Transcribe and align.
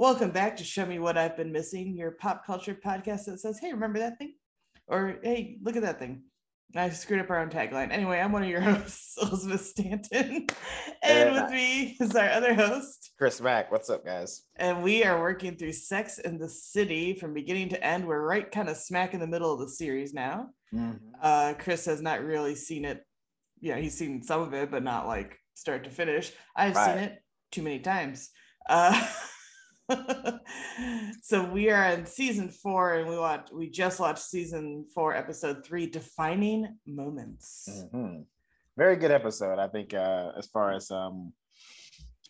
Welcome 0.00 0.30
back 0.30 0.56
to 0.56 0.64
Show 0.64 0.86
Me 0.86 0.98
What 0.98 1.18
I've 1.18 1.36
Been 1.36 1.52
Missing, 1.52 1.94
your 1.94 2.12
pop 2.12 2.46
culture 2.46 2.74
podcast 2.74 3.26
that 3.26 3.38
says, 3.38 3.58
hey, 3.58 3.70
remember 3.70 3.98
that 3.98 4.16
thing? 4.16 4.32
Or 4.86 5.18
hey, 5.22 5.58
look 5.62 5.76
at 5.76 5.82
that 5.82 5.98
thing. 5.98 6.22
I 6.74 6.88
screwed 6.88 7.20
up 7.20 7.28
our 7.28 7.38
own 7.38 7.50
tagline. 7.50 7.92
Anyway, 7.92 8.18
I'm 8.18 8.32
one 8.32 8.42
of 8.42 8.48
your 8.48 8.60
hosts, 8.62 9.18
Elizabeth 9.20 9.60
Stanton. 9.60 10.46
and 11.02 11.34
with 11.34 11.50
me 11.50 11.98
is 12.00 12.16
our 12.16 12.30
other 12.30 12.54
host, 12.54 13.12
Chris 13.18 13.42
Mack. 13.42 13.70
What's 13.70 13.90
up, 13.90 14.02
guys? 14.02 14.44
And 14.56 14.82
we 14.82 15.04
are 15.04 15.20
working 15.20 15.56
through 15.56 15.74
Sex 15.74 16.18
and 16.18 16.40
the 16.40 16.48
City 16.48 17.12
from 17.12 17.34
beginning 17.34 17.68
to 17.68 17.84
end. 17.84 18.06
We're 18.06 18.26
right 18.26 18.50
kind 18.50 18.70
of 18.70 18.78
smack 18.78 19.12
in 19.12 19.20
the 19.20 19.26
middle 19.26 19.52
of 19.52 19.60
the 19.60 19.68
series 19.68 20.14
now. 20.14 20.48
Mm-hmm. 20.74 20.96
Uh, 21.22 21.52
Chris 21.58 21.84
has 21.84 22.00
not 22.00 22.24
really 22.24 22.54
seen 22.54 22.86
it. 22.86 23.04
Yeah, 23.60 23.76
he's 23.76 23.98
seen 23.98 24.22
some 24.22 24.40
of 24.40 24.54
it, 24.54 24.70
but 24.70 24.82
not 24.82 25.06
like 25.06 25.38
start 25.52 25.84
to 25.84 25.90
finish. 25.90 26.32
I've 26.56 26.74
right. 26.74 26.86
seen 26.86 27.04
it 27.04 27.22
too 27.52 27.60
many 27.60 27.80
times. 27.80 28.30
Uh, 28.66 29.06
so 31.22 31.44
we 31.44 31.70
are 31.70 31.90
in 31.90 32.06
season 32.06 32.48
four 32.48 32.94
and 32.94 33.08
we 33.08 33.16
watch 33.16 33.48
we 33.52 33.68
just 33.68 34.00
watched 34.00 34.22
season 34.22 34.84
four 34.94 35.14
episode 35.14 35.64
three 35.64 35.86
defining 35.86 36.76
moments 36.86 37.68
mm-hmm. 37.68 38.22
very 38.76 38.96
good 38.96 39.10
episode 39.10 39.58
i 39.58 39.68
think 39.68 39.94
uh 39.94 40.32
as 40.36 40.46
far 40.46 40.72
as 40.72 40.90
um 40.90 41.32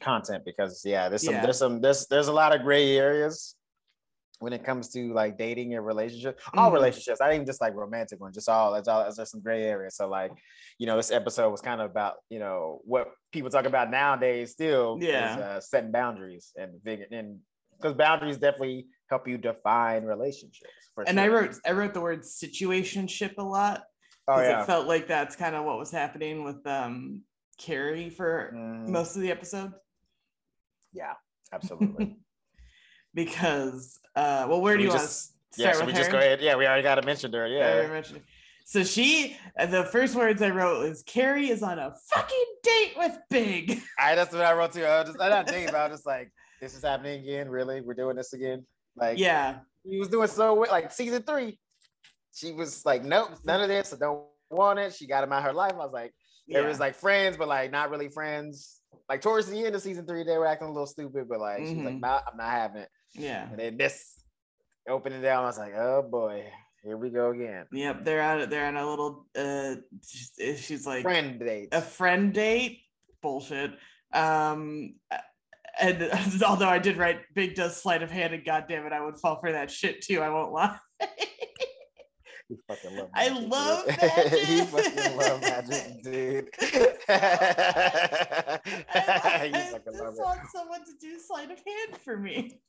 content 0.00 0.44
because 0.44 0.82
yeah 0.84 1.08
there's 1.08 1.22
some 1.22 1.34
yeah. 1.34 1.42
there's 1.42 1.58
some 1.58 1.80
there's 1.80 2.06
there's 2.06 2.28
a 2.28 2.32
lot 2.32 2.54
of 2.54 2.62
gray 2.62 2.96
areas 2.96 3.56
when 4.40 4.54
it 4.54 4.64
comes 4.64 4.88
to 4.88 5.12
like 5.12 5.36
dating 5.36 5.74
and 5.74 5.84
relationship, 5.84 6.40
all 6.54 6.66
mm-hmm. 6.66 6.74
relationships, 6.74 7.20
I 7.20 7.34
even 7.34 7.46
just 7.46 7.60
like 7.60 7.74
romantic 7.74 8.20
ones, 8.20 8.34
just 8.34 8.48
all 8.48 8.74
it's 8.74 8.88
all 8.88 9.02
there's 9.14 9.30
some 9.30 9.42
gray 9.42 9.64
areas. 9.64 9.96
So 9.96 10.08
like, 10.08 10.32
you 10.78 10.86
know, 10.86 10.96
this 10.96 11.12
episode 11.12 11.50
was 11.50 11.60
kind 11.60 11.80
of 11.80 11.90
about, 11.90 12.14
you 12.30 12.38
know, 12.38 12.80
what 12.84 13.08
people 13.32 13.50
talk 13.50 13.66
about 13.66 13.90
nowadays 13.90 14.52
still 14.52 14.98
yeah. 14.98 15.34
is 15.34 15.42
uh, 15.42 15.60
setting 15.60 15.92
boundaries 15.92 16.52
and 16.56 16.80
and 17.12 17.38
because 17.80 17.96
boundaries 17.96 18.38
definitely 18.38 18.86
help 19.08 19.26
you 19.26 19.38
define 19.38 20.04
relationships. 20.04 20.70
and 21.06 21.18
sure. 21.18 21.24
I 21.24 21.28
wrote 21.28 21.54
I 21.66 21.72
wrote 21.72 21.94
the 21.94 22.00
word 22.00 22.22
situationship 22.22 23.38
a 23.38 23.42
lot. 23.42 23.84
Oh 24.28 24.40
yeah. 24.40 24.62
It 24.62 24.66
felt 24.66 24.86
like 24.86 25.06
that's 25.06 25.36
kind 25.36 25.54
of 25.54 25.64
what 25.64 25.78
was 25.78 25.90
happening 25.90 26.44
with 26.44 26.66
um 26.66 27.22
Carrie 27.58 28.10
for 28.10 28.52
mm. 28.54 28.88
most 28.88 29.16
of 29.16 29.22
the 29.22 29.30
episode. 29.30 29.72
Yeah, 30.92 31.14
absolutely. 31.52 32.16
because 33.14 33.98
uh 34.16 34.46
well 34.48 34.60
where 34.60 34.76
do 34.76 34.84
you 34.84 34.90
just, 34.90 35.32
want 35.32 35.54
to 35.54 35.62
yeah, 35.62 35.72
should 35.72 35.86
we 35.86 35.92
her? 35.92 35.98
just 35.98 36.10
go 36.10 36.18
ahead? 36.18 36.40
Yeah, 36.40 36.56
we 36.56 36.66
already 36.66 36.82
got 36.82 36.96
to 36.96 37.02
mention 37.02 37.32
her. 37.32 37.46
Yeah. 37.46 37.88
mentioned 37.88 38.18
her. 38.18 38.24
So 38.70 38.84
she, 38.84 39.36
uh, 39.58 39.66
the 39.66 39.82
first 39.82 40.14
words 40.14 40.40
I 40.42 40.50
wrote 40.50 40.88
was 40.88 41.02
Carrie 41.02 41.50
is 41.50 41.60
on 41.60 41.80
a 41.80 41.92
fucking 42.14 42.46
date 42.62 42.92
with 42.96 43.18
Big. 43.28 43.80
I 43.98 44.14
that's 44.14 44.32
what 44.32 44.42
I 44.42 44.52
wrote 44.52 44.72
too. 44.72 44.84
I 44.84 45.00
was 45.00 45.08
just 45.08 45.20
I 45.20 45.28
not 45.28 45.48
date, 45.48 45.66
but 45.66 45.74
I 45.74 45.88
was 45.88 45.98
just 45.98 46.06
like, 46.06 46.30
this 46.60 46.76
is 46.76 46.82
happening 46.82 47.22
again. 47.22 47.48
Really, 47.48 47.80
we're 47.80 47.94
doing 47.94 48.16
this 48.16 48.32
again. 48.32 48.64
Like, 48.96 49.18
yeah, 49.18 49.58
he 49.84 49.98
was 49.98 50.08
doing 50.08 50.28
so 50.28 50.54
well. 50.54 50.70
like 50.70 50.92
season 50.92 51.22
three. 51.22 51.58
She 52.32 52.52
was 52.52 52.84
like, 52.86 53.04
nope, 53.04 53.30
none 53.44 53.60
of 53.60 53.68
this. 53.68 53.92
I 53.92 53.96
don't 53.98 54.24
want 54.50 54.78
it. 54.78 54.94
She 54.94 55.06
got 55.06 55.24
him 55.24 55.32
out 55.32 55.38
of 55.38 55.44
her 55.44 55.52
life. 55.52 55.72
I 55.72 55.76
was 55.76 55.92
like, 55.92 56.12
yeah. 56.46 56.60
it 56.60 56.66
was 56.66 56.78
like 56.78 56.94
friends, 56.94 57.36
but 57.36 57.48
like 57.48 57.70
not 57.70 57.90
really 57.90 58.08
friends. 58.08 58.80
Like 59.08 59.20
towards 59.20 59.48
the 59.48 59.64
end 59.64 59.74
of 59.74 59.82
season 59.82 60.06
three, 60.06 60.22
they 60.22 60.38
were 60.38 60.46
acting 60.46 60.68
a 60.68 60.72
little 60.72 60.86
stupid, 60.86 61.28
but 61.28 61.40
like 61.40 61.62
mm-hmm. 61.62 61.74
she's 61.74 61.84
like, 61.84 62.00
nah, 62.00 62.20
I'm 62.30 62.36
not 62.36 62.50
having 62.50 62.82
it. 62.82 62.88
Yeah. 63.14 63.48
And 63.50 63.58
then 63.58 63.76
this 63.76 64.22
opening 64.88 65.22
down, 65.22 65.44
I 65.44 65.46
was 65.46 65.58
like, 65.58 65.74
oh 65.74 66.06
boy, 66.08 66.44
here 66.84 66.96
we 66.96 67.10
go 67.10 67.30
again. 67.30 67.66
Yep, 67.72 68.04
they're 68.04 68.20
out. 68.20 68.48
They're 68.48 68.66
on 68.66 68.76
a 68.76 68.88
little. 68.88 69.26
uh 69.36 69.76
She's 70.56 70.86
like 70.86 71.02
friend 71.02 71.38
date. 71.38 71.68
A 71.72 71.80
friend 71.80 72.32
date. 72.32 72.80
Bullshit. 73.22 73.72
Um, 74.12 74.94
and 75.80 76.42
although 76.46 76.68
I 76.68 76.78
did 76.78 76.96
write 76.96 77.20
Big 77.34 77.54
does 77.54 77.80
sleight 77.80 78.02
of 78.02 78.10
hand, 78.10 78.34
and 78.34 78.44
goddamn 78.44 78.86
it, 78.86 78.92
I 78.92 79.04
would 79.04 79.18
fall 79.18 79.40
for 79.40 79.52
that 79.52 79.70
shit 79.70 80.02
too. 80.02 80.20
I 80.20 80.30
won't 80.30 80.52
lie. 80.52 80.76
You 82.48 82.58
fucking 82.68 82.96
love 82.96 83.10
magic, 83.14 83.18
I 83.18 83.28
love 83.28 83.86
dude. 83.86 83.98
magic. 84.00 84.48
you 84.48 84.64
fucking 84.64 85.16
love 85.16 85.40
magic, 85.40 86.02
dude. 86.02 86.50
I, 87.08 88.60
I, 88.94 89.50
I 89.52 89.78
just 89.78 90.20
want 90.20 90.40
someone 90.54 90.84
to 90.84 90.92
do 91.00 91.18
sleight 91.18 91.50
of 91.50 91.58
hand 91.58 91.96
for 92.02 92.16
me. 92.16 92.60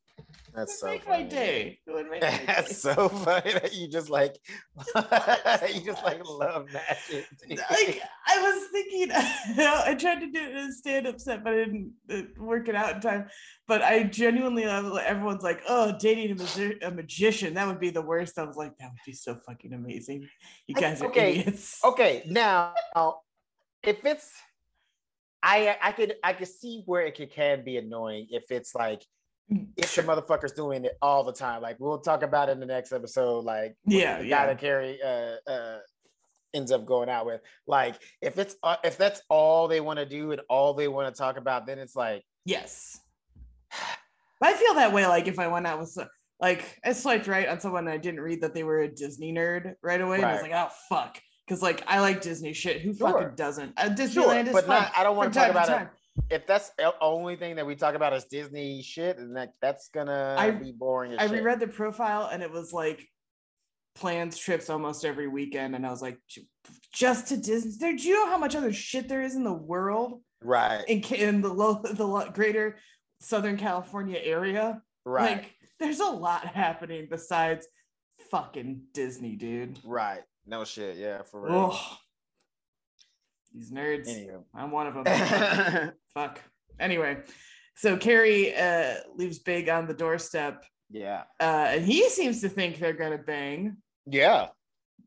That's 0.53 0.79
so 0.79 0.88
make 0.88 1.03
funny. 1.05 1.23
my 1.23 1.29
day. 1.29 1.79
Make 1.88 2.22
That's 2.22 2.77
so 2.77 3.07
funny 3.07 3.53
that 3.53 3.73
you 3.73 3.88
just 3.88 4.09
like 4.09 4.38
you 4.95 5.81
just 5.81 6.03
like 6.03 6.22
love 6.25 6.67
magic. 6.73 7.27
Like 7.49 8.01
I 8.27 8.41
was 8.41 8.67
thinking, 8.72 9.09
I 9.11 9.95
tried 9.95 10.19
to 10.19 10.31
do 10.31 10.39
it 10.39 10.51
in 10.51 10.57
a 10.57 10.72
stand-up 10.72 11.19
set, 11.19 11.44
but 11.44 11.53
I 11.53 11.57
didn't 11.57 12.38
work 12.38 12.67
it 12.67 12.75
out 12.75 12.95
in 12.95 13.01
time. 13.01 13.27
But 13.67 13.81
I 13.81 14.03
genuinely 14.03 14.66
love. 14.66 14.97
Everyone's 14.97 15.44
like, 15.44 15.61
"Oh, 15.67 15.95
dating 15.99 16.31
a, 16.31 16.35
magi- 16.35 16.79
a 16.81 16.91
magician 16.91 17.53
that 17.53 17.67
would 17.67 17.79
be 17.79 17.89
the 17.89 18.01
worst." 18.01 18.38
I 18.38 18.43
was 18.43 18.57
like, 18.57 18.78
"That 18.78 18.89
would 18.91 18.99
be 19.05 19.13
so 19.13 19.39
fucking 19.45 19.73
amazing." 19.73 20.28
You 20.67 20.75
guys 20.75 21.01
are 21.01 21.07
okay. 21.07 21.39
idiots. 21.39 21.79
Okay, 21.83 22.23
now 22.28 22.73
if 23.83 24.03
it's, 24.05 24.31
I 25.41 25.78
I 25.81 25.91
could 25.93 26.16
I 26.23 26.33
could 26.33 26.47
see 26.47 26.83
where 26.85 27.01
it 27.01 27.31
can 27.31 27.63
be 27.63 27.78
annoying 27.78 28.28
if 28.29 28.51
it's 28.51 28.75
like 28.75 29.03
if 29.51 29.95
the 29.95 30.03
motherfucker's 30.03 30.53
doing 30.53 30.85
it 30.85 30.97
all 31.01 31.23
the 31.23 31.34
time. 31.34 31.62
Like 31.62 31.78
we'll 31.79 32.00
talk 32.00 32.23
about 32.23 32.50
it 32.50 32.53
in 32.53 32.59
the 32.59 32.66
next 32.66 32.91
episode. 32.91 33.44
Like 33.44 33.75
yeah, 33.85 34.19
the 34.19 34.25
yeah. 34.25 34.38
guy 34.38 34.45
that 34.47 34.59
Carrie 34.59 35.00
uh, 35.03 35.50
uh, 35.50 35.79
ends 36.53 36.72
up 36.72 36.85
going 36.85 37.09
out 37.09 37.25
with. 37.25 37.41
Like 37.67 37.95
if 38.22 38.38
it's 38.38 38.56
uh, 38.63 38.78
if 38.84 38.97
that's 38.97 39.22
all 39.29 39.67
they 39.67 39.81
want 39.81 40.00
to 40.00 40.06
do 40.06 40.31
and 40.31 40.41
all 40.50 40.73
they 40.73 40.88
want 40.88 41.13
to 41.13 41.17
talk 41.17 41.38
about, 41.38 41.66
then 41.66 41.79
it's 41.79 41.95
like 41.95 42.23
yes. 42.45 43.00
I 44.44 44.53
feel 44.53 44.73
that 44.75 44.94
way. 44.94 45.06
Like 45.06 45.28
if 45.28 45.38
I 45.38 45.47
went 45.47 45.67
out 45.67 45.79
with 45.79 45.97
like 46.40 46.79
I 46.84 46.94
swiped 46.94 47.28
right 47.28 47.47
on 47.47 47.59
someone 47.59 47.88
I 47.88 47.97
didn't 47.97 48.22
read 48.22 48.41
that 48.41 48.53
they 48.53 48.63
were 48.63 48.79
a 48.79 48.88
Disney 48.88 49.34
nerd 49.34 49.75
right 49.84 50.01
away, 50.01 50.17
right. 50.17 50.23
and 50.23 50.25
I 50.25 50.34
was 50.34 50.41
like, 50.41 50.53
oh 50.53 50.69
fuck. 50.90 51.19
Because 51.45 51.61
like 51.61 51.84
I 51.88 52.00
like 52.00 52.22
Disney 52.22 52.53
shit. 52.53 52.81
Who 52.81 52.94
sure. 52.94 53.11
fucking 53.11 53.35
doesn't? 53.35 53.73
Uh, 53.75 53.90
Disneyland 53.90 54.13
sure, 54.13 54.38
is 54.40 54.51
but 54.53 54.66
fun. 54.66 54.84
Not, 54.84 54.91
I 54.95 55.03
don't 55.03 55.17
want 55.17 55.34
to 55.34 55.40
talk 55.40 55.50
about 55.50 55.69
it 55.69 55.88
if 56.29 56.45
that's 56.47 56.72
the 56.77 56.94
only 57.01 57.35
thing 57.35 57.55
that 57.55 57.66
we 57.66 57.75
talk 57.75 57.95
about 57.95 58.13
is 58.13 58.25
Disney 58.25 58.81
shit, 58.81 59.17
and 59.17 59.35
that 59.35 59.53
that's 59.61 59.89
gonna 59.89 60.35
I, 60.38 60.51
be 60.51 60.72
boring. 60.72 61.17
I 61.17 61.27
shit. 61.27 61.31
reread 61.31 61.59
the 61.59 61.67
profile, 61.67 62.29
and 62.31 62.44
it 62.44 62.51
was 62.51 62.73
like 62.73 63.07
plans 63.95 64.38
trips 64.38 64.69
almost 64.69 65.05
every 65.05 65.27
weekend, 65.27 65.75
and 65.75 65.85
I 65.85 65.89
was 65.89 66.01
like, 66.01 66.17
just 66.94 67.27
to 67.27 67.38
Disney. 67.38 67.95
Do 67.95 68.07
you 68.07 68.16
know 68.16 68.29
how 68.29 68.38
much 68.38 68.55
other 68.55 68.73
shit 68.73 69.07
there 69.07 69.22
is 69.22 69.35
in 69.35 69.44
the 69.44 69.53
world? 69.53 70.22
Right. 70.44 70.83
In 70.88 71.03
in 71.13 71.41
the 71.41 71.53
low 71.53 71.81
the 71.81 72.31
greater 72.33 72.78
Southern 73.19 73.57
California 73.57 74.19
area, 74.22 74.81
right? 75.05 75.38
Like, 75.38 75.55
there's 75.79 75.99
a 75.99 76.05
lot 76.05 76.45
happening 76.45 77.07
besides 77.09 77.67
fucking 78.29 78.83
Disney, 78.93 79.35
dude. 79.35 79.79
Right. 79.83 80.22
No 80.45 80.63
shit. 80.63 80.97
Yeah, 80.97 81.22
for 81.23 81.41
real. 81.41 81.72
Ugh. 81.73 81.97
These 83.53 83.72
nerds. 83.72 84.07
Anywho. 84.07 84.44
I'm 84.56 84.72
one 84.72 84.88
of 84.88 84.94
them. 84.94 85.91
Fuck. 86.13 86.39
Anyway, 86.79 87.17
so 87.75 87.97
Carrie 87.97 88.56
uh, 88.56 88.95
leaves 89.16 89.39
Big 89.39 89.69
on 89.69 89.88
the 89.88 89.94
doorstep. 89.94 90.63
Yeah. 90.89 91.23
Uh, 91.39 91.69
and 91.69 91.85
he 91.85 92.09
seems 92.09 92.41
to 92.41 92.50
think 92.50 92.79
they're 92.79 92.94
gonna 92.94 93.17
bang. 93.17 93.78
Yeah. 94.06 94.47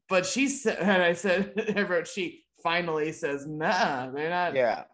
But 0.08 0.26
she 0.26 0.48
said, 0.48 0.78
and 0.80 1.02
I 1.02 1.12
said, 1.14 1.74
I 1.76 1.82
wrote, 1.82 2.08
she 2.08 2.44
finally 2.62 3.12
says, 3.12 3.46
nah, 3.46 4.10
they're 4.10 4.30
not. 4.30 4.54
Yeah. 4.54 4.84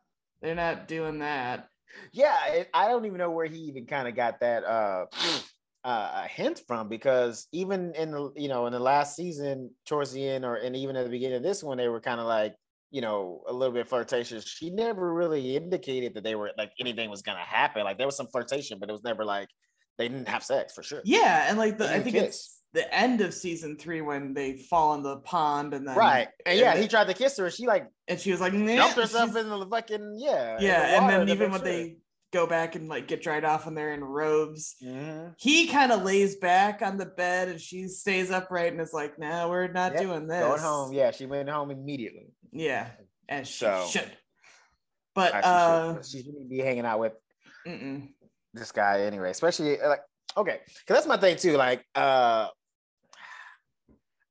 They're 0.43 0.55
not 0.55 0.89
doing 0.89 1.19
that. 1.19 1.69
Yeah, 2.13 2.47
it, 2.47 2.71
I 2.73 2.89
don't 2.89 3.05
even 3.05 3.19
know 3.19 3.31
where 3.31 3.47
he 3.47 3.59
even 3.59 3.87
kind 3.87 4.09
of 4.09 4.15
got 4.15 4.41
that 4.41 4.65
uh, 4.65 5.07
uh, 5.85 6.23
hint 6.25 6.63
from 6.67 6.89
because 6.89 7.49
even 7.53 7.95
in 7.95 8.11
the 8.11 8.31
you 8.37 8.49
know 8.49 8.67
in 8.67 8.73
the 8.73 8.79
last 8.79 9.17
season 9.17 9.71
towards 9.87 10.13
the 10.13 10.27
end 10.27 10.45
or 10.45 10.57
and 10.57 10.77
even 10.77 10.95
at 10.95 11.05
the 11.05 11.11
beginning 11.11 11.39
of 11.39 11.43
this 11.43 11.65
one 11.65 11.79
they 11.79 11.89
were 11.89 12.01
kind 12.01 12.21
of 12.21 12.27
like 12.27 12.55
you 12.91 13.01
know, 13.01 13.43
a 13.49 13.53
little 13.53 13.75
bit 13.75 13.89
flirtatious. 13.89 14.45
She 14.47 14.71
never 14.71 15.13
really 15.13 15.57
indicated 15.57 16.15
that 16.15 16.25
they 16.25 16.35
were 16.35 16.51
like 16.59 16.73
anything 16.81 17.11
was 17.11 17.23
gonna 17.23 17.39
happen. 17.41 17.85
Like 17.85 17.99
there 17.99 18.07
was 18.07 18.17
some 18.17 18.27
flirtation, 18.27 18.79
but 18.79 18.89
it 18.89 18.93
was 18.93 19.05
never 19.05 19.25
like 19.25 19.49
they 19.99 20.09
didn't 20.09 20.29
have 20.29 20.43
sex 20.43 20.73
for 20.75 20.83
sure. 20.83 21.01
Yeah, 21.05 21.47
and 21.49 21.59
like 21.59 21.79
the 21.79 21.89
I 21.89 22.01
think 22.01 22.17
kiss. 22.17 22.25
it's 22.25 22.61
the 22.73 22.95
end 22.95 23.21
of 23.21 23.35
season 23.35 23.77
three 23.77 24.01
when 24.01 24.35
they 24.35 24.57
fall 24.57 24.95
in 24.95 25.03
the 25.03 25.17
pond 25.19 25.75
and 25.75 25.89
then 25.89 25.97
right 25.97 26.29
and, 26.47 26.53
and 26.53 26.59
yeah 26.61 26.77
he 26.77 26.87
tried 26.87 27.09
to 27.09 27.15
kiss 27.15 27.37
her 27.37 27.47
and 27.47 27.53
she 27.53 27.67
like 27.67 27.85
and 28.07 28.21
she 28.21 28.31
was 28.31 28.41
like 28.41 28.53
dumped 28.53 28.95
herself 28.95 29.35
in 29.35 29.49
the 29.49 29.67
fucking 29.67 30.17
yeah 30.17 30.57
yeah 30.61 30.81
the 30.81 30.97
and 30.97 31.11
then 31.11 31.29
even 31.29 31.51
when 31.51 31.61
sure. 31.61 31.69
they 31.69 31.97
go 32.33 32.47
back 32.47 32.75
and 32.75 32.89
like 32.89 33.09
get 33.09 33.23
dried 33.23 33.45
off 33.45 33.67
and 33.67 33.77
they're 33.77 33.93
in 33.93 34.05
robes. 34.05 34.77
Mm-hmm. 34.83 35.31
He 35.39 35.67
kind 35.67 35.93
of 35.93 36.03
lays 36.03 36.37
back 36.37 36.83
on 36.83 36.97
the 36.97 37.07
bed 37.07 37.49
and 37.49 37.61
she 37.61 37.89
stays 37.89 38.31
upright 38.31 38.73
and 38.73 38.81
is 38.81 38.93
like, 38.93 39.19
"No, 39.19 39.29
nah, 39.29 39.49
we're 39.49 39.69
not 39.69 39.93
yep. 39.93 40.03
doing 40.03 40.27
this." 40.27 40.43
Going 40.43 40.61
home, 40.61 40.93
yeah. 40.93 41.11
She 41.11 41.27
went 41.27 41.49
home 41.49 41.71
immediately. 41.71 42.29
Yeah, 42.53 42.89
and 43.29 43.47
she 43.47 43.65
so, 43.65 43.87
should. 43.91 44.11
But 45.15 45.35
uh, 45.35 46.03
she 46.03 46.23
shouldn't 46.23 46.49
be 46.49 46.59
hanging 46.59 46.85
out 46.85 47.01
with 47.01 47.13
mm-mm. 47.67 48.09
this 48.55 48.73
guy 48.73 49.03
anyway. 49.03 49.31
Especially 49.31 49.81
uh, 49.81 49.89
like, 49.89 50.03
okay, 50.37 50.61
because 50.65 50.97
that's 50.97 51.07
my 51.07 51.17
thing 51.17 51.37
too. 51.37 51.57
Like, 51.57 51.85
uh, 51.95 52.49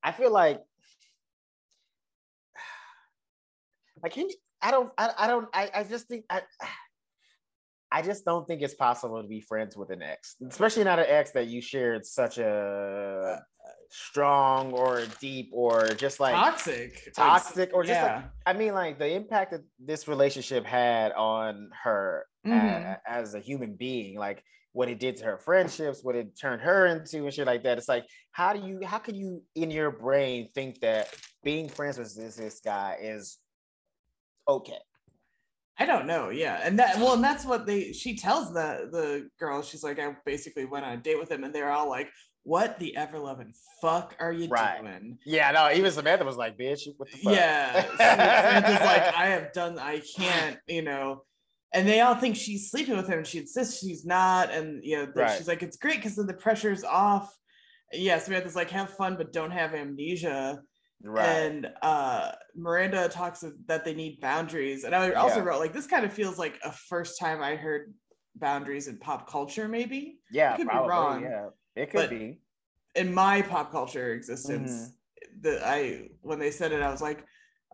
I 0.04 0.12
feel 0.12 0.32
like 0.32 0.60
I 4.04 4.10
can't. 4.10 4.32
I 4.62 4.72
don't. 4.72 4.92
I, 4.98 5.12
I 5.18 5.28
don't. 5.28 5.48
I, 5.54 5.70
I 5.74 5.84
just 5.84 6.08
think 6.08 6.26
I 6.30 6.42
I 7.92 8.02
just 8.04 8.24
don't 8.24 8.48
think 8.48 8.62
it's 8.62 8.76
possible 8.76 9.22
to 9.22 9.28
be 9.28 9.42
friends 9.42 9.76
with 9.76 9.90
an 9.90 10.04
ex, 10.04 10.36
especially 10.48 10.84
not 10.84 11.00
an 11.00 11.06
ex 11.08 11.32
that 11.32 11.48
you 11.48 11.60
shared 11.60 12.06
such 12.06 12.38
a 12.38 13.42
strong 13.90 14.72
or 14.72 15.04
deep 15.20 15.50
or 15.52 15.90
just 15.90 16.20
like 16.20 16.34
toxic, 16.34 17.12
toxic, 17.16 17.72
or 17.74 17.84
just 17.84 18.00
yeah. 18.00 18.16
like 18.16 18.26
I 18.46 18.54
mean, 18.54 18.74
like 18.74 19.00
the 19.00 19.12
impact 19.12 19.52
that 19.52 19.62
this 19.80 20.08
relationship 20.08 20.66
had 20.66 21.12
on 21.14 21.70
her 21.84 22.26
mm-hmm. 22.46 22.58
as, 22.58 22.98
as 23.08 23.36
a 23.36 23.40
human 23.40 23.74
being, 23.76 24.18
like 24.18 24.44
what 24.72 24.90
it 24.90 25.00
did 25.00 25.18
to 25.18 25.26
her 25.26 25.38
friendships, 25.38 26.04
what 26.04 26.16
it 26.16 26.40
turned 26.40 26.62
her 26.62 26.86
into, 26.86 27.24
and 27.26 27.34
shit 27.34 27.48
like 27.48 27.64
that. 27.64 27.78
It's 27.78 27.90
like, 27.90 28.06
how 28.32 28.54
do 28.54 28.66
you, 28.66 28.82
how 28.86 29.00
can 29.00 29.16
you 29.16 29.42
in 29.56 29.72
your 29.72 29.92
brain 29.92 30.50
think 30.54 30.80
that 30.82 31.14
being 31.44 31.68
friends 31.68 31.98
with 31.98 32.16
this, 32.16 32.36
this 32.36 32.62
guy 32.64 32.98
is 33.02 33.38
okay? 34.48 34.78
I 35.80 35.86
don't 35.86 36.06
know. 36.06 36.30
Yeah. 36.30 36.60
And 36.62 36.78
that, 36.78 36.98
well, 36.98 37.14
and 37.14 37.24
that's 37.24 37.46
what 37.46 37.66
they, 37.66 37.94
she 37.94 38.16
tells 38.16 38.54
the, 38.54 38.90
the 38.92 39.30
girl, 39.40 39.62
she's 39.64 39.84
like, 39.84 39.98
I 39.98 40.16
basically 40.26 40.66
went 40.66 40.86
on 40.86 40.94
a 40.94 40.98
date 40.98 41.18
with 41.18 41.32
him 41.32 41.44
and 41.46 41.56
they're 41.56 41.72
all 41.72 41.90
like, 41.90 42.10
what 42.50 42.80
the 42.80 42.98
ever 42.98 43.20
loving 43.20 43.54
fuck 43.80 44.16
are 44.20 44.34
you 44.34 44.48
right. 44.48 44.82
doing? 44.82 45.20
Yeah, 45.24 45.52
no, 45.52 45.72
even 45.72 45.92
Samantha 45.92 46.26
was 46.26 46.36
like, 46.36 46.58
bitch, 46.58 46.88
what 46.98 47.12
the 47.12 47.18
fuck? 47.18 47.36
Yeah. 47.36 47.86
Samantha's 47.98 48.86
like, 48.86 49.16
I 49.16 49.28
have 49.28 49.54
done, 49.54 49.78
I 49.78 50.02
can't, 50.18 50.58
you 50.68 50.82
know, 50.82 51.26
and 51.76 51.88
they 51.88 52.02
all 52.02 52.16
think 52.16 52.36
she's 52.36 52.72
sleeping 52.72 52.98
with 52.98 53.08
him 53.08 53.20
and 53.20 53.28
she 53.28 53.38
insists 53.38 53.80
she's 53.80 54.04
not. 54.04 54.50
And, 54.52 54.84
you 54.84 54.98
know, 54.98 55.12
right. 55.16 55.38
she's 55.38 55.48
like, 55.48 55.62
it's 55.62 55.78
great 55.78 55.98
because 55.98 56.16
then 56.16 56.26
the 56.26 56.34
pressure's 56.34 56.84
off. 56.84 57.32
Yeah. 57.94 58.18
Samantha's 58.18 58.56
like, 58.56 58.72
have 58.72 58.90
fun, 58.90 59.16
but 59.16 59.32
don't 59.32 59.52
have 59.52 59.76
amnesia. 59.76 60.60
Right. 61.04 61.28
And 61.28 61.72
uh, 61.84 62.32
Miranda 62.56 63.10
talks 63.10 63.44
that 63.68 63.86
they 63.86 63.94
need 63.94 64.22
boundaries. 64.22 64.86
And 64.86 64.96
I 64.96 65.12
also 65.12 65.38
yeah. 65.38 65.44
wrote 65.44 65.60
like 65.60 65.74
this 65.74 65.86
kind 65.86 66.04
of 66.04 66.12
feels 66.12 66.40
like 66.40 66.60
a 66.66 66.72
first 66.72 67.20
time 67.20 67.44
I 67.44 67.56
heard 67.56 67.94
boundaries 68.36 68.88
in 68.88 68.98
pop 68.98 69.30
culture, 69.30 69.68
maybe. 69.68 70.18
Yeah, 70.32 70.58
could 70.58 70.68
probably, 70.68 70.88
be 70.88 70.90
wrong. 70.90 71.24
Yeah, 71.24 71.50
it 71.80 71.92
could 71.92 72.10
be. 72.10 72.40
In 72.96 73.14
my 73.14 73.42
pop 73.42 73.72
culture 73.72 74.14
existence, 74.14 74.72
mm-hmm. 74.72 75.42
the 75.42 75.66
I 75.66 76.10
when 76.22 76.40
they 76.40 76.52
said 76.52 76.72
it, 76.72 76.82
I 76.82 76.90
was 76.90 77.02
like, 77.02 77.24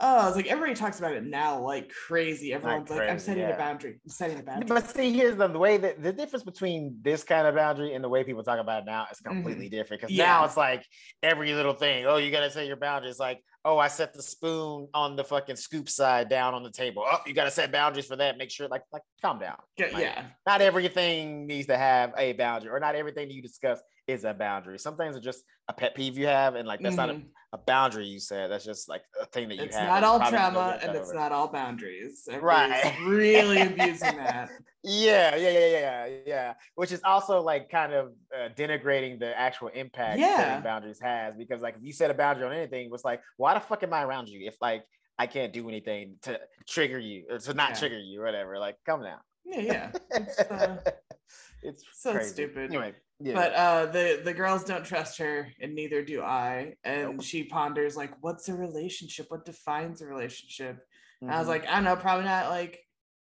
Oh, 0.01 0.17
I 0.17 0.27
was 0.27 0.35
like, 0.35 0.47
everybody 0.47 0.75
talks 0.75 0.99
about 0.99 1.13
it 1.13 1.23
now 1.23 1.61
like 1.61 1.89
crazy. 1.89 2.51
Everyone's 2.51 2.89
like, 2.89 2.99
like 2.99 3.09
I'm 3.09 3.19
setting 3.19 3.43
yeah. 3.43 3.55
a 3.55 3.57
boundary. 3.57 3.91
I'm 4.03 4.09
setting 4.09 4.39
a 4.39 4.43
boundary. 4.43 4.67
But 4.67 4.89
see, 4.89 5.13
here's 5.13 5.37
the, 5.37 5.47
the, 5.47 5.57
way 5.57 5.77
that 5.77 6.03
the 6.03 6.11
difference 6.11 6.43
between 6.43 6.97
this 7.01 7.23
kind 7.23 7.47
of 7.47 7.55
boundary 7.55 7.93
and 7.93 8.03
the 8.03 8.09
way 8.09 8.25
people 8.25 8.43
talk 8.43 8.59
about 8.59 8.83
it 8.83 8.85
now 8.87 9.07
is 9.09 9.21
completely 9.21 9.67
mm-hmm. 9.67 9.75
different. 9.75 10.01
Because 10.01 10.13
yeah. 10.13 10.25
now 10.25 10.43
it's 10.43 10.57
like 10.57 10.85
every 11.23 11.53
little 11.53 11.71
thing. 11.71 12.05
Oh, 12.05 12.17
you 12.17 12.29
gotta 12.29 12.51
set 12.51 12.67
your 12.67 12.75
boundaries. 12.75 13.19
Like, 13.19 13.41
oh, 13.63 13.77
I 13.77 13.87
set 13.87 14.13
the 14.13 14.21
spoon 14.21 14.89
on 14.93 15.15
the 15.15 15.23
fucking 15.23 15.55
scoop 15.55 15.87
side 15.87 16.27
down 16.27 16.53
on 16.53 16.63
the 16.63 16.71
table. 16.71 17.05
Oh, 17.09 17.19
you 17.25 17.33
gotta 17.33 17.51
set 17.51 17.71
boundaries 17.71 18.07
for 18.07 18.17
that. 18.17 18.37
Make 18.37 18.51
sure, 18.51 18.67
like, 18.67 18.83
like 18.91 19.03
calm 19.21 19.39
down. 19.39 19.55
Yeah, 19.77 19.85
like, 19.93 20.03
yeah. 20.03 20.25
Not 20.45 20.59
everything 20.59 21.47
needs 21.47 21.67
to 21.67 21.77
have 21.77 22.11
a 22.17 22.33
boundary, 22.33 22.69
or 22.69 22.81
not 22.81 22.95
everything 22.95 23.29
that 23.29 23.33
you 23.33 23.41
discuss 23.41 23.79
is 24.07 24.23
a 24.23 24.33
boundary. 24.33 24.77
Some 24.79 24.97
things 24.97 25.15
are 25.15 25.21
just 25.21 25.43
a 25.67 25.73
pet 25.73 25.95
peeve 25.95 26.17
you 26.17 26.27
have, 26.27 26.55
and 26.55 26.67
like 26.67 26.79
that's 26.81 26.95
mm-hmm. 26.95 27.07
not 27.07 27.09
a, 27.09 27.13
mm-hmm. 27.19 27.27
a, 27.53 27.57
boundary 27.57 28.05
you 28.05 28.19
said. 28.19 28.51
That's 28.51 28.65
just 28.65 28.87
like 28.87 29.01
a 29.21 29.25
thing 29.25 29.49
that 29.49 29.55
you 29.55 29.63
it's 29.63 29.75
have. 29.75 29.83
It's 29.83 29.89
not 29.89 30.03
all 30.03 30.19
trauma 30.29 30.79
and 30.81 30.95
it's 30.95 31.13
not 31.13 31.31
all 31.31 31.47
boundaries. 31.47 32.27
Everybody's 32.29 32.83
right. 32.83 32.95
really 33.05 33.61
abusing 33.61 34.17
that. 34.17 34.49
Yeah, 34.83 35.35
yeah, 35.35 35.49
yeah, 35.49 35.67
yeah, 35.67 36.07
yeah. 36.25 36.53
Which 36.75 36.91
is 36.91 37.01
also 37.03 37.41
like 37.41 37.69
kind 37.69 37.93
of 37.93 38.13
uh, 38.33 38.49
denigrating 38.55 39.19
the 39.19 39.37
actual 39.37 39.69
impact 39.69 40.19
yeah. 40.19 40.59
boundaries 40.61 40.99
has 41.01 41.35
because 41.35 41.61
like 41.61 41.75
if 41.75 41.83
you 41.83 41.93
set 41.93 42.11
a 42.11 42.13
boundary 42.13 42.45
on 42.45 42.53
anything, 42.53 42.89
it's 42.93 43.05
like 43.05 43.21
why 43.37 43.53
the 43.53 43.59
fuck 43.59 43.81
am 43.83 43.93
I 43.93 44.03
around 44.03 44.29
you 44.29 44.47
if 44.47 44.55
like 44.61 44.83
I 45.17 45.27
can't 45.27 45.53
do 45.53 45.67
anything 45.69 46.15
to 46.23 46.39
trigger 46.67 46.99
you 46.99 47.25
or 47.29 47.39
to 47.39 47.53
not 47.53 47.71
yeah. 47.71 47.75
trigger 47.75 47.99
you 47.99 48.21
whatever. 48.21 48.59
Like, 48.59 48.77
come 48.85 49.01
now. 49.01 49.19
Yeah, 49.45 49.59
yeah. 49.59 49.91
It's, 50.11 50.39
uh, 50.39 50.77
it's 51.63 51.83
so 51.93 52.13
crazy. 52.13 52.29
stupid. 52.29 52.69
Anyway, 52.69 52.93
yeah. 53.19 53.33
But 53.33 53.53
uh, 53.53 53.85
the 53.87 54.21
the 54.23 54.33
girls 54.33 54.63
don't 54.63 54.83
trust 54.83 55.17
her, 55.19 55.47
and 55.61 55.73
neither 55.73 56.03
do 56.03 56.21
I. 56.21 56.75
And 56.83 57.17
nope. 57.17 57.23
she 57.23 57.43
ponders 57.43 57.95
like, 57.95 58.11
what's 58.21 58.49
a 58.49 58.55
relationship? 58.55 59.27
What 59.29 59.45
defines 59.45 60.01
a 60.01 60.07
relationship? 60.07 60.77
Mm-hmm. 61.23 61.31
I 61.31 61.37
was 61.37 61.43
mm-hmm. 61.43 61.49
like, 61.49 61.67
I 61.67 61.75
don't 61.75 61.85
know, 61.85 61.95
probably 61.95 62.25
not 62.25 62.49
like 62.49 62.79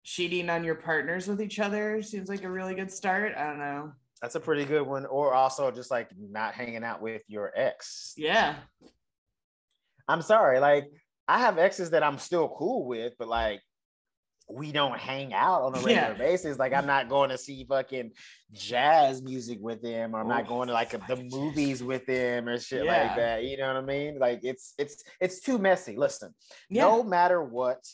cheating 0.05 0.51
on 0.51 0.65
your 0.65 0.77
partners 0.77 1.27
with 1.27 1.41
each 1.41 1.59
other. 1.59 2.03
Seems 2.03 2.29
like 2.29 2.45
a 2.45 2.51
really 2.51 2.75
good 2.75 2.91
start. 2.91 3.35
I 3.37 3.45
don't 3.45 3.59
know. 3.59 3.93
That's 4.21 4.37
a 4.37 4.41
pretty 4.41 4.65
good 4.65 4.87
one. 4.87 5.05
Or 5.07 5.35
also 5.35 5.71
just 5.73 5.91
like 5.91 6.11
not 6.17 6.55
hanging 6.55 6.85
out 6.85 7.03
with 7.03 7.23
your 7.27 7.53
ex. 7.57 8.15
Yeah. 8.17 8.55
I'm 10.09 10.23
sorry, 10.23 10.61
like 10.61 10.85
I 11.29 11.39
have 11.41 11.59
exes 11.59 11.91
that 11.91 12.03
I'm 12.03 12.19
still 12.19 12.49
cool 12.49 12.87
with, 12.87 13.15
but 13.19 13.29
like 13.29 13.61
we 14.49 14.73
don't 14.73 14.99
hang 14.99 15.33
out 15.33 15.63
on 15.63 15.75
a 15.75 15.77
regular 15.77 15.93
yeah. 15.93 16.13
basis. 16.15 16.59
Like 16.59 16.73
I'm 16.73 16.87
not 16.87 17.09
going 17.09 17.31
to 17.31 17.39
see 17.39 17.65
fucking 17.69 18.13
jazz 18.53 19.23
music 19.23 19.59
with 19.61 19.83
them, 19.83 20.15
or 20.15 20.21
I'm 20.21 20.29
not 20.29 20.47
going 20.47 20.69
to 20.69 20.75
like 20.75 20.95
a, 20.95 20.99
the 21.09 21.25
movies 21.31 21.83
with 21.83 22.07
them 22.07 22.49
or 22.49 22.59
shit 22.59 22.85
yeah. 22.85 23.03
like 23.03 23.17
that. 23.17 23.45
You 23.45 23.57
know 23.57 23.69
what 23.69 23.77
I 23.77 23.87
mean? 23.87 24.19
Like 24.19 24.41
it's 24.43 24.75
it's 24.79 25.03
it's 25.21 25.41
too 25.41 25.59
messy. 25.59 25.97
Listen, 25.97 26.35
yeah. 26.69 26.83
no 26.83 27.03
matter 27.03 27.43
what, 27.43 27.85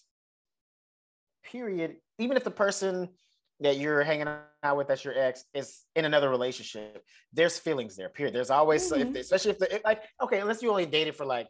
period. 1.44 1.96
Even 2.18 2.36
if 2.36 2.44
the 2.44 2.50
person 2.50 3.08
that 3.60 3.76
you're 3.76 4.02
hanging 4.02 4.28
out 4.62 4.76
with 4.76 4.86
that's 4.86 5.04
your 5.04 5.18
ex 5.18 5.44
is 5.54 5.82
in 5.96 6.04
another 6.04 6.30
relationship, 6.30 7.02
there's 7.32 7.58
feelings 7.58 7.96
there. 7.96 8.08
Period. 8.08 8.34
There's 8.34 8.50
always, 8.50 8.90
mm-hmm. 8.90 9.16
if, 9.16 9.22
especially 9.22 9.52
if 9.52 9.58
the 9.58 9.80
like, 9.84 10.02
okay, 10.20 10.40
unless 10.40 10.62
you 10.62 10.70
only 10.70 10.86
dated 10.86 11.16
for 11.16 11.26
like 11.26 11.48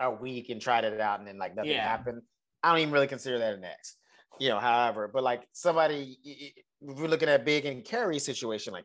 a 0.00 0.10
week 0.10 0.50
and 0.50 0.60
tried 0.60 0.84
it 0.84 1.00
out 1.00 1.20
and 1.20 1.28
then 1.28 1.38
like 1.38 1.54
nothing 1.54 1.76
happened. 1.76 2.22
I 2.62 2.70
don't 2.70 2.80
even 2.80 2.94
really 2.94 3.06
consider 3.06 3.38
that 3.38 3.54
an 3.54 3.64
ex 3.64 3.96
you 4.40 4.48
know, 4.48 4.58
however, 4.58 5.10
but 5.12 5.22
like 5.22 5.46
somebody, 5.52 6.18
if 6.24 6.98
we're 6.98 7.08
looking 7.08 7.28
at 7.28 7.44
Big 7.44 7.66
and 7.66 7.84
Carrie 7.84 8.18
situation, 8.18 8.72
like 8.72 8.84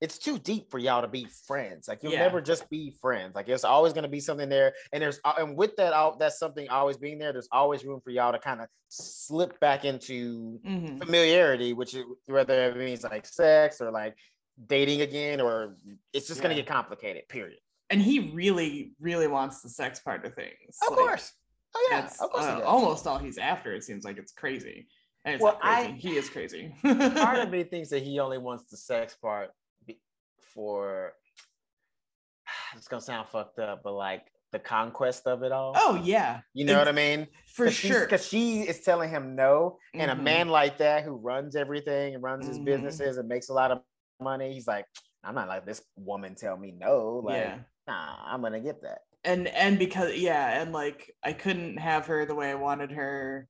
it's 0.00 0.18
too 0.18 0.38
deep 0.38 0.70
for 0.70 0.78
y'all 0.78 1.02
to 1.02 1.08
be 1.08 1.26
friends. 1.46 1.88
Like 1.88 2.02
you'll 2.02 2.12
yeah. 2.12 2.20
never 2.20 2.40
just 2.40 2.68
be 2.68 2.94
friends. 3.00 3.34
Like 3.34 3.46
there's 3.46 3.64
always 3.64 3.92
going 3.92 4.02
to 4.02 4.08
be 4.08 4.20
something 4.20 4.48
there, 4.48 4.74
and 4.92 5.02
there's 5.02 5.20
uh, 5.24 5.34
and 5.38 5.56
with 5.56 5.76
that, 5.76 5.92
all 5.92 6.16
that's 6.16 6.38
something 6.38 6.68
always 6.68 6.96
being 6.96 7.18
there. 7.18 7.32
There's 7.32 7.48
always 7.52 7.84
room 7.84 8.00
for 8.02 8.10
y'all 8.10 8.32
to 8.32 8.38
kind 8.38 8.60
of 8.60 8.68
slip 8.88 9.58
back 9.60 9.84
into 9.84 10.60
mm-hmm. 10.66 10.98
familiarity, 10.98 11.72
which 11.72 11.94
is, 11.94 12.04
whether 12.26 12.70
it 12.70 12.76
means 12.76 13.04
like 13.04 13.26
sex 13.26 13.80
or 13.80 13.90
like 13.90 14.16
dating 14.66 15.00
again, 15.00 15.40
or 15.40 15.76
it's 16.12 16.26
just 16.26 16.38
yeah. 16.38 16.44
going 16.44 16.56
to 16.56 16.62
get 16.62 16.70
complicated. 16.70 17.28
Period. 17.28 17.58
And 17.90 18.00
he 18.00 18.30
really, 18.34 18.92
really 18.98 19.28
wants 19.28 19.60
the 19.60 19.68
sex 19.68 20.00
part 20.00 20.24
of 20.24 20.34
things. 20.34 20.78
Of 20.86 20.96
like, 20.96 20.98
course. 20.98 21.32
Oh 21.74 21.88
yeah, 21.90 22.06
of 22.20 22.30
course. 22.30 22.44
Uh, 22.44 22.60
almost 22.64 23.06
all 23.06 23.18
he's 23.18 23.38
after. 23.38 23.74
It 23.74 23.84
seems 23.84 24.04
like 24.04 24.18
it's 24.18 24.32
crazy. 24.32 24.86
And 25.24 25.34
it's 25.34 25.42
well, 25.42 25.56
crazy. 25.56 25.88
I, 25.88 25.92
he 25.92 26.16
is 26.16 26.28
crazy. 26.28 26.74
part 26.82 27.38
of 27.38 27.50
me 27.50 27.64
thinks 27.64 27.88
that 27.90 28.02
he 28.02 28.18
only 28.18 28.38
wants 28.38 28.64
the 28.70 28.76
sex 28.76 29.16
part 29.20 29.50
for. 30.54 31.12
It's 32.76 32.88
gonna 32.88 33.00
sound 33.00 33.28
fucked 33.28 33.60
up, 33.60 33.82
but 33.84 33.92
like 33.92 34.22
the 34.50 34.58
conquest 34.58 35.26
of 35.26 35.42
it 35.42 35.52
all. 35.52 35.74
Oh 35.76 36.00
yeah, 36.02 36.40
you 36.54 36.64
know 36.64 36.72
it's, 36.74 36.78
what 36.80 36.88
I 36.88 36.92
mean? 36.92 37.28
For 37.54 37.70
sure. 37.70 38.00
Because 38.00 38.26
she 38.26 38.62
is 38.62 38.80
telling 38.80 39.10
him 39.10 39.36
no, 39.36 39.78
and 39.94 40.10
mm-hmm. 40.10 40.20
a 40.20 40.22
man 40.22 40.48
like 40.48 40.78
that 40.78 41.04
who 41.04 41.12
runs 41.12 41.54
everything 41.54 42.14
and 42.14 42.22
runs 42.22 42.46
his 42.46 42.56
mm-hmm. 42.56 42.64
businesses 42.64 43.16
and 43.16 43.28
makes 43.28 43.48
a 43.48 43.52
lot 43.52 43.70
of 43.70 43.78
money, 44.20 44.52
he's 44.52 44.66
like, 44.66 44.86
I'm 45.22 45.34
not 45.36 45.48
like 45.48 45.66
this 45.66 45.82
woman 45.96 46.34
tell 46.34 46.56
me 46.56 46.72
no. 46.76 47.22
Like, 47.24 47.36
yeah. 47.36 47.58
nah, 47.86 48.16
I'm 48.26 48.42
gonna 48.42 48.60
get 48.60 48.82
that 48.82 48.98
and 49.24 49.48
and 49.48 49.78
because 49.78 50.14
yeah 50.16 50.60
and 50.60 50.72
like 50.72 51.14
i 51.24 51.32
couldn't 51.32 51.78
have 51.78 52.06
her 52.06 52.26
the 52.26 52.34
way 52.34 52.50
i 52.50 52.54
wanted 52.54 52.90
her 52.90 53.48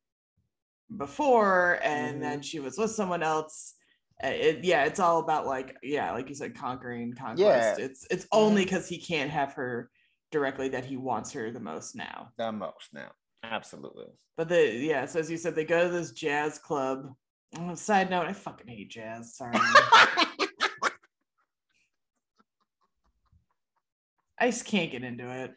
before 0.97 1.81
and 1.83 2.15
mm-hmm. 2.15 2.23
then 2.23 2.43
she 2.43 2.61
was 2.61 2.79
with 2.79 2.91
someone 2.91 3.23
else. 3.23 3.75
Uh, 4.23 4.29
it, 4.29 4.65
yeah 4.65 4.85
it's 4.85 5.01
all 5.01 5.19
about 5.19 5.45
like 5.45 5.77
yeah 5.83 6.13
like 6.13 6.29
you 6.29 6.35
said 6.35 6.55
conquering 6.55 7.13
conquest. 7.13 7.79
Yeah. 7.79 7.85
it's 7.85 8.07
it's 8.11 8.27
only 8.31 8.65
because 8.65 8.85
mm-hmm. 8.85 8.95
he 8.95 9.01
can't 9.01 9.31
have 9.31 9.53
her 9.55 9.91
directly 10.31 10.69
that 10.69 10.85
he 10.85 10.97
wants 10.97 11.33
her 11.33 11.51
the 11.51 11.61
most 11.61 11.97
now. 11.97 12.29
The 12.39 12.53
most 12.53 12.91
now. 12.93 13.11
Absolutely. 13.43 14.07
But 14.37 14.49
the 14.49 14.73
yeah 14.73 15.07
so 15.07 15.19
as 15.19 15.31
you 15.31 15.37
said 15.37 15.57
they 15.57 15.65
go 15.65 15.85
to 15.85 15.93
this 15.93 16.13
jazz 16.13 16.59
club. 16.59 17.13
Oh, 17.59 17.75
side 17.75 18.11
note 18.11 18.27
i 18.27 18.33
fucking 18.33 18.69
hate 18.69 18.91
jazz. 18.91 19.37
Sorry 19.37 19.55
I 24.39 24.51
just 24.51 24.67
can't 24.67 24.91
get 24.91 25.05
into 25.05 25.31
it. 25.31 25.55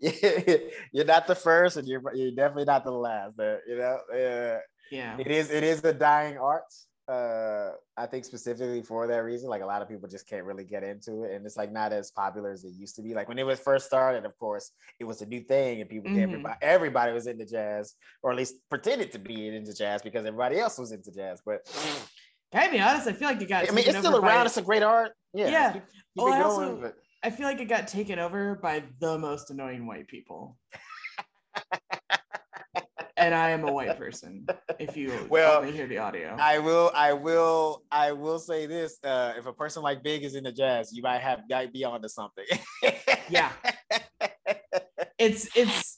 you're 0.92 1.04
not 1.04 1.26
the 1.26 1.34
first, 1.34 1.76
and 1.76 1.86
you're 1.86 2.02
you're 2.14 2.32
definitely 2.32 2.64
not 2.64 2.84
the 2.84 2.90
last. 2.90 3.34
you 3.38 3.78
know, 3.78 3.98
uh, 4.12 4.58
yeah, 4.90 5.16
it 5.18 5.28
is 5.28 5.50
it 5.50 5.62
is 5.62 5.84
a 5.84 5.92
dying 5.92 6.38
art. 6.38 6.64
Uh, 7.08 7.70
I 7.96 8.06
think 8.06 8.24
specifically 8.24 8.82
for 8.82 9.06
that 9.06 9.18
reason, 9.18 9.48
like 9.48 9.62
a 9.62 9.66
lot 9.66 9.80
of 9.80 9.88
people 9.88 10.08
just 10.08 10.28
can't 10.28 10.44
really 10.44 10.64
get 10.64 10.82
into 10.82 11.22
it, 11.22 11.34
and 11.34 11.46
it's 11.46 11.56
like 11.56 11.70
not 11.70 11.92
as 11.92 12.10
popular 12.10 12.50
as 12.50 12.64
it 12.64 12.72
used 12.76 12.96
to 12.96 13.02
be. 13.02 13.14
Like 13.14 13.28
when 13.28 13.38
it 13.38 13.46
was 13.46 13.60
first 13.60 13.86
started, 13.86 14.24
of 14.24 14.36
course, 14.38 14.72
it 14.98 15.04
was 15.04 15.22
a 15.22 15.26
new 15.26 15.40
thing, 15.40 15.80
and 15.80 15.88
people, 15.88 16.10
mm-hmm. 16.10 16.22
everybody, 16.22 16.56
everybody 16.62 17.12
was 17.12 17.28
into 17.28 17.46
jazz, 17.46 17.94
or 18.22 18.32
at 18.32 18.36
least 18.36 18.56
pretended 18.68 19.12
to 19.12 19.20
be 19.20 19.54
into 19.54 19.72
jazz 19.72 20.02
because 20.02 20.26
everybody 20.26 20.58
else 20.58 20.78
was 20.78 20.90
into 20.90 21.12
jazz. 21.12 21.40
But 21.46 21.60
can 22.52 22.62
I 22.62 22.70
be 22.70 22.80
honest? 22.80 23.08
I 23.08 23.12
feel 23.12 23.28
like 23.28 23.40
it 23.40 23.48
got. 23.48 23.68
I 23.68 23.72
mean, 23.72 23.84
it's 23.86 23.98
still 23.98 24.16
around. 24.16 24.42
By... 24.42 24.46
It's 24.46 24.56
a 24.56 24.62
great 24.62 24.82
art. 24.82 25.12
Yeah. 25.34 25.48
Yeah. 25.48 25.72
Keep, 25.72 25.82
keep 25.82 25.92
well, 26.16 26.32
I 26.32 26.42
also 26.42 26.78
but... 26.80 26.94
I 27.22 27.30
feel 27.30 27.46
like 27.46 27.60
it 27.60 27.66
got 27.66 27.88
taken 27.88 28.18
over 28.18 28.54
by 28.56 28.84
the 29.00 29.18
most 29.18 29.50
annoying 29.50 29.86
white 29.86 30.06
people. 30.06 30.56
and 33.16 33.34
I 33.34 33.50
am 33.50 33.66
a 33.66 33.72
white 33.72 33.98
person. 33.98 34.46
If 34.78 34.96
you 34.96 35.26
well, 35.30 35.62
hear 35.62 35.86
the 35.86 35.98
audio, 35.98 36.36
I 36.38 36.58
will. 36.58 36.90
I 36.94 37.12
will. 37.12 37.82
I 37.90 38.12
will 38.12 38.38
say 38.38 38.66
this: 38.66 38.98
uh, 39.02 39.32
if 39.36 39.46
a 39.46 39.52
person 39.52 39.82
like 39.82 40.02
Big 40.02 40.22
is 40.22 40.34
in 40.34 40.44
the 40.44 40.52
jazz, 40.52 40.92
you 40.92 41.02
might 41.02 41.20
have 41.20 41.40
might 41.48 41.72
be 41.72 41.84
onto 41.84 42.08
something. 42.08 42.44
yeah, 43.28 43.50
it's 45.18 45.48
it's. 45.56 45.95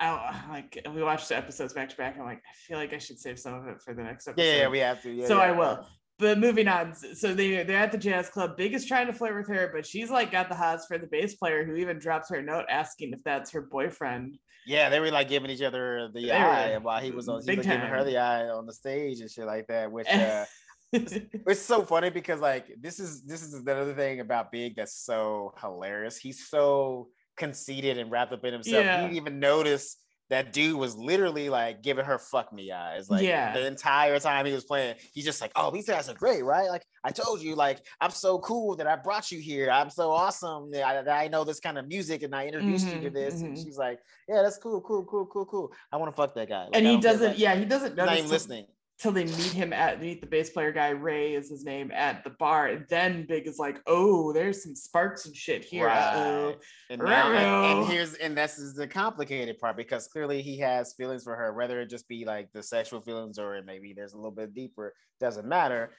I 0.00 0.40
like 0.50 0.80
we 0.94 1.02
watched 1.02 1.28
the 1.28 1.36
episodes 1.36 1.72
back 1.72 1.90
to 1.90 1.96
back. 1.96 2.16
I'm 2.18 2.24
like, 2.24 2.38
I 2.38 2.54
feel 2.66 2.78
like 2.78 2.94
I 2.94 2.98
should 2.98 3.18
save 3.18 3.38
some 3.38 3.54
of 3.54 3.66
it 3.66 3.80
for 3.82 3.94
the 3.94 4.02
next 4.02 4.26
episode. 4.26 4.42
Yeah, 4.42 4.56
yeah 4.56 4.68
we 4.68 4.78
have 4.78 5.02
to. 5.02 5.10
Yeah, 5.10 5.26
so 5.26 5.36
yeah. 5.36 5.42
I 5.42 5.52
will 5.52 5.86
but 6.20 6.38
moving 6.38 6.68
on 6.68 6.94
so 6.94 7.34
they 7.34 7.62
they're 7.64 7.78
at 7.78 7.90
the 7.90 7.98
jazz 7.98 8.28
club 8.28 8.56
big 8.56 8.74
is 8.74 8.86
trying 8.86 9.06
to 9.06 9.12
flirt 9.12 9.34
with 9.34 9.48
her 9.48 9.70
but 9.74 9.84
she's 9.84 10.10
like 10.10 10.30
got 10.30 10.48
the 10.48 10.54
hots 10.54 10.86
for 10.86 10.98
the 10.98 11.06
bass 11.06 11.34
player 11.34 11.64
who 11.64 11.74
even 11.74 11.98
drops 11.98 12.28
her 12.28 12.42
note 12.42 12.66
asking 12.68 13.12
if 13.12 13.18
that's 13.24 13.50
her 13.50 13.62
boyfriend 13.62 14.38
yeah 14.66 14.88
they 14.88 15.00
were 15.00 15.10
like 15.10 15.28
giving 15.28 15.50
each 15.50 15.62
other 15.62 16.08
the 16.14 16.26
they 16.26 16.30
eye 16.30 16.76
while 16.78 17.00
he 17.00 17.10
was 17.10 17.28
on 17.28 17.42
he 17.42 17.56
was 17.56 17.66
giving 17.66 17.80
her 17.80 18.04
the 18.04 18.18
eye 18.18 18.48
on 18.48 18.66
the 18.66 18.72
stage 18.72 19.20
and 19.20 19.30
shit 19.30 19.46
like 19.46 19.66
that 19.66 19.90
which 19.90 20.06
uh 20.08 20.44
it's 20.92 21.62
so 21.62 21.82
funny 21.82 22.10
because 22.10 22.40
like 22.40 22.66
this 22.80 23.00
is 23.00 23.22
this 23.22 23.42
is 23.42 23.54
another 23.54 23.94
thing 23.94 24.20
about 24.20 24.52
big 24.52 24.74
that's 24.76 25.04
so 25.04 25.54
hilarious 25.60 26.16
he's 26.16 26.48
so 26.48 27.08
conceited 27.40 27.98
and 27.98 28.10
wrapped 28.10 28.32
up 28.32 28.44
in 28.44 28.52
himself 28.52 28.84
yeah. 28.84 28.98
he 28.98 29.02
didn't 29.02 29.16
even 29.16 29.40
notice 29.40 29.96
that 30.30 30.52
dude 30.52 30.76
was 30.76 30.96
literally 30.96 31.48
like 31.48 31.82
giving 31.82 32.04
her 32.04 32.16
fuck 32.16 32.52
me 32.52 32.70
eyes. 32.70 33.10
Like 33.10 33.24
yeah. 33.24 33.52
the 33.52 33.66
entire 33.66 34.18
time 34.20 34.46
he 34.46 34.52
was 34.52 34.64
playing, 34.64 34.94
he's 35.12 35.24
just 35.24 35.40
like, 35.40 35.50
Oh, 35.56 35.72
these 35.72 35.88
guys 35.88 36.08
are 36.08 36.14
great, 36.14 36.44
right? 36.44 36.68
Like 36.68 36.84
I 37.02 37.10
told 37.10 37.42
you, 37.42 37.56
like, 37.56 37.84
I'm 38.00 38.12
so 38.12 38.38
cool 38.38 38.76
that 38.76 38.86
I 38.86 38.94
brought 38.94 39.32
you 39.32 39.40
here. 39.40 39.70
I'm 39.70 39.90
so 39.90 40.12
awesome 40.12 40.70
that 40.70 40.84
I, 40.84 41.02
that 41.02 41.18
I 41.18 41.26
know 41.26 41.42
this 41.42 41.58
kind 41.58 41.76
of 41.76 41.88
music 41.88 42.22
and 42.22 42.32
I 42.32 42.46
introduced 42.46 42.86
mm-hmm, 42.86 43.02
you 43.02 43.02
to 43.02 43.10
this. 43.10 43.34
Mm-hmm. 43.34 43.46
And 43.46 43.58
she's 43.58 43.76
like, 43.76 43.98
Yeah, 44.28 44.42
that's 44.42 44.58
cool, 44.58 44.80
cool, 44.80 45.04
cool, 45.04 45.26
cool, 45.26 45.46
cool. 45.46 45.72
I 45.92 45.96
want 45.96 46.12
to 46.12 46.16
fuck 46.16 46.34
that 46.36 46.48
guy. 46.48 46.64
Like, 46.64 46.70
and 46.74 46.86
he 46.86 46.98
doesn't, 46.98 47.36
yeah, 47.36 47.56
he 47.56 47.64
doesn't 47.64 47.96
notice. 47.96 48.10
Not 48.10 48.18
even 48.18 48.30
listening 48.30 48.66
till 49.00 49.12
they 49.12 49.24
meet 49.24 49.52
him 49.52 49.72
at 49.72 50.00
meet 50.00 50.20
the 50.20 50.26
bass 50.26 50.50
player 50.50 50.70
guy 50.72 50.90
Ray 50.90 51.34
is 51.34 51.48
his 51.48 51.64
name 51.64 51.90
at 51.90 52.22
the 52.22 52.30
bar. 52.30 52.66
And 52.66 52.84
then 52.90 53.24
Big 53.26 53.46
is 53.46 53.58
like, 53.58 53.80
oh, 53.86 54.32
there's 54.32 54.62
some 54.62 54.74
sparks 54.74 55.24
and 55.24 55.34
shit 55.34 55.64
here. 55.64 55.86
Right. 55.86 56.54
And, 56.90 57.02
now, 57.02 57.32
and, 57.32 57.80
and, 57.80 57.90
here's 57.90 58.14
and 58.14 58.36
this 58.36 58.58
is 58.58 58.74
the 58.74 58.86
complicated 58.86 59.58
part 59.58 59.76
because 59.76 60.06
clearly 60.08 60.42
he 60.42 60.58
has 60.58 60.92
feelings 60.92 61.24
for 61.24 61.34
her, 61.34 61.52
whether 61.54 61.80
it 61.80 61.88
just 61.88 62.08
be 62.08 62.26
like 62.26 62.52
the 62.52 62.62
sexual 62.62 63.00
feelings 63.00 63.38
or 63.38 63.60
maybe 63.64 63.94
there's 63.94 64.12
a 64.12 64.16
little 64.16 64.30
bit 64.30 64.54
deeper. 64.54 64.92
Doesn't 65.18 65.46
matter. 65.46 65.92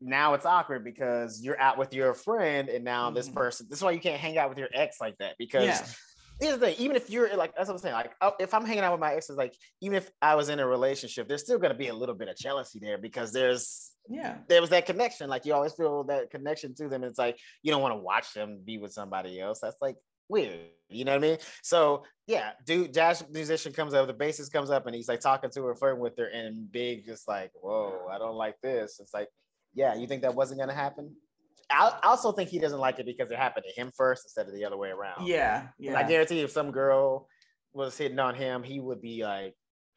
Now 0.00 0.34
it's 0.34 0.46
awkward 0.46 0.84
because 0.84 1.42
you're 1.42 1.60
out 1.60 1.76
with 1.76 1.92
your 1.92 2.14
friend, 2.14 2.68
and 2.68 2.84
now 2.84 3.06
mm-hmm. 3.06 3.16
this 3.16 3.28
person. 3.28 3.66
This 3.68 3.80
is 3.80 3.82
why 3.82 3.90
you 3.90 3.98
can't 3.98 4.20
hang 4.20 4.38
out 4.38 4.48
with 4.48 4.58
your 4.58 4.68
ex 4.72 5.00
like 5.00 5.18
that 5.18 5.34
because. 5.38 5.64
Yeah 5.64 5.86
here's 6.40 6.58
the 6.58 6.66
thing 6.66 6.76
even 6.78 6.96
if 6.96 7.10
you're 7.10 7.34
like 7.36 7.54
that's 7.56 7.68
what 7.68 7.74
i'm 7.74 7.78
saying 7.78 7.94
like 7.94 8.12
oh, 8.20 8.32
if 8.38 8.54
i'm 8.54 8.64
hanging 8.64 8.84
out 8.84 8.92
with 8.92 9.00
my 9.00 9.14
exes 9.14 9.36
like 9.36 9.54
even 9.80 9.96
if 9.96 10.10
i 10.22 10.34
was 10.34 10.48
in 10.48 10.60
a 10.60 10.66
relationship 10.66 11.28
there's 11.28 11.42
still 11.42 11.58
going 11.58 11.72
to 11.72 11.78
be 11.78 11.88
a 11.88 11.94
little 11.94 12.14
bit 12.14 12.28
of 12.28 12.36
jealousy 12.36 12.78
there 12.78 12.98
because 12.98 13.32
there's 13.32 13.92
yeah. 14.08 14.36
there 14.48 14.60
was 14.60 14.70
that 14.70 14.86
connection 14.86 15.28
like 15.28 15.44
you 15.44 15.52
always 15.52 15.72
feel 15.72 16.04
that 16.04 16.30
connection 16.30 16.74
to 16.74 16.88
them 16.88 17.04
it's 17.04 17.18
like 17.18 17.38
you 17.62 17.70
don't 17.70 17.82
want 17.82 17.92
to 17.92 17.98
watch 17.98 18.32
them 18.32 18.60
be 18.64 18.78
with 18.78 18.92
somebody 18.92 19.40
else 19.40 19.60
that's 19.60 19.80
like 19.82 19.96
weird 20.28 20.58
you 20.90 21.04
know 21.04 21.12
what 21.12 21.24
i 21.24 21.28
mean? 21.28 21.38
So 21.62 22.04
yeah 22.26 22.52
dude 22.64 22.94
jazz 22.94 23.24
musician 23.30 23.72
comes 23.72 23.94
up 23.94 24.06
the 24.06 24.14
bassist 24.14 24.52
comes 24.52 24.70
up 24.70 24.86
and 24.86 24.94
he's 24.94 25.08
like 25.08 25.20
talking 25.20 25.50
to 25.50 25.64
her 25.64 25.74
flirting 25.74 26.00
with 26.00 26.16
her 26.18 26.26
and 26.26 26.70
big 26.70 27.04
just 27.04 27.28
like 27.28 27.50
whoa 27.54 28.06
i 28.10 28.18
don't 28.18 28.36
like 28.36 28.56
this. 28.62 28.98
It's 29.00 29.12
like 29.12 29.28
yeah 29.74 29.94
you 29.94 30.06
think 30.06 30.22
that 30.22 30.34
wasn't 30.34 30.58
going 30.58 30.70
to 30.70 30.74
happen 30.74 31.14
I 31.70 31.98
also 32.02 32.32
think 32.32 32.48
he 32.48 32.58
doesn't 32.58 32.78
like 32.78 32.98
it 32.98 33.06
because 33.06 33.30
it 33.30 33.36
happened 33.36 33.66
to 33.68 33.80
him 33.80 33.92
first 33.94 34.24
instead 34.24 34.46
of 34.46 34.54
the 34.54 34.64
other 34.64 34.76
way 34.76 34.88
around. 34.88 35.26
Yeah, 35.26 35.68
yeah. 35.78 35.90
And 35.90 35.98
I 35.98 36.08
guarantee 36.08 36.40
if 36.40 36.50
some 36.50 36.70
girl 36.70 37.28
was 37.72 37.96
hitting 37.96 38.18
on 38.18 38.34
him, 38.34 38.62
he 38.62 38.80
would 38.80 39.02
be 39.02 39.22
like 39.22 39.54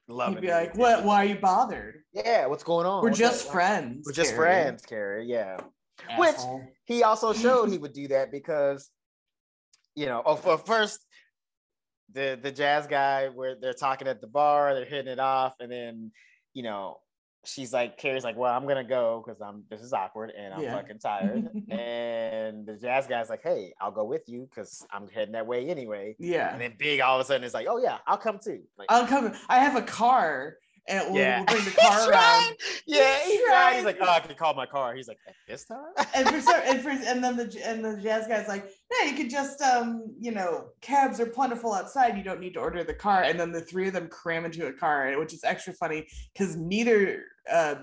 loving. 0.08 0.36
He'd 0.36 0.42
be 0.42 0.52
like, 0.52 0.76
"What? 0.76 1.04
Why 1.04 1.24
are 1.24 1.26
you 1.26 1.36
bothered? 1.36 2.02
Yeah, 2.14 2.48
what's 2.48 2.64
going 2.64 2.86
on? 2.86 3.04
We're 3.04 3.10
what's 3.10 3.20
just 3.20 3.46
that? 3.46 3.54
friends. 3.54 4.04
We're 4.06 4.14
just 4.14 4.32
Carrie. 4.32 4.46
friends, 4.46 4.86
Carrie. 4.86 5.28
Yeah." 5.28 5.58
Asshole. 6.10 6.58
Which 6.60 6.68
he 6.86 7.04
also 7.04 7.34
showed 7.34 7.70
he 7.70 7.78
would 7.78 7.94
do 7.94 8.08
that 8.10 8.32
because, 8.32 8.90
you 9.96 10.08
know, 10.08 10.22
oh, 10.26 10.36
for 10.36 10.58
first 10.58 11.00
the 12.14 12.38
the 12.42 12.52
jazz 12.52 12.88
guy 12.88 13.30
where 13.30 13.56
they're 13.60 13.74
talking 13.74 14.08
at 14.08 14.22
the 14.22 14.28
bar, 14.28 14.74
they're 14.74 14.86
hitting 14.86 15.12
it 15.12 15.20
off, 15.20 15.56
and 15.60 15.72
then 15.72 16.12
you 16.54 16.64
know 16.64 16.98
she's 17.44 17.74
like 17.74 17.98
Carrie's 17.98 18.24
like, 18.24 18.38
well, 18.38 18.54
I'm 18.54 18.68
gonna 18.68 18.84
go 18.84 19.24
because 19.26 19.42
I'm 19.42 19.64
this 19.70 19.82
is 19.82 19.94
awkward 19.94 20.32
and 20.38 20.54
I'm 20.54 20.62
yeah. 20.62 20.76
fucking 20.76 21.00
tired. 21.00 21.50
and 21.70 22.66
the 22.66 22.78
jazz 22.80 23.08
guy's 23.08 23.30
like, 23.30 23.42
hey, 23.44 23.74
I'll 23.80 23.92
go 23.92 24.04
with 24.04 24.28
you 24.28 24.48
because 24.50 24.86
I'm 24.92 25.08
heading 25.08 25.34
that 25.34 25.48
way 25.48 25.70
anyway. 25.70 26.16
Yeah. 26.20 26.52
And 26.52 26.62
then 26.62 26.74
Big 26.78 27.02
all 27.02 27.20
of 27.20 27.22
a 27.22 27.28
sudden 27.28 27.44
is 27.44 27.54
like, 27.54 27.68
oh 27.70 27.78
yeah, 27.78 27.98
I'll 28.08 28.18
come 28.18 28.40
too. 28.44 28.62
Like, 28.78 28.88
I'll 28.90 29.08
come. 29.08 29.34
I 29.50 29.60
have 29.60 29.76
a 29.76 29.82
car 29.82 30.58
and 30.88 31.14
we'll, 31.14 31.22
yeah. 31.22 31.38
we'll 31.38 31.46
bring 31.46 31.66
the 31.66 31.72
car 31.82 32.10
around. 32.10 32.56
Yeah, 32.86 33.18
he's, 33.20 33.40
he's 33.40 33.76
He's 33.76 33.86
like, 33.86 33.98
oh, 34.02 34.10
I 34.10 34.20
can 34.20 34.36
call 34.36 34.54
my 34.54 34.66
car. 34.66 34.96
He's 34.96 35.08
like, 35.08 35.20
at 35.28 35.36
this 35.48 35.66
time. 35.66 35.80
and 36.16 36.28
for 36.28 36.42
so, 36.42 36.56
and 36.56 36.82
for 36.82 36.90
and 36.90 37.24
then 37.24 37.38
the 37.38 37.62
and 37.66 37.84
the 37.84 38.02
jazz 38.02 38.28
guy's 38.28 38.48
like, 38.48 38.70
yeah, 38.92 39.10
you 39.10 39.16
could 39.16 39.30
just 39.30 39.62
um, 39.62 40.14
you 40.20 40.32
know, 40.32 40.70
cabs 40.82 41.20
are 41.20 41.26
plentiful 41.26 41.74
outside. 41.74 42.18
You 42.18 42.24
don't 42.24 42.40
need 42.40 42.54
to 42.54 42.60
order 42.60 42.84
the 42.84 42.94
car. 42.94 43.24
And 43.24 43.40
then 43.40 43.52
the 43.52 43.62
three 43.62 43.88
of 43.88 43.94
them 43.94 44.08
cram 44.08 44.46
into 44.46 44.68
a 44.68 44.74
car, 44.74 45.18
which 45.20 45.34
is 45.34 45.44
extra 45.44 45.74
funny 45.74 46.08
because 46.34 46.56
neither 46.56 47.24
uh 47.52 47.76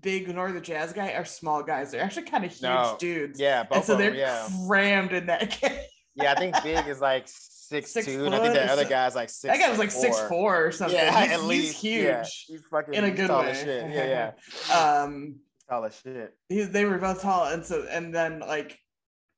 big 0.00 0.32
nor 0.34 0.52
the 0.52 0.60
jazz 0.60 0.92
guy 0.92 1.12
are 1.12 1.24
small 1.24 1.62
guys. 1.62 1.90
They're 1.90 2.02
actually 2.02 2.24
kind 2.24 2.44
of 2.44 2.50
huge 2.50 2.62
no. 2.62 2.96
dudes. 2.98 3.40
Yeah, 3.40 3.64
and 3.70 3.84
so 3.84 3.96
they're 3.96 4.14
yeah. 4.14 4.48
crammed 4.66 5.12
in 5.12 5.26
that. 5.26 5.58
yeah, 6.14 6.32
I 6.32 6.34
think 6.34 6.62
big 6.62 6.86
is 6.86 7.00
like 7.00 7.28
six, 7.68 7.90
six 7.90 8.06
two, 8.06 8.24
and 8.24 8.34
I 8.34 8.40
think 8.40 8.54
that 8.54 8.70
other 8.70 8.84
guy's 8.84 9.14
like 9.14 9.30
six. 9.30 9.52
That 9.52 9.60
guy 9.60 9.70
was 9.70 9.78
like 9.78 9.90
four. 9.90 10.00
six 10.00 10.20
four 10.28 10.66
or 10.66 10.72
something. 10.72 10.96
Yeah, 10.96 11.22
he's, 11.22 11.32
at 11.32 11.42
least 11.44 11.80
he's 11.80 11.80
huge. 11.80 12.04
Yeah, 12.04 12.24
he's 12.46 12.62
fucking 12.70 12.94
in 12.94 13.04
a 13.04 13.10
good 13.10 13.30
way. 13.30 13.54
Shit. 13.54 13.90
Yeah, 13.90 14.32
yeah. 14.70 14.74
um, 15.02 15.36
tall 15.68 15.84
as 15.84 16.00
shit. 16.00 16.34
He, 16.48 16.62
they 16.62 16.84
were 16.84 16.98
both 16.98 17.22
tall, 17.22 17.46
and 17.46 17.64
so 17.64 17.86
and 17.90 18.14
then 18.14 18.40
like, 18.40 18.78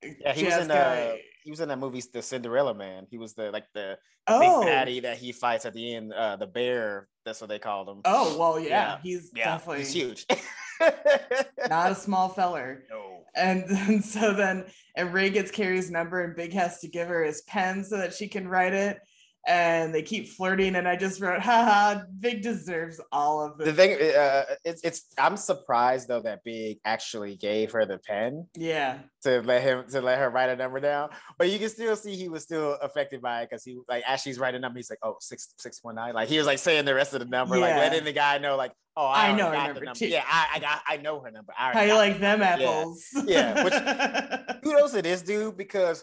yeah, 0.02 0.33
he 0.33 0.45
was 0.45 0.56
in 0.56 0.71
uh, 0.71 1.14
he 1.45 1.50
was 1.50 1.61
in 1.61 1.68
that 1.68 1.78
movie, 1.78 2.02
The 2.12 2.23
Cinderella 2.23 2.75
Man. 2.75 3.06
He 3.11 3.18
was 3.18 3.35
the 3.35 3.50
like 3.50 3.66
the 3.73 3.99
oh. 4.26 4.61
big 4.61 4.68
patty 4.68 5.00
that 5.00 5.16
he 5.16 5.33
fights 5.33 5.64
at 5.64 5.75
the 5.75 5.95
end. 5.95 6.12
Uh, 6.12 6.37
the 6.37 6.47
bear. 6.47 7.09
That's 7.25 7.40
what 7.40 7.49
they 7.49 7.59
called 7.59 7.88
him. 7.88 8.00
Oh 8.04 8.37
well, 8.38 8.59
yeah, 8.59 8.68
yeah. 8.68 8.99
he's 9.02 9.30
yeah, 9.35 9.45
definitely 9.45 9.78
he's 9.78 9.92
huge. 9.92 10.26
not 10.80 11.92
a 11.92 11.95
small 11.97 12.28
feller. 12.28 12.85
No. 12.90 13.21
And, 13.35 13.64
and 13.68 14.04
so 14.04 14.33
then, 14.33 14.64
and 14.97 15.12
Ray 15.12 15.30
gets 15.30 15.50
Carrie's 15.50 15.90
number, 15.90 16.23
and 16.25 16.35
Big 16.35 16.52
has 16.54 16.80
to 16.80 16.88
give 16.88 17.09
her 17.09 17.23
his 17.23 17.42
pen 17.42 17.85
so 17.85 17.99
that 17.99 18.14
she 18.14 18.28
can 18.28 18.49
write 18.49 18.73
it 18.73 18.99
and 19.47 19.95
they 19.95 20.03
keep 20.03 20.29
flirting 20.29 20.75
and 20.76 20.88
i 20.88 20.97
just 20.97 21.21
wrote 21.21 21.41
haha 21.41 22.00
big 22.21 22.43
deserves 22.43 23.00
all 23.12 23.45
of 23.45 23.57
this 23.57 23.69
the 23.69 23.73
thing 23.73 23.93
uh, 24.17 24.45
it's 24.65 24.83
it's 24.83 25.07
i'm 25.19 25.37
surprised 25.37 26.09
though 26.09 26.21
that 26.21 26.43
big 26.45 26.79
actually 26.85 27.37
gave 27.37 27.71
her 27.71 27.87
the 27.87 27.99
pen 27.99 28.47
yeah 28.57 28.99
to 29.23 29.41
let 29.43 29.62
him 29.62 29.85
to 29.88 30.00
let 30.00 30.19
her 30.19 30.31
write 30.31 30.50
a 30.50 30.57
number 30.57 30.81
down 30.81 31.09
but 31.38 31.49
you 31.49 31.59
can 31.59 31.69
still 31.69 31.97
see 31.97 32.17
he 32.17 32.29
was 32.29 32.43
still 32.43 32.73
affected 32.83 33.23
by 33.23 33.43
it 33.43 33.50
because 33.50 33.65
he 33.65 33.79
like 33.88 34.03
as 34.07 34.21
she's 34.21 34.38
writing 34.38 34.61
number 34.61 34.79
he's 34.79 34.91
like 34.91 34.99
oh 35.03 35.17
six 35.21 35.55
six 35.59 35.79
one 35.83 35.95
nine 35.95 36.15
like 36.15 36.29
he 36.29 36.38
was 36.38 36.47
like 36.47 36.59
saying 36.59 36.85
the 36.85 36.95
rest 36.95 37.15
of 37.15 37.21
the 37.21 37.26
number 37.26 37.57
yeah. 37.57 37.62
like 37.62 37.76
letting 37.76 38.05
the 38.05 38.12
guy 38.12 38.38
know 38.38 38.57
like 38.57 38.73
Oh, 38.99 39.05
I, 39.05 39.29
I 39.29 39.33
know 39.37 39.50
her 39.50 39.57
number. 39.57 39.85
number. 39.85 40.07
Yeah, 40.07 40.25
I, 40.26 40.49
I 40.55 40.59
got 40.59 40.81
I 40.88 40.97
know 40.97 41.21
her 41.21 41.31
number. 41.31 41.53
How 41.55 41.83
you 41.83 41.95
like 41.95 42.19
them 42.19 42.41
apples? 42.41 43.07
Yeah, 43.12 43.23
yeah. 43.26 43.65
Which, 43.65 44.62
kudos 44.65 44.93
to 44.93 45.03
this 45.03 45.21
dude 45.21 45.59
because 45.59 46.03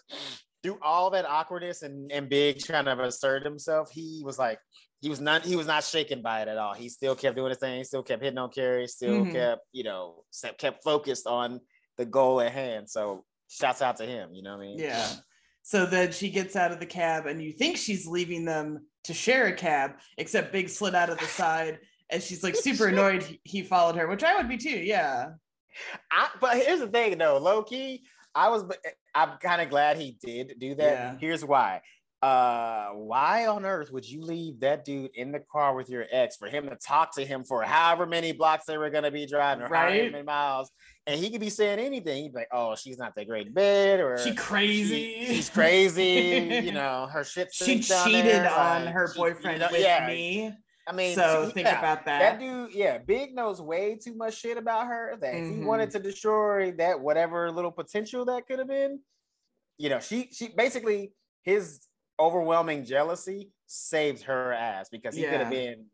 through 0.64 0.80
all 0.82 1.10
that 1.12 1.26
awkwardness 1.26 1.84
and, 1.84 2.12
and 2.12 2.30
Big 2.30 2.60
trying 2.60 2.86
to 2.86 3.04
assert 3.04 3.44
himself, 3.44 3.92
he 3.92 4.22
was 4.24 4.40
like, 4.40 4.60
he 5.02 5.10
was 5.10 5.20
not 5.20 5.44
he 5.44 5.58
was 5.58 5.68
not 5.68 5.84
shaken 5.84 6.22
by 6.22 6.42
it 6.42 6.48
at 6.48 6.58
all. 6.58 6.74
He 6.74 6.88
still 6.88 7.14
kept 7.14 7.36
doing 7.36 7.50
his 7.50 7.58
thing, 7.58 7.84
still 7.84 8.04
kept 8.04 8.24
hitting 8.24 8.38
on 8.38 8.50
Carrie, 8.50 8.88
still 8.88 9.24
mm-hmm. 9.24 9.34
kept, 9.34 9.62
you 9.74 9.84
know, 9.84 10.24
kept 10.58 10.82
focused 10.82 11.28
on 11.28 11.60
the 11.98 12.06
goal 12.06 12.40
at 12.40 12.54
hand. 12.54 12.90
So 12.90 13.26
shouts 13.50 13.82
out 13.82 13.98
to 13.98 14.06
him, 14.06 14.34
you 14.34 14.42
know 14.42 14.56
what 14.56 14.64
I 14.64 14.68
mean? 14.68 14.80
Yeah. 14.80 15.08
So 15.62 15.86
then 15.86 16.14
she 16.14 16.30
gets 16.30 16.56
out 16.56 16.72
of 16.72 16.80
the 16.80 16.86
cab 16.86 17.26
and 17.26 17.42
you 17.42 17.52
think 17.52 17.76
she's 17.76 18.08
leaving 18.08 18.46
them 18.46 18.86
to 19.04 19.14
share 19.14 19.48
a 19.48 19.54
cab, 19.54 19.92
except 20.18 20.54
Big 20.54 20.70
slid 20.70 20.96
out 20.96 21.10
of 21.10 21.20
the 21.20 21.26
side 21.26 21.80
and 22.10 22.24
she's 22.24 22.44
like 22.44 22.56
super 22.62 22.88
annoyed 22.88 23.40
he 23.44 23.62
followed 23.62 23.98
her, 23.98 24.08
which 24.08 24.24
I 24.24 24.38
would 24.38 24.48
be 24.48 24.58
too. 24.58 24.70
Yeah. 24.70 25.32
I, 26.12 26.30
but 26.40 26.58
here's 26.58 26.80
the 26.80 26.88
thing 26.88 27.18
though, 27.18 27.40
low 27.40 27.64
key, 27.64 28.04
I 28.36 28.50
was 28.50 28.64
I'm 29.14 29.38
kind 29.40 29.62
of 29.62 29.70
glad 29.70 29.98
he 29.98 30.18
did 30.24 30.56
do 30.60 30.76
that. 30.76 30.92
Yeah. 30.92 31.18
Here's 31.20 31.46
why. 31.46 31.82
Uh, 32.24 32.92
why 32.94 33.48
on 33.48 33.66
earth 33.66 33.92
would 33.92 34.10
you 34.10 34.22
leave 34.22 34.58
that 34.62 34.86
dude 34.86 35.12
in 35.14 35.34
the 35.34 35.42
car 35.52 35.76
with 35.76 35.90
your 35.90 36.06
ex 36.10 36.38
for 36.38 36.48
him 36.48 36.70
to 36.70 36.76
talk 36.78 37.14
to 37.14 37.26
him 37.26 37.44
for 37.44 37.64
however 37.64 38.06
many 38.06 38.32
blocks 38.32 38.64
they 38.64 38.78
were 38.78 38.90
gonna 38.90 39.12
be 39.12 39.26
driving 39.26 39.66
or 39.66 39.68
right? 39.68 39.92
however 39.92 40.12
many 40.12 40.24
miles? 40.24 40.72
And 41.06 41.20
he 41.20 41.30
could 41.30 41.42
be 41.42 41.50
saying 41.50 41.80
anything. 41.80 42.24
He'd 42.24 42.32
be 42.32 42.40
like, 42.40 42.48
"Oh, 42.54 42.76
she's 42.76 42.98
not 42.98 43.14
that 43.16 43.28
great 43.28 43.48
in 43.48 43.54
bed," 43.54 44.00
or 44.00 44.18
"She 44.18 44.34
crazy." 44.34 45.26
She, 45.26 45.36
she's 45.36 45.50
crazy. 45.50 46.62
you 46.64 46.72
know, 46.72 47.10
her 47.12 47.26
shit. 47.26 47.54
She 47.54 47.82
cheated 47.82 48.46
on 48.46 48.88
her 48.88 49.14
boyfriend 49.18 49.44
she, 49.44 49.52
you 49.52 49.60
know, 49.60 49.68
with 49.70 49.82
yeah. 49.82 50.08
me. 50.08 50.54
I 50.88 50.92
mean, 50.92 51.16
so 51.16 51.50
think 51.54 51.68
about 51.68 52.06
that. 52.06 52.20
That 52.20 52.40
dude, 52.40 52.74
yeah, 52.74 52.98
Big 52.98 53.34
knows 53.34 53.62
way 53.62 53.96
too 53.96 54.16
much 54.16 54.38
shit 54.38 54.58
about 54.58 54.88
her 54.88 55.18
that 55.22 55.34
mm-hmm. 55.34 55.62
he 55.62 55.66
wanted 55.66 55.92
to 55.92 56.00
destroy 56.00 56.72
that 56.74 57.00
whatever 57.00 57.52
little 57.52 57.72
potential 57.72 58.26
that 58.26 58.48
could 58.48 58.60
have 58.60 58.68
been, 58.68 59.00
you 59.78 59.90
know, 59.90 60.00
she 60.00 60.30
she 60.32 60.50
basically 60.50 61.14
his 61.44 61.88
overwhelming 62.20 62.84
jealousy 62.84 63.52
saved 63.68 64.24
her 64.24 64.54
ass 64.54 64.90
because 64.90 65.16
he 65.16 65.24
yeah. 65.24 65.32
could 65.32 65.40
have 65.40 65.50
been 65.50 65.86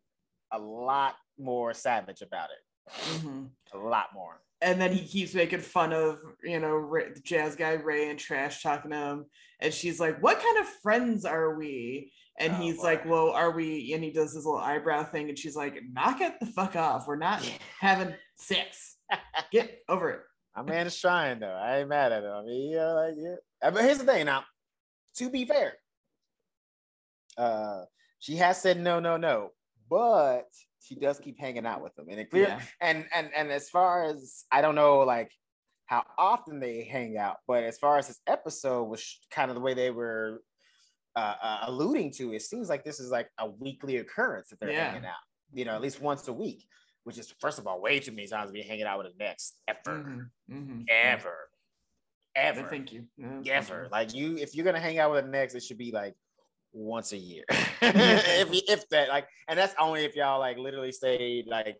a 0.51 0.59
lot 0.59 1.15
more 1.37 1.73
savage 1.73 2.21
about 2.21 2.49
it. 2.49 2.93
Mm-hmm. 3.01 3.45
A 3.73 3.77
lot 3.77 4.07
more. 4.13 4.41
And 4.61 4.81
then 4.81 4.91
he 4.91 5.05
keeps 5.05 5.33
making 5.33 5.61
fun 5.61 5.93
of, 5.93 6.19
you 6.43 6.59
know, 6.59 6.73
Ray, 6.73 7.13
the 7.13 7.21
jazz 7.21 7.55
guy 7.55 7.73
Ray 7.73 8.09
and 8.09 8.19
trash 8.19 8.61
talking 8.61 8.91
to 8.91 8.97
him. 8.97 9.25
And 9.61 9.73
she's 9.73 9.99
like, 9.99 10.21
What 10.21 10.41
kind 10.41 10.57
of 10.59 10.67
friends 10.81 11.25
are 11.25 11.55
we? 11.55 12.11
And 12.39 12.53
oh, 12.53 12.55
he's 12.57 12.77
boy. 12.77 12.83
like, 12.83 13.05
Well, 13.05 13.29
are 13.31 13.51
we? 13.51 13.93
And 13.93 14.03
he 14.03 14.11
does 14.11 14.33
his 14.33 14.45
little 14.45 14.59
eyebrow 14.59 15.03
thing. 15.03 15.29
And 15.29 15.37
she's 15.37 15.55
like, 15.55 15.79
Knock 15.91 16.21
it 16.21 16.39
the 16.39 16.45
fuck 16.45 16.75
off. 16.75 17.07
We're 17.07 17.17
not 17.17 17.41
having 17.79 18.13
sex. 18.37 18.97
Get 19.51 19.79
over 19.89 20.09
it. 20.11 20.21
My 20.55 20.63
man 20.63 20.87
is 20.87 20.99
trying 20.99 21.39
though. 21.39 21.47
I 21.53 21.79
ain't 21.79 21.89
mad 21.89 22.11
at 22.11 22.23
him. 22.23 22.31
I 22.31 22.43
mean, 22.43 22.71
yeah, 22.71 22.91
like 22.91 23.13
yeah. 23.17 23.35
I 23.63 23.71
mean, 23.71 23.83
here's 23.83 23.99
the 23.99 24.05
thing 24.05 24.25
now. 24.25 24.43
To 25.17 25.29
be 25.29 25.45
fair, 25.45 25.73
uh, 27.37 27.83
she 28.19 28.35
has 28.37 28.61
said 28.61 28.79
no, 28.79 28.99
no, 28.99 29.17
no, 29.17 29.51
but 29.89 30.47
she 30.81 30.95
does 30.95 31.19
keep 31.19 31.39
hanging 31.39 31.65
out 31.65 31.81
with 31.81 31.97
him, 31.97 32.07
and 32.09 32.19
it 32.19 32.29
clear. 32.29 32.47
Yeah. 32.47 32.61
And 32.81 33.05
and 33.13 33.29
and 33.35 33.51
as 33.51 33.69
far 33.69 34.05
as 34.05 34.43
I 34.51 34.61
don't 34.61 34.75
know, 34.75 34.99
like 34.99 35.31
how 35.85 36.03
often 36.17 36.59
they 36.59 36.83
hang 36.83 37.17
out, 37.17 37.37
but 37.47 37.63
as 37.63 37.77
far 37.77 37.97
as 37.97 38.07
this 38.07 38.19
episode 38.27 38.83
was 38.83 39.19
kind 39.31 39.49
of 39.49 39.55
the 39.55 39.61
way 39.61 39.73
they 39.73 39.91
were 39.91 40.41
uh, 41.15 41.35
uh, 41.41 41.59
alluding 41.63 42.11
to, 42.13 42.33
it 42.33 42.41
seems 42.41 42.69
like 42.69 42.83
this 42.83 42.99
is 42.99 43.09
like 43.09 43.29
a 43.37 43.49
weekly 43.49 43.97
occurrence 43.97 44.49
that 44.49 44.59
they're 44.59 44.71
yeah. 44.71 44.91
hanging 44.91 45.05
out. 45.05 45.15
You 45.53 45.65
know, 45.65 45.73
at 45.73 45.81
least 45.81 46.01
once 46.01 46.27
a 46.27 46.33
week, 46.33 46.67
which 47.03 47.17
is 47.17 47.33
first 47.39 47.57
of 47.57 47.67
all 47.67 47.81
way 47.81 47.99
too 47.99 48.11
many 48.11 48.27
times 48.27 48.49
to 48.49 48.53
be 48.53 48.61
hanging 48.61 48.85
out 48.85 48.99
with 48.99 49.07
an 49.07 49.13
next 49.19 49.57
ever, 49.67 49.79
mm-hmm. 49.87 50.55
Mm-hmm. 50.55 50.81
ever, 50.89 51.49
ever. 52.35 52.67
Thank 52.69 52.93
you. 52.93 53.05
Yeah, 53.17 53.53
ever. 53.53 53.87
Like 53.91 54.13
you, 54.13 54.37
if 54.37 54.55
you're 54.55 54.65
gonna 54.65 54.79
hang 54.79 54.99
out 54.99 55.11
with 55.11 55.25
an 55.25 55.31
next, 55.31 55.55
it 55.55 55.63
should 55.63 55.79
be 55.79 55.91
like 55.91 56.13
once 56.71 57.13
a 57.13 57.17
year, 57.17 57.45
if 57.81 58.49
if 58.51 58.87
that 58.89 59.09
like, 59.09 59.27
and 59.47 59.57
that's 59.57 59.73
only 59.79 60.05
if 60.05 60.15
y'all 60.15 60.39
like 60.39 60.57
literally 60.59 60.91
stayed 60.91 61.47
like 61.47 61.77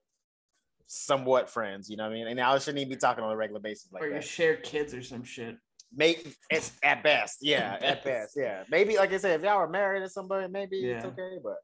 somewhat 0.88 1.50
friends. 1.50 1.90
You 1.90 1.98
know 1.98 2.04
what 2.04 2.12
I 2.12 2.16
mean? 2.16 2.28
And 2.28 2.40
I 2.40 2.58
shouldn't 2.58 2.80
even 2.80 2.90
be 2.90 2.96
talking 2.96 3.24
on 3.24 3.32
a 3.32 3.38
regular 3.38 3.62
basis 3.62 3.90
like 3.92 4.04
or 4.04 4.10
that. 4.10 4.16
you 4.16 4.22
share 4.22 4.58
kids 4.58 4.94
or 4.94 5.02
some 5.02 5.24
shit. 5.24 5.58
Maybe 5.96 6.34
it's 6.50 6.72
at 6.84 7.04
best, 7.04 7.38
yeah, 7.42 7.78
at 7.82 8.04
best, 8.04 8.34
yeah. 8.36 8.64
Maybe 8.70 8.98
like 8.98 9.14
I 9.14 9.18
said, 9.18 9.40
if 9.40 9.46
y'all 9.46 9.60
were 9.60 9.70
married 9.70 10.02
to 10.02 10.10
somebody, 10.10 10.48
maybe 10.48 10.78
yeah. 10.78 10.98
it's 10.98 11.06
okay, 11.06 11.38
but. 11.44 11.58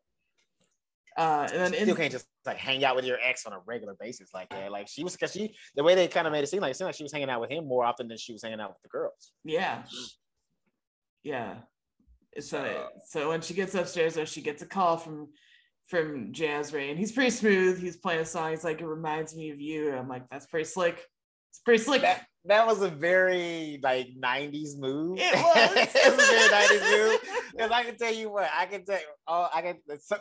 Uh, 1.18 1.48
and 1.54 1.74
then 1.74 1.88
you 1.88 1.96
can't 1.96 2.12
just 2.12 2.26
like 2.46 2.58
hang 2.58 2.84
out 2.84 2.94
with 2.94 3.06
your 3.06 3.18
ex 3.24 3.46
on 3.46 3.54
a 3.54 3.60
regular 3.66 3.96
basis 3.98 4.32
like 4.34 4.50
that. 4.50 4.70
Like 4.70 4.90
she 4.90 5.02
was 5.02 5.14
because 5.14 5.32
she 5.32 5.56
the 5.74 5.82
way 5.82 5.96
they 5.96 6.10
kind 6.10 6.28
of 6.28 6.34
made 6.34 6.44
it 6.44 6.48
seem 6.48 6.60
like 6.60 6.72
it 6.72 6.74
seemed 6.78 6.88
like 6.88 6.96
she 6.96 7.04
was 7.04 7.14
hanging 7.14 7.30
out 7.30 7.40
with 7.40 7.50
him 7.50 7.66
more 7.66 7.86
often 7.86 8.10
than 8.10 8.18
she 8.18 8.34
was 8.34 8.44
hanging 8.44 8.60
out 8.60 8.72
with 8.72 8.82
the 8.84 8.90
girls. 8.90 9.32
Yeah. 9.46 9.84
Yeah. 11.24 11.56
So 12.40 12.90
so 13.08 13.30
when 13.30 13.40
she 13.40 13.54
gets 13.54 13.74
upstairs, 13.76 14.16
though, 14.16 14.26
she 14.26 14.42
gets 14.42 14.62
a 14.62 14.66
call 14.66 14.98
from 14.98 15.30
from 15.88 16.34
Jazz 16.34 16.74
Ray, 16.74 16.90
and 16.90 17.00
he's 17.00 17.12
pretty 17.12 17.30
smooth. 17.30 17.80
He's 17.80 17.98
playing 17.98 18.22
a 18.22 18.26
song. 18.26 18.52
He's 18.52 18.64
like, 18.64 18.82
"It 18.82 18.88
reminds 18.88 19.36
me 19.36 19.52
of 19.52 19.62
you." 19.62 19.94
I'm 19.94 20.10
like, 20.10 20.28
"That's 20.30 20.48
pretty 20.48 20.66
slick." 20.66 21.06
Pretty. 21.64 22.00
That, 22.00 22.26
that 22.46 22.68
was 22.68 22.82
a 22.82 22.90
very 22.90 23.80
like 23.82 24.10
'90s 24.20 24.78
move. 24.78 25.18
It 25.20 25.34
was. 25.36 25.88
it 25.96 26.16
was 26.16 26.28
a 26.28 26.32
very 26.32 26.50
'90s 26.50 26.98
move. 26.98 27.20
Because 27.52 27.72
I 27.72 27.84
can 27.84 27.98
tell 27.98 28.14
you 28.14 28.30
what, 28.30 28.50
I 28.56 28.66
can 28.66 28.86
tell 28.86 29.00
you, 29.00 29.06
oh, 29.28 29.48
I 29.54 29.62
can 29.62 29.78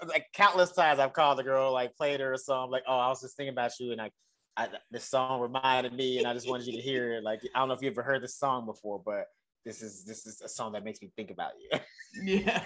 like 0.07 0.27
countless 0.33 0.73
times 0.73 1.01
I've 1.01 1.13
called 1.13 1.39
the 1.39 1.43
girl, 1.43 1.73
like 1.73 1.97
played 1.97 2.21
her 2.21 2.33
a 2.33 2.39
song, 2.39 2.71
like, 2.71 2.85
"Oh, 2.87 2.99
I 2.99 3.09
was 3.09 3.21
just 3.21 3.37
thinking 3.37 3.53
about 3.53 3.73
you," 3.79 3.93
and 3.93 4.01
I, 4.01 4.11
I 4.57 4.69
this 4.91 5.05
song 5.05 5.41
reminded 5.41 5.93
me, 5.95 6.19
and 6.19 6.27
I 6.27 6.35
just 6.35 6.49
wanted 6.49 6.67
you 6.67 6.75
to 6.75 6.83
hear 6.83 7.15
it. 7.15 7.25
Like, 7.25 7.41
I 7.55 7.59
don't 7.59 7.69
know 7.69 7.75
if 7.75 7.83
you 7.83 7.91
ever 7.91 8.03
heard 8.03 8.23
this 8.23 8.39
song 8.39 8.67
before, 8.67 9.03
but 9.05 9.27
this 9.65 9.83
is 9.83 10.05
this 10.05 10.27
is 10.27 10.41
a 10.43 10.49
song 10.49 10.73
that 10.73 10.85
makes 10.85 11.01
me 11.01 11.11
think 11.17 11.31
about 11.31 11.53
you. 11.59 11.79
yeah. 12.25 12.63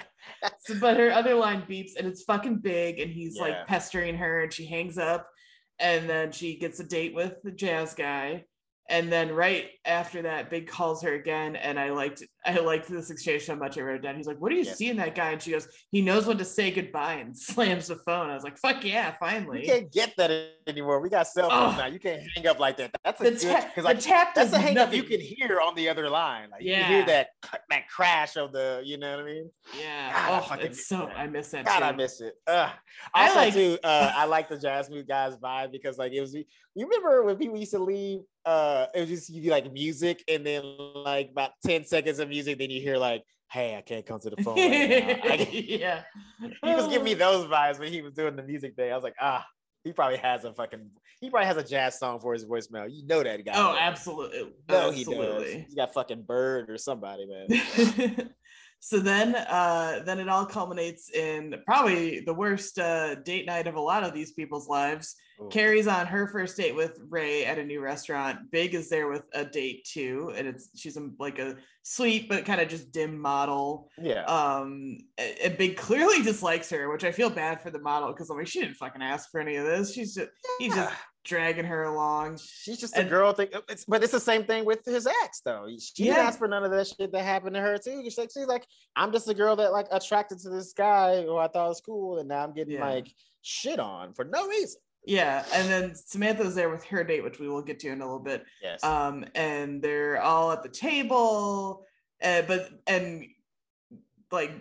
So, 0.61 0.75
but 0.81 0.97
her 0.97 1.11
other 1.13 1.35
line 1.35 1.63
beeps 1.63 1.93
and 1.97 2.07
it's 2.07 2.23
fucking 2.25 2.59
big 2.59 2.99
and 2.99 3.11
he's 3.11 3.37
yeah. 3.37 3.43
like 3.43 3.67
pestering 3.67 4.17
her 4.17 4.43
and 4.43 4.53
she 4.53 4.67
hangs 4.67 4.99
up 4.99 5.29
and 5.79 6.09
then 6.09 6.33
she 6.33 6.59
gets 6.59 6.81
a 6.81 6.85
date 6.85 7.15
with 7.15 7.35
the 7.45 7.53
jazz 7.53 7.95
guy 7.95 8.45
and 8.89 9.13
then 9.13 9.33
right 9.33 9.71
after 9.85 10.23
that, 10.23 10.51
Big 10.51 10.67
calls 10.67 11.03
her 11.03 11.15
again, 11.15 11.57
and 11.57 11.79
I 11.79 11.91
liked 11.91 12.23
I 12.49 12.61
liked 12.61 12.89
this 12.89 13.11
exchange 13.11 13.45
so 13.45 13.55
much. 13.55 13.77
I 13.77 13.83
wrote 13.83 14.03
down. 14.03 14.17
He's 14.17 14.27
like, 14.27 14.41
"What 14.41 14.51
are 14.53 14.55
you 14.55 14.63
yes. 14.63 14.79
seeing 14.79 14.97
that 14.97 15.15
guy?" 15.15 15.33
And 15.33 15.43
she 15.43 15.51
goes, 15.51 15.69
"He 15.91 16.01
knows 16.01 16.27
when 16.27 16.39
to 16.39 16.45
say 16.45 16.71
goodbye," 16.71 17.15
and 17.15 17.37
slams 17.39 17.89
the 17.89 17.97
phone. 17.97 18.31
I 18.31 18.35
was 18.35 18.45
like, 18.45 18.57
"Fuck 18.59 18.85
yeah, 18.85 19.15
finally!" 19.21 19.61
You 19.61 19.67
can't 19.67 19.93
get 19.93 20.15
that 20.17 20.31
anymore. 20.67 21.01
We 21.01 21.11
got 21.11 21.27
cell 21.27 21.51
phones 21.51 21.75
oh. 21.75 21.79
now. 21.79 21.87
You 21.87 21.99
can't 21.99 22.23
hang 22.35 22.47
up 22.47 22.59
like 22.59 22.79
that. 22.79 22.91
That's 23.05 23.21
a 23.21 23.25
the 23.25 23.31
good 23.31 23.65
because 23.65 23.85
like 23.85 24.01
tap 24.01 24.35
that's 24.35 24.53
a 24.53 24.59
hang 24.59 24.79
up 24.79 24.93
you 24.93 25.03
can 25.03 25.21
hear 25.21 25.61
on 25.61 25.75
the 25.75 25.89
other 25.89 26.09
line. 26.09 26.51
Like 26.51 26.63
yeah. 26.63 26.89
you 26.89 26.97
hear 26.97 27.07
that 27.07 27.29
that 27.71 27.89
crash 27.89 28.37
of 28.37 28.53
the, 28.53 28.83
you 28.85 28.99
know 28.99 29.11
what 29.11 29.21
I 29.21 29.25
mean? 29.25 29.51
Yeah. 29.79 30.29
God, 30.29 30.49
oh, 30.51 30.55
it's 30.63 30.87
so 30.87 31.09
I 31.09 31.27
miss 31.27 31.51
that. 31.51 31.65
God, 31.65 31.81
too. 31.81 31.85
I 31.85 31.93
miss 31.93 32.21
it. 32.21 32.35
Ugh. 32.47 32.71
Also, 33.15 33.39
I 33.39 33.45
like, 33.45 33.55
too, 33.55 33.79
uh, 33.85 34.13
I 34.17 34.25
like 34.25 34.49
the 34.49 34.59
Jazz 34.59 34.91
Mood 34.91 35.07
guys 35.07 35.37
vibe 35.37 35.73
because 35.73 35.99
like 35.99 36.13
it 36.13 36.21
was. 36.21 36.35
You 36.35 36.45
remember 36.87 37.25
when 37.25 37.37
people 37.37 37.57
used 37.57 37.73
to 37.73 37.81
leave 37.81 38.21
uh 38.49 38.87
it 38.95 39.01
was 39.01 39.09
just 39.11 39.29
you 39.29 39.43
be 39.43 39.51
like 39.51 39.71
music 39.73 40.25
and 40.27 40.47
then 40.47 40.63
like 40.95 41.29
about 41.31 41.51
10 41.67 41.85
seconds 41.85 42.19
of 42.19 42.29
music 42.29 42.38
then 42.47 42.71
you 42.71 42.81
hear 42.81 42.97
like 42.97 43.25
hey 43.51 43.77
i 43.77 43.81
can't 43.81 44.07
come 44.07 44.21
to 44.21 44.31
the 44.31 44.43
phone 44.43 44.57
right 44.57 45.53
yeah. 45.53 46.03
He 46.65 46.75
was 46.75 46.89
giving 46.89 47.05
me 47.05 47.15
those 47.15 47.47
vibes 47.47 47.79
when 47.79 47.93
he 47.93 48.03
was 48.03 48.13
doing 48.13 48.37
the 48.37 48.43
music 48.43 48.77
thing. 48.77 48.93
I 48.93 48.95
was 48.95 49.05
like 49.05 49.17
ah 49.21 49.45
he 49.85 49.93
probably 49.93 50.19
has 50.19 50.45
a 50.45 50.53
fucking 50.53 50.91
he 51.21 51.31
probably 51.31 51.47
has 51.47 51.57
a 51.57 51.65
jazz 51.65 51.99
song 51.99 52.21
for 52.21 52.33
his 52.33 52.45
voicemail. 52.45 52.87
You 52.91 53.07
know 53.07 53.23
that 53.23 53.45
guy. 53.45 53.53
Oh 53.57 53.77
absolutely 53.79 54.53
no 54.69 54.91
he 54.91 55.05
does. 55.05 55.51
he's 55.51 55.75
got 55.75 55.95
fucking 55.95 56.23
bird 56.23 56.71
or 56.71 56.79
somebody 56.79 57.27
man 57.27 58.31
so 58.81 58.99
then 58.99 59.35
uh 59.35 60.01
then 60.05 60.21
it 60.21 60.29
all 60.29 60.47
culminates 60.47 61.11
in 61.11 61.55
probably 61.67 62.21
the 62.21 62.35
worst 62.35 62.79
uh 62.79 63.15
date 63.17 63.47
night 63.47 63.67
of 63.67 63.75
a 63.75 63.81
lot 63.81 64.05
of 64.05 64.15
these 64.15 64.33
people's 64.33 64.69
lives 64.69 65.17
Ooh. 65.41 65.49
Carrie's 65.49 65.87
on 65.87 66.07
her 66.07 66.27
first 66.27 66.57
date 66.57 66.75
with 66.75 66.99
Ray 67.09 67.45
at 67.45 67.59
a 67.59 67.65
new 67.65 67.81
restaurant. 67.81 68.51
Big 68.51 68.75
is 68.75 68.89
there 68.89 69.09
with 69.09 69.23
a 69.33 69.45
date 69.45 69.85
too, 69.85 70.33
and 70.37 70.49
it's 70.49 70.71
she's 70.75 70.97
a, 70.97 71.11
like 71.19 71.39
a 71.39 71.57
sweet 71.83 72.29
but 72.29 72.45
kind 72.45 72.61
of 72.61 72.69
just 72.69 72.93
dim 72.93 73.21
model. 73.21 73.89
Yeah. 74.03 74.25
Um, 74.25 74.99
and 75.17 75.57
Big 75.57 75.77
clearly 75.77 76.23
dislikes 76.23 76.71
her, 76.71 76.91
which 76.91 77.05
I 77.05 77.13
feel 77.13 77.31
bad 77.31 77.61
for 77.61 77.71
the 77.71 77.79
model 77.79 78.09
because 78.09 78.31
I'm 78.31 78.37
like 78.37 78.49
she 78.49 78.61
didn't 78.61 78.77
fucking 78.77 79.03
ask 79.03 79.31
for 79.31 79.41
any 79.41 79.57
of 79.57 79.67
this. 79.67 79.95
She's 79.95 80.15
just 80.15 80.29
yeah. 80.29 80.67
he's 80.67 80.75
just 80.75 80.93
dragging 81.29 81.65
her 81.65 81.85
along. 81.85 82.39
She's 82.43 82.79
just 82.79 82.97
and, 82.97 83.07
a 83.07 83.11
girl 83.11 83.33
thing. 83.33 83.49
It's, 83.69 83.85
but 83.85 84.03
it's 84.03 84.13
the 84.13 84.19
same 84.19 84.45
thing 84.45 84.65
with 84.65 84.85
his 84.85 85.07
ex 85.07 85.41
though. 85.45 85.69
She 85.79 86.05
yeah. 86.05 86.15
didn't 86.15 86.27
ask 86.27 86.39
for 86.39 86.49
none 86.49 86.65
of 86.65 86.71
that 86.71 86.87
shit 86.87 87.13
that 87.13 87.23
happened 87.23 87.55
to 87.55 87.61
her 87.61 87.79
too. 87.79 88.01
She's 88.03 88.19
like, 88.19 88.31
she's 88.33 88.47
like, 88.47 88.67
I'm 88.97 89.13
just 89.13 89.29
a 89.29 89.35
girl 89.35 89.55
that 89.57 89.73
like 89.73 89.87
attracted 89.93 90.39
to 90.41 90.51
this 90.51 90.73
guy 90.73 91.23
who 91.23 91.37
I 91.37 91.49
thought 91.49 91.69
was 91.69 91.81
cool, 91.81 92.19
and 92.19 92.29
now 92.29 92.43
I'm 92.43 92.55
getting 92.55 92.75
yeah. 92.75 92.89
like 92.89 93.09
shit 93.43 93.79
on 93.79 94.15
for 94.15 94.25
no 94.25 94.49
reason. 94.49 94.81
Yeah, 95.05 95.45
and 95.55 95.69
then 95.69 95.95
Samantha's 95.95 96.55
there 96.55 96.71
with 96.71 96.85
her 96.85 97.05
date, 97.05 97.23
which 97.23 97.39
we 97.39 97.49
will 97.49 97.63
get 97.63 97.79
to 97.81 97.89
in 97.89 98.01
a 98.01 98.05
little 98.05 98.19
bit. 98.19 98.45
Yes. 98.63 98.83
Um, 98.83 99.25
and 99.35 99.81
they're 99.81 100.21
all 100.21 100.51
at 100.51 100.63
the 100.63 100.69
table, 100.69 101.85
uh, 102.23 102.43
but 102.43 102.71
and 102.87 103.27
like 104.33 104.53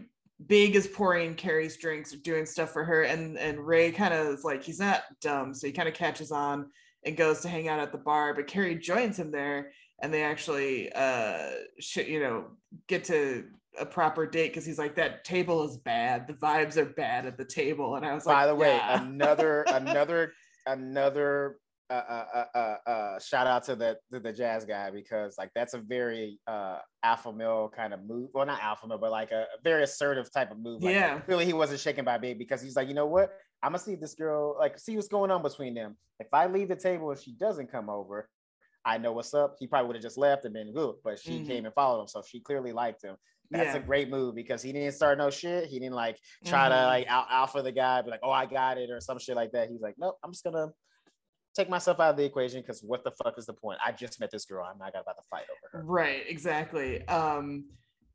Big 0.46 0.76
is 0.76 0.88
pouring 0.88 1.36
Carrie's 1.36 1.78
drinks, 1.78 2.14
or 2.14 2.18
doing 2.18 2.46
stuff 2.46 2.72
for 2.72 2.84
her, 2.84 3.04
and 3.04 3.38
and 3.38 3.66
Ray 3.66 3.92
kind 3.92 4.14
of 4.14 4.28
is 4.28 4.44
like 4.44 4.64
he's 4.64 4.80
not 4.80 5.02
dumb, 5.22 5.54
so 5.54 5.68
he 5.68 5.74
kind 5.74 5.90
of 5.90 5.96
catches 5.96 6.32
on 6.32 6.70
and 7.06 7.18
goes 7.18 7.42
to 7.42 7.50
hang 7.50 7.68
out 7.68 7.80
at 7.80 7.92
the 7.92 7.98
bar, 7.98 8.34
but 8.34 8.48
Carrie 8.48 8.76
joins 8.76 9.18
him 9.18 9.32
there, 9.32 9.72
and 10.02 10.14
they 10.14 10.24
actually 10.24 10.92
uh, 10.94 11.50
sh- 11.80 12.08
you 12.08 12.20
know, 12.20 12.46
get 12.88 13.04
to 13.06 13.46
a 13.80 13.86
proper 13.86 14.26
date 14.26 14.50
because 14.50 14.66
he's 14.66 14.80
like 14.80 14.96
that 14.96 15.24
table 15.24 15.64
is 15.64 15.78
bad 15.78 16.28
the 16.28 16.34
vibes 16.34 16.78
are 16.78 16.86
bad 16.86 17.26
at 17.26 17.38
the 17.38 17.46
table 17.46 17.96
and 17.96 18.06
i 18.06 18.14
was 18.14 18.26
like 18.26 18.36
by 18.36 18.48
the 18.48 18.56
way 18.56 18.76
yeah. 18.76 19.02
another 19.04 19.62
another 19.68 20.34
another 20.66 21.58
uh, 21.90 21.94
uh, 21.94 22.26
uh, 22.34 22.58
uh, 22.58 22.90
uh, 22.90 23.20
shout 23.20 23.48
out 23.48 23.64
to 23.64 23.76
the 23.76 23.98
to 24.12 24.20
the 24.20 24.34
jazz 24.34 24.66
guy 24.66 24.92
because 24.92 25.38
like 25.38 25.52
that's 25.56 25.74
a 25.74 25.80
very 25.80 26.40
uh, 26.48 26.80
alpha 27.04 27.32
male 27.32 27.72
kind 27.74 27.94
of 27.94 28.04
move. 28.06 28.30
Well, 28.34 28.46
not 28.46 28.62
alpha 28.62 28.88
male, 28.88 28.98
but 28.98 29.12
like 29.12 29.32
a, 29.32 29.42
a 29.42 29.62
very 29.64 29.84
assertive 29.84 30.32
type 30.32 30.52
of 30.52 30.60
move. 30.60 30.84
Like, 30.84 30.94
yeah, 30.94 31.22
really, 31.28 31.46
he 31.46 31.54
wasn't 31.54 31.80
shaken 31.80 32.04
by 32.04 32.18
big 32.18 32.38
because 32.38 32.62
he's 32.62 32.76
like, 32.76 32.88
you 32.88 32.94
know 32.94 33.06
what? 33.06 33.32
I'm 33.64 33.72
gonna 33.72 33.80
see 33.80 33.96
this 33.96 34.14
girl, 34.14 34.56
like, 34.60 34.78
see 34.78 34.96
what's 34.96 35.08
going 35.08 35.32
on 35.32 35.42
between 35.42 35.74
them. 35.74 35.98
If 36.20 36.28
I 36.34 36.48
leave 36.48 36.68
the 36.68 36.76
table 36.76 37.12
and 37.12 37.20
she 37.20 37.32
doesn't 37.32 37.72
come 37.72 37.90
over, 37.90 38.30
I 38.86 38.98
know 38.98 39.14
what's 39.14 39.34
up. 39.34 39.56
He 39.60 39.68
probably 39.68 39.88
would 39.88 39.96
have 39.96 40.04
just 40.04 40.18
left 40.18 40.46
and 40.46 40.54
been 40.54 40.74
good, 40.74 40.96
but 41.04 41.20
she 41.20 41.32
mm-hmm. 41.32 41.48
came 41.48 41.66
and 41.66 41.74
followed 41.74 42.02
him, 42.02 42.08
so 42.08 42.22
she 42.28 42.40
clearly 42.40 42.72
liked 42.74 43.04
him. 43.04 43.16
That's 43.50 43.76
yeah. 43.76 43.82
a 43.82 43.86
great 43.86 44.10
move 44.10 44.36
because 44.36 44.62
he 44.62 44.74
didn't 44.74 44.94
start 44.94 45.18
no 45.18 45.30
shit. 45.30 45.70
He 45.70 45.80
didn't 45.80 45.96
like 45.96 46.20
try 46.46 46.70
mm-hmm. 46.70 46.80
to 46.80 46.86
like 46.86 47.08
out 47.08 47.28
alpha 47.30 47.62
the 47.62 47.72
guy, 47.72 48.02
be 48.02 48.10
like, 48.10 48.20
oh, 48.24 48.32
I 48.32 48.46
got 48.46 48.78
it 48.78 48.90
or 48.90 49.00
some 49.00 49.20
shit 49.20 49.38
like 49.38 49.54
that. 49.54 49.70
He's 49.70 49.80
like, 49.80 49.96
nope, 49.98 50.18
I'm 50.24 50.34
just 50.34 50.44
gonna 50.44 50.68
take 51.58 51.70
myself 51.70 52.00
out 52.00 52.12
of 52.12 52.18
the 52.18 52.24
equation 52.24 52.62
because 52.62 52.82
what 52.84 53.04
the 53.04 53.12
fuck 53.12 53.38
is 53.38 53.46
the 53.46 53.54
point? 53.54 53.80
I 53.86 53.92
just 53.92 54.20
met 54.20 54.32
this 54.32 54.46
girl. 54.46 54.66
I'm 54.70 54.78
not 54.78 54.90
about 54.90 55.06
to 55.06 55.28
fight 55.30 55.46
over 55.52 55.80
her. 55.80 55.84
Right, 55.84 56.24
exactly. 56.28 57.06
Um, 57.08 57.66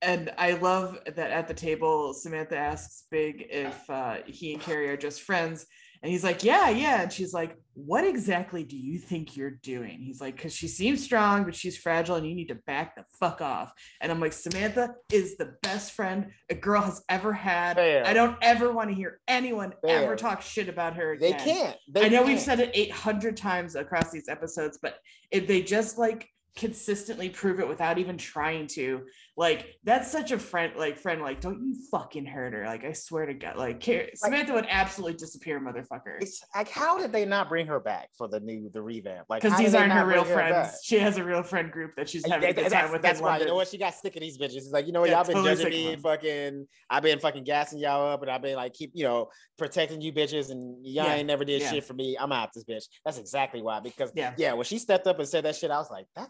and 0.01 0.33
I 0.39 0.53
love 0.53 0.99
that 1.05 1.31
at 1.31 1.49
the 1.49 1.55
table, 1.55 2.15
Samantha 2.15 2.57
asks 2.57 3.05
Big 3.11 3.47
if 3.51 3.89
uh, 3.91 4.19
he 4.27 4.55
and 4.55 4.63
Carrie 4.63 4.89
are 4.89 4.97
just 4.97 5.23
friends. 5.23 5.67
And 6.03 6.11
he's 6.11 6.25
like, 6.25 6.43
Yeah, 6.43 6.69
yeah. 6.71 7.03
And 7.03 7.13
she's 7.13 7.33
like, 7.33 7.57
What 7.75 8.05
exactly 8.05 8.65
do 8.65 8.77
you 8.77 8.99
think 8.99 9.37
you're 9.37 9.51
doing? 9.63 9.99
He's 10.01 10.21
like, 10.21 10.37
Because 10.37 10.55
she 10.55 10.69
seems 10.69 11.03
strong, 11.03 11.45
but 11.45 11.55
she's 11.55 11.79
fragile 11.79 12.17
and 12.17 12.27
you 12.27 12.35
need 12.35 12.49
to 12.49 12.57
back 12.67 12.97
the 12.97 13.05
fuck 13.21 13.41
off. 13.41 13.73
And 14.01 14.11
I'm 14.11 14.21
like, 14.21 14.33
Samantha 14.33 14.95
is 15.13 15.37
the 15.37 15.55
best 15.63 15.93
friend 15.93 16.33
a 16.51 16.55
girl 16.55 16.83
has 16.83 17.03
ever 17.09 17.33
had. 17.33 17.77
Damn. 17.77 18.07
I 18.07 18.13
don't 18.13 18.37
ever 18.43 18.73
want 18.73 18.91
to 18.91 18.95
hear 18.95 19.21
anyone 19.29 19.73
Damn. 19.87 20.05
ever 20.05 20.17
talk 20.17 20.43
shit 20.43 20.69
about 20.69 20.95
her. 20.97 21.13
Again. 21.13 21.31
They 21.33 21.45
can't. 21.45 21.77
They 21.89 22.07
I 22.07 22.09
know 22.09 22.19
can't. 22.19 22.27
we've 22.27 22.41
said 22.41 22.61
it 22.61 22.71
800 22.75 23.37
times 23.37 23.77
across 23.77 24.11
these 24.11 24.29
episodes, 24.29 24.79
but 24.83 24.99
if 25.31 25.47
they 25.47 25.63
just 25.63 25.99
like 25.99 26.29
consistently 26.57 27.29
prove 27.31 27.61
it 27.61 27.69
without 27.69 27.99
even 27.99 28.19
trying 28.19 28.67
to 28.67 29.03
like 29.37 29.77
that's 29.85 30.11
such 30.13 30.31
a 30.31 30.39
friend 30.39 30.75
like 30.77 30.99
friend 30.99 31.23
like 31.23 31.41
don't 31.41 31.63
you 31.63 31.75
fucking 31.91 32.27
hurt 32.27 32.53
her 32.53 32.67
like 32.67 32.85
i 32.85 32.93
swear 32.93 33.25
to 33.25 33.33
god 33.33 33.57
like, 33.57 33.83
samantha 34.15 34.53
would 34.53 34.67
absolutely 34.69 35.17
disappear 35.17 35.61
motherfucker. 35.61 36.21
It's 36.21 36.43
like 36.55 36.69
how 36.69 36.99
did 36.99 37.13
they 37.13 37.25
not 37.25 37.49
bring 37.49 37.67
her 37.67 37.81
back 37.81 38.09
for 38.17 38.29
the 38.29 38.41
new 38.41 38.69
the 38.71 38.83
revamp? 38.83 39.27
Like 39.29 39.43
because 39.43 39.59
these 39.59 39.75
aren't 39.75 39.93
her 39.93 40.07
real 40.07 40.25
friends. 40.25 40.79
she 40.83 40.99
has 40.99 41.17
a 41.17 41.25
real 41.25 41.43
friend 41.43 41.71
group 41.71 41.93
that 41.97 42.09
she's 42.09 42.27
having 42.27 42.51
a 42.51 42.53
good 42.53 42.71
time 42.71 42.93
with 42.93 43.03
that's 43.03 43.21
why 43.21 43.39
you 43.39 43.47
know 43.47 43.55
what? 43.55 43.69
She 43.69 43.79
got 43.79 43.95
sick 43.95 44.17
of 44.17 44.21
these 44.21 44.39
bitches. 44.39 44.55
She's 44.55 44.73
like 44.73 44.87
you 44.87 44.93
know 44.93 45.01
what? 45.01 45.11
Yeah, 45.11 45.17
y'all 45.17 45.25
been 45.25 45.37
totally 45.37 45.57
judging 45.57 45.87
me 45.87 45.97
fucking 45.97 46.67
i've 46.91 47.03
been 47.03 47.19
fucking 47.19 47.45
gassing 47.45 47.79
y'all 47.79 48.13
up 48.13 48.23
and 48.23 48.31
i've 48.31 48.43
been 48.43 48.57
like 48.57 48.75
keep 48.75 48.91
you 48.95 49.05
know 49.05 49.29
protecting 49.59 50.01
you 50.01 50.13
bitches 50.13 50.51
and 50.51 50.85
y'all 50.85 51.07
yeah. 51.07 51.15
ain't 51.15 51.27
never 51.27 51.45
did 51.45 51.63
yeah. 51.63 51.71
shit 51.71 51.85
for 51.85 51.95
me. 51.95 52.17
I'm 52.19 52.33
out 52.33 52.51
this 52.55 52.65
bitch. 52.65 52.85
That's 53.05 53.19
exactly 53.19 53.63
why 53.63 53.81
because 53.81 54.11
yeah. 54.15 54.35
yeah 54.37 54.53
when 54.53 54.65
she 54.65 54.79
stepped 54.79 55.07
up 55.07 55.19
and 55.19 55.29
said 55.29 55.45
that 55.45 55.57
shit 55.57 55.71
i 55.71 55.79
was 55.79 55.91
like 55.91 56.07
that 56.17 56.29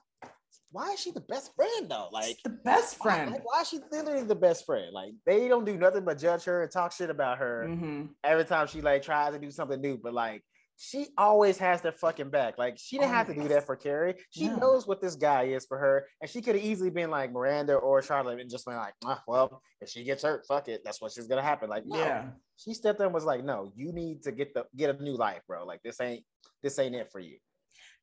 why 0.72 0.92
is 0.92 1.00
she 1.00 1.10
the 1.10 1.20
best 1.20 1.54
friend 1.54 1.90
though? 1.90 2.08
Like 2.10 2.38
the 2.42 2.50
best 2.50 2.96
friend. 2.96 3.30
Why, 3.30 3.36
like, 3.36 3.46
why, 3.46 3.60
is 3.60 3.68
she 3.68 3.78
literally 3.90 4.24
the 4.24 4.34
best 4.34 4.66
friend? 4.66 4.92
Like 4.92 5.12
they 5.26 5.46
don't 5.46 5.64
do 5.64 5.76
nothing 5.76 6.04
but 6.04 6.18
judge 6.18 6.44
her 6.44 6.62
and 6.62 6.70
talk 6.70 6.92
shit 6.92 7.10
about 7.10 7.38
her 7.38 7.66
mm-hmm. 7.68 8.06
every 8.24 8.44
time 8.44 8.66
she 8.66 8.80
like 8.80 9.02
tries 9.02 9.34
to 9.34 9.38
do 9.38 9.50
something 9.50 9.80
new. 9.80 9.98
But 10.02 10.14
like 10.14 10.42
she 10.78 11.08
always 11.18 11.58
has 11.58 11.82
their 11.82 11.92
fucking 11.92 12.30
back. 12.30 12.58
Like 12.58 12.78
she 12.78 12.96
didn't 12.96 13.12
always. 13.12 13.26
have 13.28 13.36
to 13.36 13.42
do 13.42 13.48
that 13.48 13.66
for 13.66 13.76
Carrie. 13.76 14.14
She 14.30 14.48
no. 14.48 14.56
knows 14.56 14.86
what 14.86 15.00
this 15.00 15.14
guy 15.14 15.44
is 15.44 15.66
for 15.66 15.78
her, 15.78 16.06
and 16.20 16.30
she 16.30 16.40
could 16.40 16.56
have 16.56 16.64
easily 16.64 16.90
been 16.90 17.10
like 17.10 17.32
Miranda 17.32 17.74
or 17.74 18.02
Charlotte 18.02 18.40
and 18.40 18.50
just 18.50 18.64
been 18.64 18.76
like, 18.76 18.94
ah, 19.04 19.22
well, 19.28 19.62
if 19.80 19.90
she 19.90 20.04
gets 20.04 20.22
hurt, 20.22 20.46
fuck 20.48 20.68
it, 20.68 20.82
that's 20.84 21.00
what's 21.00 21.18
gonna 21.26 21.42
happen. 21.42 21.68
Like, 21.68 21.86
no. 21.86 21.98
yeah, 21.98 22.24
she 22.56 22.72
stepped 22.72 23.00
in 23.00 23.12
was 23.12 23.24
like, 23.24 23.44
no, 23.44 23.70
you 23.76 23.92
need 23.92 24.22
to 24.22 24.32
get 24.32 24.54
the 24.54 24.64
get 24.74 24.98
a 24.98 25.02
new 25.02 25.16
life, 25.16 25.42
bro. 25.46 25.66
Like 25.66 25.82
this 25.82 26.00
ain't 26.00 26.24
this 26.62 26.78
ain't 26.78 26.94
it 26.94 27.10
for 27.12 27.20
you 27.20 27.36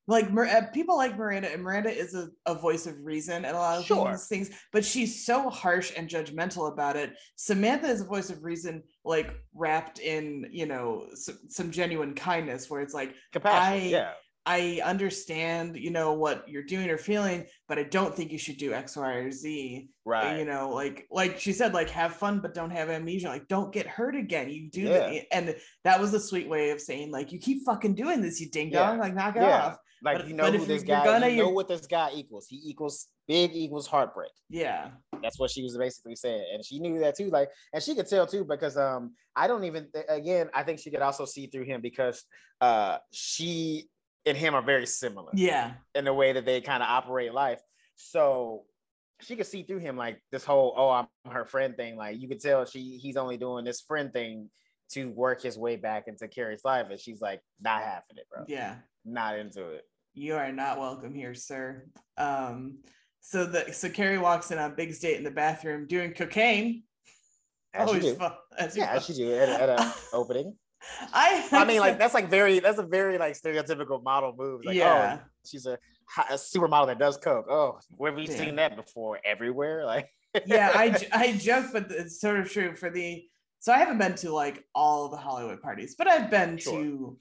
like 0.09 0.27
uh, 0.31 0.61
people 0.73 0.97
like 0.97 1.17
Miranda, 1.17 1.53
and 1.53 1.61
Miranda 1.61 1.91
is 1.91 2.15
a, 2.15 2.29
a 2.47 2.55
voice 2.55 2.87
of 2.87 2.95
reason 3.03 3.45
and 3.45 3.55
a 3.55 3.59
lot 3.59 3.77
of 3.77 3.85
sure. 3.85 4.17
things, 4.17 4.49
but 4.73 4.83
she's 4.83 5.23
so 5.23 5.49
harsh 5.49 5.93
and 5.95 6.09
judgmental 6.09 6.73
about 6.73 6.95
it. 6.95 7.13
Samantha 7.35 7.87
is 7.87 8.01
a 8.01 8.05
voice 8.05 8.31
of 8.31 8.43
reason, 8.43 8.81
like 9.05 9.35
wrapped 9.53 9.99
in 9.99 10.49
you 10.51 10.65
know 10.65 11.05
some, 11.13 11.37
some 11.47 11.71
genuine 11.71 12.15
kindness, 12.15 12.69
where 12.69 12.81
it's 12.81 12.93
like 12.93 13.13
compassion. 13.31 13.83
I, 13.83 13.89
yeah. 13.89 14.11
I 14.45 14.81
understand, 14.83 15.75
you 15.75 15.91
know, 15.91 16.13
what 16.13 16.49
you're 16.49 16.63
doing 16.63 16.89
or 16.89 16.97
feeling, 16.97 17.45
but 17.67 17.77
I 17.77 17.83
don't 17.83 18.15
think 18.15 18.31
you 18.31 18.39
should 18.39 18.57
do 18.57 18.73
X, 18.73 18.97
Y, 18.97 19.13
or 19.13 19.31
Z. 19.31 19.89
Right. 20.05 20.39
You 20.39 20.45
know, 20.45 20.71
like 20.71 21.05
like 21.11 21.39
she 21.39 21.53
said, 21.53 21.75
like 21.75 21.91
have 21.91 22.15
fun, 22.15 22.39
but 22.39 22.55
don't 22.55 22.71
have 22.71 22.89
amnesia. 22.89 23.27
Like 23.27 23.47
don't 23.47 23.71
get 23.71 23.85
hurt 23.85 24.15
again. 24.15 24.49
You 24.49 24.71
do 24.71 24.81
yeah. 24.81 25.09
that, 25.11 25.25
and 25.31 25.55
that 25.83 25.99
was 26.01 26.15
a 26.15 26.19
sweet 26.19 26.49
way 26.49 26.71
of 26.71 26.81
saying, 26.81 27.11
like, 27.11 27.31
you 27.31 27.37
keep 27.37 27.63
fucking 27.63 27.93
doing 27.93 28.23
this, 28.23 28.41
you 28.41 28.49
ding 28.49 28.71
dong. 28.71 28.95
Yeah. 28.95 29.01
Like 29.01 29.13
knock 29.13 29.35
it 29.35 29.41
yeah. 29.41 29.65
off. 29.67 29.77
Like 30.01 30.19
but, 30.19 30.27
you 30.27 30.33
know 30.33 30.51
who 30.51 30.65
this 30.65 30.83
guy, 30.83 31.03
gonna, 31.03 31.27
you 31.27 31.43
know 31.43 31.49
what 31.49 31.67
this 31.67 31.85
guy 31.85 32.11
equals. 32.13 32.47
He 32.47 32.61
equals 32.63 33.07
big 33.27 33.51
equals 33.53 33.87
heartbreak. 33.87 34.31
Yeah, 34.49 34.91
that's 35.21 35.39
what 35.39 35.51
she 35.51 35.61
was 35.61 35.77
basically 35.77 36.15
saying, 36.15 36.45
and 36.53 36.63
she 36.63 36.79
knew 36.79 36.99
that 36.99 37.15
too. 37.15 37.29
Like, 37.29 37.49
and 37.73 37.83
she 37.83 37.95
could 37.95 38.07
tell 38.07 38.25
too 38.25 38.45
because 38.45 38.77
um, 38.77 39.13
I 39.35 39.47
don't 39.47 39.65
even 39.65 39.87
again, 40.07 40.49
I 40.53 40.63
think 40.63 40.79
she 40.79 40.89
could 40.89 41.01
also 41.01 41.25
see 41.25 41.47
through 41.47 41.65
him 41.65 41.81
because 41.81 42.23
uh, 42.61 42.99
she 43.11 43.89
and 44.25 44.37
him 44.37 44.55
are 44.55 44.61
very 44.61 44.85
similar. 44.85 45.31
Yeah, 45.33 45.73
in 45.95 46.05
the 46.05 46.13
way 46.13 46.33
that 46.33 46.45
they 46.45 46.61
kind 46.61 46.81
of 46.81 46.89
operate 46.89 47.33
life. 47.33 47.61
So 47.95 48.63
she 49.21 49.35
could 49.35 49.47
see 49.47 49.63
through 49.63 49.79
him 49.79 49.97
like 49.97 50.21
this 50.31 50.45
whole 50.45 50.73
oh 50.77 50.89
I'm 50.89 51.07
her 51.31 51.45
friend 51.45 51.75
thing. 51.75 51.97
Like 51.97 52.19
you 52.19 52.27
could 52.27 52.39
tell 52.39 52.65
she 52.65 52.97
he's 53.01 53.17
only 53.17 53.37
doing 53.37 53.65
this 53.65 53.81
friend 53.81 54.13
thing 54.13 54.49
to 54.91 55.09
work 55.09 55.41
his 55.41 55.57
way 55.57 55.75
back 55.75 56.07
into 56.07 56.27
Carrie's 56.27 56.65
life, 56.65 56.87
and 56.89 56.99
she's 56.99 57.21
like 57.21 57.41
not 57.61 57.81
having 57.81 58.17
it, 58.17 58.27
bro. 58.31 58.45
Yeah, 58.47 58.75
not 59.05 59.37
into 59.37 59.69
it. 59.69 59.85
You 60.13 60.35
are 60.35 60.51
not 60.51 60.79
welcome 60.79 61.13
here, 61.13 61.33
sir. 61.33 61.85
Um, 62.17 62.79
so 63.21 63.45
the 63.45 63.71
so 63.73 63.89
Carrie 63.89 64.17
walks 64.17 64.51
in 64.51 64.57
on 64.57 64.75
Big 64.75 64.93
State 64.93 65.17
in 65.17 65.23
the 65.23 65.31
bathroom 65.31 65.87
doing 65.87 66.13
cocaine. 66.13 66.83
As 67.73 67.87
Always 67.87 68.03
you 68.03 68.11
do. 68.11 68.17
Fun, 68.17 68.33
as 68.57 68.75
yeah, 68.75 68.91
as 68.91 69.07
you 69.07 69.15
do 69.15 69.33
at, 69.33 69.49
at 69.49 69.69
an 69.69 69.91
opening. 70.13 70.55
I 71.13 71.47
I 71.51 71.65
mean, 71.65 71.79
like 71.81 71.99
that's 71.99 72.13
like 72.13 72.29
very 72.29 72.59
that's 72.59 72.79
a 72.79 72.83
very 72.83 73.17
like 73.17 73.39
stereotypical 73.39 74.03
model 74.03 74.33
move. 74.37 74.65
Like, 74.65 74.75
yeah. 74.75 75.19
oh, 75.21 75.25
she's 75.45 75.65
a, 75.65 75.77
a 76.29 76.33
supermodel 76.33 76.87
that 76.87 76.99
does 76.99 77.17
coke. 77.17 77.45
Oh, 77.49 77.79
where 77.91 78.11
have 78.11 78.19
you 78.19 78.27
seen 78.27 78.55
that 78.55 78.75
before? 78.75 79.19
Everywhere, 79.23 79.85
like. 79.85 80.09
yeah, 80.45 80.71
I 80.73 80.95
I 81.11 81.33
joke, 81.33 81.67
but 81.73 81.91
it's 81.91 82.19
sort 82.19 82.39
of 82.39 82.51
true 82.51 82.75
for 82.75 82.89
the. 82.89 83.25
So 83.61 83.73
I 83.73 83.77
haven't 83.79 83.97
been 83.97 84.15
to 84.15 84.31
like 84.31 84.63
all 84.73 85.09
the 85.09 85.17
Hollywood 85.17 85.61
parties, 85.61 85.95
but 85.97 86.07
I've 86.07 86.31
been 86.31 86.57
sure. 86.57 86.81
to 86.81 87.17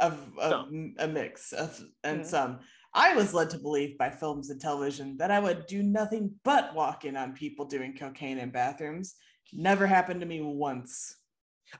of, 0.00 0.18
of 0.38 0.66
a 0.98 1.08
mix 1.08 1.52
of 1.52 1.78
and 2.04 2.20
mm-hmm. 2.20 2.28
some. 2.28 2.58
I 2.94 3.14
was 3.14 3.32
led 3.32 3.48
to 3.50 3.58
believe 3.58 3.96
by 3.96 4.10
films 4.10 4.50
and 4.50 4.60
television 4.60 5.16
that 5.16 5.30
I 5.30 5.40
would 5.40 5.66
do 5.66 5.82
nothing 5.82 6.34
but 6.44 6.74
walk 6.74 7.04
in 7.06 7.16
on 7.16 7.32
people 7.32 7.64
doing 7.64 7.96
cocaine 7.96 8.38
in 8.38 8.50
bathrooms. 8.50 9.14
Never 9.52 9.86
happened 9.86 10.20
to 10.20 10.26
me 10.26 10.40
once. 10.42 11.16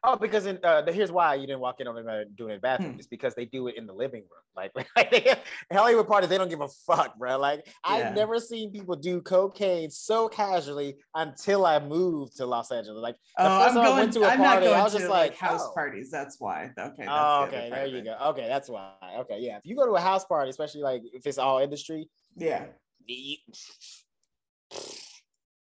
Oh, 0.04 0.16
because 0.16 0.46
in, 0.46 0.58
uh, 0.64 0.82
here's 0.90 1.12
why 1.12 1.34
you 1.34 1.46
didn't 1.46 1.60
walk 1.60 1.80
in 1.80 1.86
on 1.86 1.94
them 1.94 2.08
uh, 2.08 2.24
doing 2.36 2.50
it 2.50 2.54
in 2.54 2.58
the 2.58 2.60
bathroom. 2.60 2.92
Hmm. 2.92 2.98
It's 2.98 3.06
because 3.06 3.34
they 3.34 3.44
do 3.44 3.68
it 3.68 3.76
in 3.76 3.86
the 3.86 3.92
living 3.92 4.22
room. 4.22 4.42
Like, 4.54 4.72
like 4.96 5.38
Hollywood 5.72 6.08
parties, 6.08 6.28
they 6.28 6.38
don't 6.38 6.48
give 6.48 6.60
a 6.60 6.68
fuck, 6.68 7.18
bro. 7.18 7.38
Like 7.38 7.66
yeah. 7.66 7.72
I've 7.84 8.14
never 8.14 8.38
seen 8.38 8.72
people 8.72 8.96
do 8.96 9.20
cocaine 9.20 9.90
so 9.90 10.28
casually 10.28 10.96
until 11.14 11.66
I 11.66 11.78
moved 11.78 12.36
to 12.38 12.46
Los 12.46 12.70
Angeles. 12.70 13.00
Like 13.00 13.16
the 13.36 13.44
oh, 13.44 13.60
first 13.60 13.70
I'm 13.70 13.74
time 13.74 13.84
going, 13.84 13.96
I 13.96 14.00
went 14.00 14.12
to 14.14 14.22
a 14.22 14.28
I'm 14.28 14.38
party, 14.38 14.66
I 14.66 14.82
was 14.82 14.92
just 14.92 15.08
like, 15.08 15.30
like 15.30 15.38
house 15.38 15.62
oh. 15.64 15.72
parties. 15.74 16.10
That's 16.10 16.36
why. 16.38 16.70
Okay. 16.78 17.04
That's 17.04 17.08
oh, 17.08 17.44
okay. 17.48 17.68
The 17.68 17.74
there 17.76 17.86
you 17.86 18.02
go. 18.02 18.16
Okay, 18.28 18.48
that's 18.48 18.68
why. 18.68 18.92
Okay, 19.20 19.38
yeah. 19.40 19.58
If 19.58 19.66
you 19.66 19.76
go 19.76 19.86
to 19.86 19.92
a 19.92 20.00
house 20.00 20.24
party, 20.24 20.50
especially 20.50 20.82
like 20.82 21.02
if 21.12 21.26
it's 21.26 21.38
all 21.38 21.58
industry, 21.58 22.08
yeah. 22.36 22.66
You, 23.06 23.36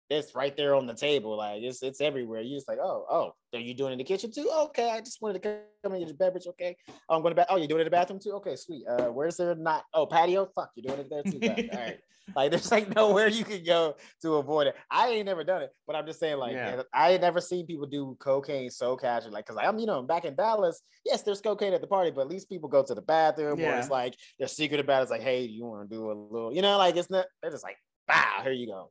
it's 0.10 0.36
right 0.36 0.56
there 0.56 0.76
on 0.76 0.86
the 0.86 0.94
table. 0.94 1.38
Like 1.38 1.64
it's 1.64 1.82
it's 1.82 2.02
everywhere. 2.02 2.42
You 2.42 2.56
just 2.56 2.68
like, 2.68 2.78
oh, 2.80 3.06
oh, 3.10 3.34
are 3.54 3.60
you 3.60 3.74
doing 3.74 3.92
it 3.92 3.94
in 3.94 3.98
the 3.98 4.04
kitchen 4.04 4.32
too? 4.32 4.50
Okay, 4.66 4.92
I 4.92 5.00
just 5.00 5.22
wanted 5.22 5.42
to 5.42 5.60
come 5.84 5.94
and 5.94 6.02
get 6.02 6.08
your 6.08 6.18
beverage. 6.18 6.48
Okay. 6.48 6.76
Oh, 7.10 7.16
I'm 7.16 7.22
going 7.22 7.32
to 7.32 7.36
bath. 7.36 7.48
Oh, 7.50 7.58
you're 7.58 7.68
doing 7.68 7.80
it 7.80 7.84
in 7.84 7.88
the 7.88 7.92
bathroom 7.92 8.20
too? 8.20 8.34
Okay, 8.34 8.56
sweet. 8.56 8.86
Uh, 8.88 9.08
where's 9.08 9.38
there 9.38 9.56
not? 9.56 9.84
Oh, 9.94 10.06
patio? 10.06 10.48
Fuck, 10.54 10.72
you're 10.76 10.96
doing 10.96 11.06
it 11.06 11.10
there 11.10 11.24
too. 11.24 11.40
All 11.74 11.80
right. 11.80 12.00
Like 12.36 12.50
there's 12.50 12.72
like 12.72 12.94
nowhere 12.96 13.28
you 13.28 13.46
can 13.46 13.64
go 13.64 13.98
to 14.24 14.36
avoid 14.38 14.66
it. 14.66 14.76
I 14.90 15.10
ain't 15.10 15.28
never 15.28 15.44
done 15.44 15.62
it, 15.62 15.70
but 15.86 15.96
I'm 15.96 16.08
just 16.08 16.20
saying, 16.20 16.38
like, 16.38 16.54
yeah. 16.54 16.82
I 16.92 17.12
ain't 17.12 17.22
never 17.22 17.40
seen 17.40 17.68
people 17.68 17.86
do 17.86 18.18
cocaine 18.20 18.72
so 18.72 18.98
casual. 18.98 19.32
Like, 19.32 19.46
cause 19.46 19.58
I'm, 19.62 19.78
you 19.78 19.86
know, 19.86 20.02
back 20.02 20.26
in 20.26 20.34
Dallas, 20.34 20.82
yes, 21.06 21.22
there's 21.22 21.40
cocaine 21.40 21.74
at 21.74 21.82
the 21.82 21.88
party, 21.88 22.10
but 22.10 22.22
at 22.22 22.28
least 22.28 22.50
people 22.50 22.68
go 22.68 22.84
to 22.84 22.96
the 22.96 23.02
bathroom 23.04 23.60
yeah. 23.60 23.76
or 23.76 23.80
it's 23.80 23.92
like 23.92 24.16
they're 24.40 24.48
secret 24.48 24.80
about 24.80 25.02
it. 25.02 25.04
It's 25.04 25.12
like, 25.12 25.22
hey, 25.22 25.44
you 25.44 25.66
want 25.66 25.88
to 25.88 25.96
do 25.96 26.10
a 26.10 26.14
little, 26.14 26.52
you 26.52 26.64
know, 26.64 26.80
like 26.80 26.96
it's 26.96 27.12
not, 27.12 27.28
they're 27.44 27.52
just 27.52 27.64
like, 27.64 27.78
wow, 28.10 28.40
here 28.42 28.54
you 28.54 28.66
go 28.66 28.90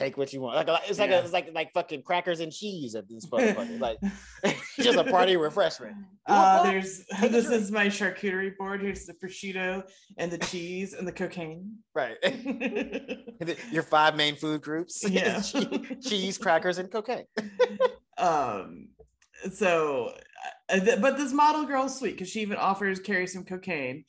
take 0.00 0.16
what 0.16 0.32
you 0.32 0.40
want. 0.40 0.56
Like 0.56 0.82
it's 0.88 0.98
like 0.98 1.10
yeah. 1.10 1.18
a, 1.18 1.22
it's 1.22 1.32
like 1.32 1.50
like 1.54 1.72
fucking 1.72 2.02
crackers 2.02 2.40
and 2.40 2.52
cheese 2.52 2.94
at 2.94 3.08
this 3.08 3.26
point. 3.26 3.80
like 3.80 3.98
just 4.80 4.98
a 4.98 5.04
party 5.04 5.36
refreshment. 5.36 5.96
Uh, 6.26 6.62
there's 6.62 7.02
this 7.22 7.50
is 7.50 7.72
my 7.72 7.86
charcuterie 7.86 8.56
board. 8.56 8.80
Here's 8.80 9.04
the 9.04 9.14
prosciutto 9.14 9.82
and 10.16 10.30
the 10.30 10.38
cheese 10.38 10.92
and 10.92 11.08
the 11.08 11.10
cocaine. 11.10 11.78
Right. 11.92 12.18
Your 13.72 13.82
five 13.82 14.14
main 14.14 14.36
food 14.36 14.62
groups. 14.62 15.02
Yeah. 15.08 15.42
cheese, 16.00 16.38
crackers, 16.38 16.78
and 16.78 16.88
cocaine. 16.88 17.24
um. 18.16 18.90
So, 19.50 20.12
uh, 20.68 20.96
but 21.00 21.16
this 21.16 21.32
model 21.32 21.64
girl's 21.64 21.98
sweet 21.98 22.12
because 22.12 22.28
she 22.28 22.42
even 22.42 22.58
offers 22.58 23.00
Carrie 23.00 23.26
some 23.26 23.44
cocaine, 23.44 24.04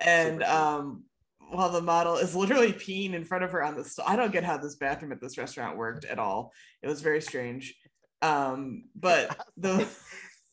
and 0.00 0.42
um 0.44 1.04
while 1.50 1.70
the 1.70 1.80
model 1.80 2.16
is 2.16 2.34
literally 2.34 2.72
peeing 2.72 3.14
in 3.14 3.24
front 3.24 3.44
of 3.44 3.52
her 3.52 3.62
on 3.62 3.76
the 3.76 3.84
st- 3.84 4.08
I 4.08 4.16
don't 4.16 4.32
get 4.32 4.44
how 4.44 4.56
this 4.56 4.76
bathroom 4.76 5.12
at 5.12 5.20
this 5.20 5.38
restaurant 5.38 5.76
worked 5.76 6.04
at 6.04 6.18
all. 6.18 6.52
It 6.82 6.88
was 6.88 7.02
very 7.02 7.20
strange. 7.20 7.74
Um, 8.22 8.84
but 8.94 9.36
the 9.56 9.88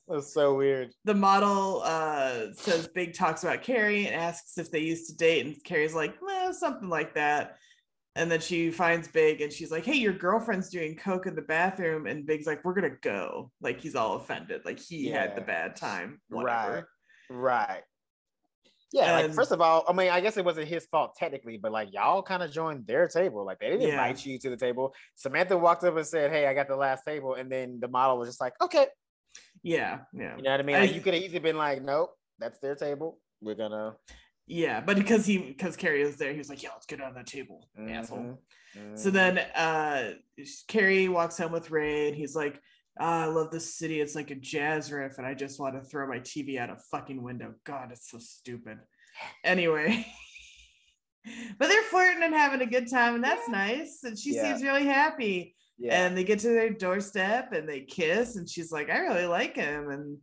was 0.07 0.33
so 0.33 0.55
weird. 0.55 0.93
The 1.05 1.13
model 1.13 1.81
uh, 1.83 2.53
says 2.53 2.87
Big 2.87 3.13
talks 3.13 3.43
about 3.43 3.63
Carrie 3.63 4.05
and 4.05 4.15
asks 4.15 4.57
if 4.57 4.69
they 4.69 4.79
used 4.79 5.09
to 5.09 5.15
date, 5.15 5.45
and 5.45 5.63
Carrie's 5.63 5.95
like, 5.95 6.15
well, 6.21 6.53
something 6.53 6.89
like 6.89 7.15
that. 7.15 7.57
And 8.15 8.29
then 8.29 8.41
she 8.41 8.69
finds 8.69 9.07
Big 9.07 9.41
and 9.41 9.51
she's 9.51 9.71
like, 9.71 9.85
Hey, 9.85 9.95
your 9.95 10.13
girlfriend's 10.13 10.69
doing 10.69 10.95
coke 10.95 11.25
in 11.25 11.33
the 11.33 11.41
bathroom. 11.41 12.05
And 12.05 12.27
Big's 12.27 12.45
like, 12.45 12.63
We're 12.63 12.75
gonna 12.75 12.97
go. 13.01 13.49
Like 13.59 13.81
he's 13.81 13.95
all 13.95 14.17
offended. 14.17 14.61
Like 14.65 14.79
he 14.79 15.09
yeah. 15.09 15.21
had 15.21 15.35
the 15.35 15.41
bad 15.41 15.75
time. 15.75 16.21
Whatever. 16.29 16.87
Right. 17.29 17.69
Right. 17.69 17.81
Yeah, 18.93 19.17
and, 19.17 19.27
like 19.27 19.35
first 19.35 19.51
of 19.51 19.59
all, 19.59 19.83
I 19.87 19.91
mean, 19.91 20.09
I 20.09 20.21
guess 20.21 20.37
it 20.37 20.45
wasn't 20.45 20.67
his 20.67 20.85
fault 20.85 21.15
technically, 21.17 21.57
but 21.57 21.71
like 21.71 21.91
y'all 21.91 22.21
kind 22.21 22.43
of 22.43 22.51
joined 22.51 22.85
their 22.85 23.07
table. 23.07 23.43
Like 23.43 23.59
they 23.59 23.71
didn't 23.71 23.81
yeah. 23.81 23.93
invite 23.93 24.23
you 24.23 24.37
to 24.37 24.49
the 24.51 24.57
table. 24.57 24.93
Samantha 25.15 25.57
walked 25.57 25.83
up 25.83 25.97
and 25.97 26.05
said, 26.05 26.31
"Hey, 26.31 26.45
I 26.45 26.53
got 26.53 26.67
the 26.67 26.75
last 26.75 27.03
table," 27.03 27.33
and 27.33 27.51
then 27.51 27.79
the 27.81 27.87
model 27.87 28.19
was 28.19 28.29
just 28.29 28.39
like, 28.39 28.53
"Okay." 28.61 28.85
Yeah, 29.63 29.99
yeah. 30.13 30.35
You 30.37 30.43
know 30.43 30.51
what 30.51 30.59
I 30.59 30.63
mean? 30.63 30.75
Like, 30.75 30.91
I, 30.91 30.93
you 30.93 31.01
could 31.01 31.13
have 31.13 31.23
easily 31.23 31.39
been 31.39 31.57
like, 31.57 31.81
nope, 31.81 32.11
that's 32.39 32.59
their 32.59 32.75
table. 32.75 33.19
We're 33.41 33.55
gonna. 33.55 33.95
Yeah, 34.45 34.81
but 34.81 34.97
because 34.97 35.25
he 35.25 35.37
because 35.37 35.77
Carrie 35.77 36.03
was 36.05 36.17
there, 36.17 36.31
he 36.31 36.37
was 36.37 36.49
like, 36.49 36.61
yeah, 36.61 36.69
let's 36.73 36.85
get 36.85 37.01
on 37.01 37.13
the 37.13 37.23
table, 37.23 37.67
mm-hmm. 37.79 37.93
asshole. 37.93 38.39
Mm-hmm. 38.77 38.95
So 38.95 39.09
then 39.09 39.37
uh 39.37 40.13
Carrie 40.67 41.07
walks 41.07 41.37
home 41.37 41.51
with 41.51 41.71
Ray, 41.71 42.09
and 42.09 42.15
he's 42.15 42.35
like, 42.35 42.61
oh, 42.99 43.05
I 43.05 43.25
love 43.25 43.51
this 43.51 43.75
city. 43.75 44.01
It's 44.01 44.15
like 44.15 44.31
a 44.31 44.35
jazz 44.35 44.91
riff, 44.91 45.17
and 45.17 45.27
I 45.27 45.33
just 45.33 45.59
want 45.59 45.75
to 45.75 45.87
throw 45.87 46.07
my 46.07 46.19
TV 46.19 46.57
out 46.57 46.69
a 46.69 46.77
fucking 46.91 47.21
window. 47.21 47.53
God, 47.63 47.91
it's 47.91 48.09
so 48.09 48.19
stupid. 48.19 48.79
Anyway. 49.43 50.05
but 51.57 51.67
they're 51.67 51.83
flirting 51.83 52.23
and 52.23 52.33
having 52.33 52.61
a 52.61 52.65
good 52.65 52.89
time, 52.89 53.15
and 53.15 53.23
that's 53.23 53.47
yeah. 53.47 53.55
nice. 53.55 53.99
And 54.03 54.17
she 54.17 54.35
yeah. 54.35 54.43
seems 54.43 54.63
really 54.63 54.85
happy. 54.85 55.55
Yeah. 55.77 56.05
And 56.05 56.15
they 56.15 56.23
get 56.23 56.39
to 56.39 56.49
their 56.49 56.69
doorstep 56.69 57.51
and 57.51 57.67
they 57.67 57.81
kiss, 57.81 58.35
and 58.35 58.49
she's 58.49 58.71
like, 58.71 58.89
I 58.89 58.99
really 58.99 59.25
like 59.25 59.55
him. 59.55 59.89
And 59.89 60.17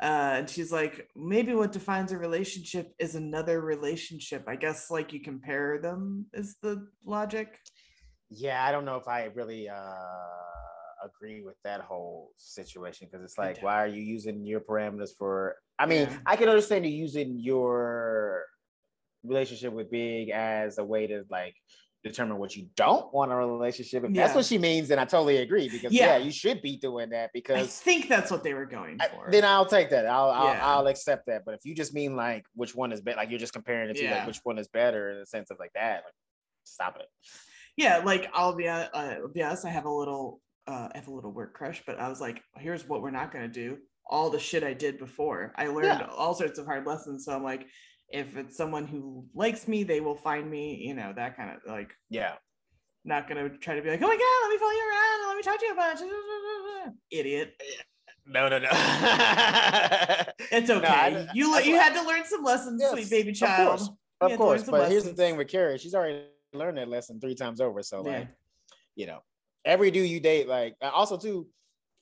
uh, 0.00 0.34
and 0.38 0.50
she's 0.50 0.70
like, 0.70 1.08
maybe 1.16 1.54
what 1.54 1.72
defines 1.72 2.12
a 2.12 2.18
relationship 2.18 2.92
is 2.98 3.14
another 3.14 3.62
relationship. 3.62 4.44
I 4.46 4.56
guess 4.56 4.90
like 4.90 5.12
you 5.12 5.20
compare 5.20 5.80
them 5.80 6.26
is 6.34 6.56
the 6.60 6.86
logic. 7.04 7.58
Yeah, 8.28 8.62
I 8.62 8.72
don't 8.72 8.84
know 8.84 8.96
if 8.96 9.08
I 9.08 9.30
really 9.34 9.68
uh 9.68 9.94
agree 11.04 11.42
with 11.42 11.56
that 11.64 11.80
whole 11.80 12.30
situation 12.36 13.08
because 13.10 13.24
it's 13.24 13.38
like, 13.38 13.62
why 13.62 13.82
are 13.82 13.86
you 13.86 14.02
using 14.02 14.44
your 14.44 14.60
parameters 14.60 15.10
for? 15.16 15.56
I 15.78 15.86
mean, 15.86 16.08
yeah. 16.08 16.18
I 16.26 16.36
can 16.36 16.48
understand 16.48 16.86
you 16.86 16.92
using 16.92 17.38
your 17.38 18.44
relationship 19.24 19.72
with 19.72 19.90
Big 19.90 20.30
as 20.30 20.78
a 20.78 20.84
way 20.84 21.06
to 21.06 21.24
like 21.30 21.54
determine 22.06 22.38
what 22.38 22.54
you 22.54 22.68
don't 22.76 23.12
want 23.12 23.32
a 23.32 23.36
relationship. 23.36 24.04
If 24.04 24.12
yeah. 24.12 24.24
that's 24.24 24.34
what 24.34 24.44
she 24.44 24.58
means, 24.58 24.88
then 24.88 24.98
I 24.98 25.04
totally 25.04 25.38
agree 25.38 25.68
because 25.68 25.92
yeah. 25.92 26.16
yeah. 26.16 26.24
you 26.24 26.30
should 26.30 26.62
be 26.62 26.76
doing 26.76 27.10
that 27.10 27.30
because 27.32 27.64
I 27.64 27.66
think 27.66 28.08
that's 28.08 28.30
what 28.30 28.42
they 28.44 28.54
were 28.54 28.66
going 28.66 28.98
for. 28.98 29.28
I, 29.28 29.30
then 29.30 29.44
I'll 29.44 29.66
take 29.66 29.90
that. 29.90 30.06
I'll, 30.06 30.30
I'll, 30.30 30.58
I'll 30.62 30.86
accept 30.86 31.26
that. 31.26 31.44
But 31.44 31.54
if 31.54 31.60
you 31.64 31.74
just 31.74 31.94
mean 31.94 32.16
like 32.16 32.44
which 32.54 32.74
one 32.74 32.92
is 32.92 33.00
better, 33.00 33.16
like 33.16 33.30
you're 33.30 33.38
just 33.38 33.52
comparing 33.52 33.90
it 33.90 33.96
to 33.96 34.10
like 34.10 34.26
which 34.26 34.40
one 34.44 34.58
is 34.58 34.68
better 34.68 35.10
in 35.10 35.20
the 35.20 35.26
sense 35.26 35.50
of 35.50 35.58
like 35.58 35.72
that, 35.74 36.04
like 36.04 36.14
stop 36.64 36.96
it. 36.98 37.06
Yeah, 37.76 37.98
like 37.98 38.30
I'll 38.32 38.54
be 38.54 38.68
uh, 38.68 38.88
uh 38.94 39.16
be 39.32 39.42
honest, 39.42 39.64
I 39.64 39.70
have 39.70 39.84
a 39.84 39.90
little 39.90 40.40
uh, 40.66 40.88
I 40.92 40.96
have 40.96 41.08
a 41.08 41.14
little 41.14 41.32
work 41.32 41.54
crush, 41.54 41.82
but 41.86 41.98
I 41.98 42.08
was 42.08 42.20
like, 42.20 42.42
here's 42.56 42.88
what 42.88 43.02
we're 43.02 43.10
not 43.10 43.32
gonna 43.32 43.48
do. 43.48 43.78
All 44.08 44.30
the 44.30 44.38
shit 44.38 44.62
I 44.64 44.72
did 44.72 44.98
before. 44.98 45.52
I 45.56 45.66
learned 45.68 46.00
yeah. 46.00 46.08
all 46.16 46.34
sorts 46.34 46.58
of 46.58 46.66
hard 46.66 46.86
lessons. 46.86 47.24
So 47.24 47.32
I'm 47.32 47.42
like, 47.42 47.66
if 48.08 48.36
it's 48.36 48.56
someone 48.56 48.86
who 48.86 49.26
likes 49.34 49.66
me, 49.66 49.82
they 49.84 50.00
will 50.00 50.16
find 50.16 50.48
me, 50.50 50.76
you 50.76 50.94
know, 50.94 51.12
that 51.16 51.36
kind 51.36 51.50
of 51.50 51.70
like 51.70 51.92
yeah. 52.10 52.34
Not 53.04 53.28
gonna 53.28 53.48
try 53.48 53.76
to 53.76 53.82
be 53.82 53.90
like, 53.90 54.02
oh 54.02 54.08
my 54.08 54.16
god, 54.16 54.42
let 54.42 54.50
me 54.50 54.58
follow 54.58 54.72
you 54.72 54.90
around 54.90 55.20
and 55.20 55.28
let 55.28 55.36
me 55.36 55.42
talk 55.42 55.60
to 55.60 55.66
you 55.66 55.72
a 55.72 55.76
bunch. 55.76 56.96
Idiot. 57.10 57.54
No, 58.26 58.48
no, 58.48 58.58
no. 58.58 58.68
it's 60.50 60.68
okay. 60.68 61.12
No, 61.12 61.26
you 61.32 61.56
you 61.60 61.76
had 61.76 61.94
to 61.94 62.02
learn 62.02 62.24
some 62.24 62.42
lessons, 62.42 62.80
yes, 62.80 62.90
sweet 62.90 63.08
baby 63.10 63.32
child. 63.32 63.74
Of 63.74 63.78
course, 63.78 63.90
of 64.20 64.38
course. 64.38 64.62
But 64.64 64.72
lessons. 64.72 64.90
here's 64.90 65.04
the 65.04 65.14
thing 65.14 65.36
with 65.36 65.46
Carrie, 65.46 65.78
she's 65.78 65.94
already 65.94 66.24
learned 66.52 66.78
that 66.78 66.88
lesson 66.88 67.20
three 67.20 67.36
times 67.36 67.60
over. 67.60 67.82
So 67.82 68.04
yeah. 68.04 68.18
like, 68.18 68.28
you 68.96 69.06
know, 69.06 69.20
every 69.66 69.90
dude 69.90 70.08
you 70.08 70.20
date, 70.20 70.48
like 70.48 70.76
also 70.80 71.18
too, 71.18 71.48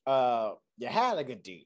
uh, 0.06 0.52
you 0.78 0.86
had 0.86 1.18
a 1.18 1.24
good 1.24 1.42
dude. 1.42 1.62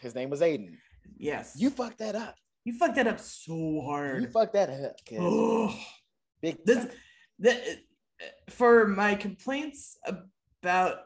His 0.00 0.14
name 0.14 0.30
was 0.30 0.42
Aidan. 0.42 0.78
Yes. 1.16 1.54
You 1.56 1.70
fucked 1.70 1.98
that 1.98 2.16
up. 2.16 2.34
You 2.64 2.72
fucked 2.72 2.96
that 2.96 3.06
up 3.06 3.20
so 3.20 3.82
hard. 3.84 4.22
You 4.22 4.28
fucked 4.28 4.54
that 4.54 4.70
up. 4.70 4.96
Oh, 5.20 5.78
big. 6.40 6.64
This, 6.64 6.86
the, 7.38 7.60
for 8.48 8.88
my 8.88 9.14
complaints 9.14 9.98
about 10.62 10.98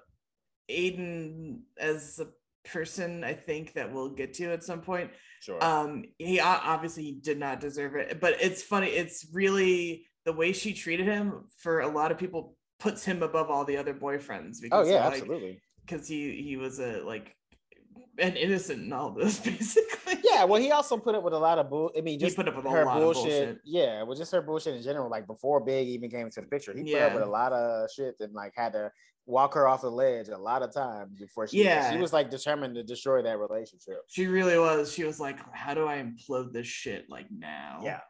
Aidan 0.69 1.65
as 1.79 2.19
a 2.19 2.29
person, 2.69 3.25
I 3.25 3.35
think 3.35 3.75
that 3.75 3.93
we'll 3.93 4.11
get 4.11 4.35
to 4.35 4.53
at 4.53 4.65
some 4.65 4.81
point. 4.81 5.11
Sure. 5.41 5.63
Um, 5.63 6.05
he 6.19 6.41
obviously 6.41 7.19
did 7.21 7.39
not 7.39 7.61
deserve 7.61 7.95
it, 7.97 8.21
but 8.21 8.37
it's 8.41 8.63
funny. 8.63 8.89
It's 8.89 9.27
really 9.33 10.07
the 10.25 10.33
way 10.33 10.53
she 10.53 10.73
treated 10.73 11.07
him 11.07 11.45
for 11.59 11.81
a 11.81 11.89
lot 11.89 12.13
of 12.13 12.19
people 12.19 12.57
puts 12.81 13.05
him 13.05 13.23
above 13.23 13.51
all 13.51 13.65
the 13.65 13.77
other 13.77 13.95
boyfriends. 13.95 14.57
Oh, 14.57 14.63
because 14.63 14.89
oh 14.89 14.91
yeah, 14.91 15.05
like, 15.05 15.13
absolutely. 15.15 15.61
Because 15.87 16.09
he 16.09 16.43
he 16.43 16.57
was 16.57 16.81
a 16.81 17.03
like 17.03 17.37
an 18.19 18.37
innocent 18.37 18.83
in 18.83 18.93
all 18.93 19.11
this, 19.11 19.39
basically. 19.45 20.19
Yeah, 20.25 20.45
well, 20.45 20.61
he 20.61 20.73
also 20.73 20.97
put 20.97 21.15
up 21.15 21.23
with 21.23 21.35
a 21.35 21.39
lot 21.39 21.59
of 21.59 21.71
bull. 21.71 21.93
I 21.97 22.01
mean, 22.01 22.19
just 22.19 22.37
put 22.37 22.49
up 22.49 22.57
with 22.57 22.67
her 22.67 22.85
bullshit. 22.85 23.23
bullshit. 23.23 23.59
Yeah, 23.65 24.03
well, 24.03 24.17
just 24.17 24.33
her 24.33 24.43
bullshit 24.43 24.75
in 24.75 24.83
general. 24.83 25.11
Like 25.11 25.27
before 25.27 25.61
Big 25.61 25.89
even 25.89 26.11
came 26.11 26.27
into 26.27 26.41
the 26.41 26.47
picture, 26.47 26.73
he 26.77 26.91
yeah. 26.91 26.99
put 26.99 27.07
up 27.07 27.15
with 27.15 27.23
a 27.25 27.31
lot 27.31 27.53
of 27.53 27.91
shit 27.91 28.17
and 28.21 28.33
like 28.33 28.53
had 28.57 28.73
to 28.73 28.91
walk 29.27 29.55
her 29.55 29.69
off 29.69 29.83
the 29.83 29.91
ledge 29.91 30.29
a 30.29 30.37
lot 30.37 30.63
of 30.63 30.73
times 30.73 31.19
before 31.19 31.47
she. 31.47 31.63
Yeah, 31.63 31.93
she 31.93 31.99
was 31.99 32.13
like 32.13 32.31
determined 32.31 32.75
to 32.75 32.83
destroy 32.83 33.23
that 33.23 33.39
relationship. 33.39 34.01
She 34.09 34.27
really 34.27 34.59
was. 34.59 34.93
She 34.93 35.05
was 35.05 35.21
like, 35.21 35.39
"How 35.55 35.75
do 35.75 35.87
I 35.87 35.99
implode 36.03 36.53
this 36.53 36.67
shit 36.67 37.07
like 37.09 37.27
now?" 37.31 37.81
Yeah, 37.83 38.01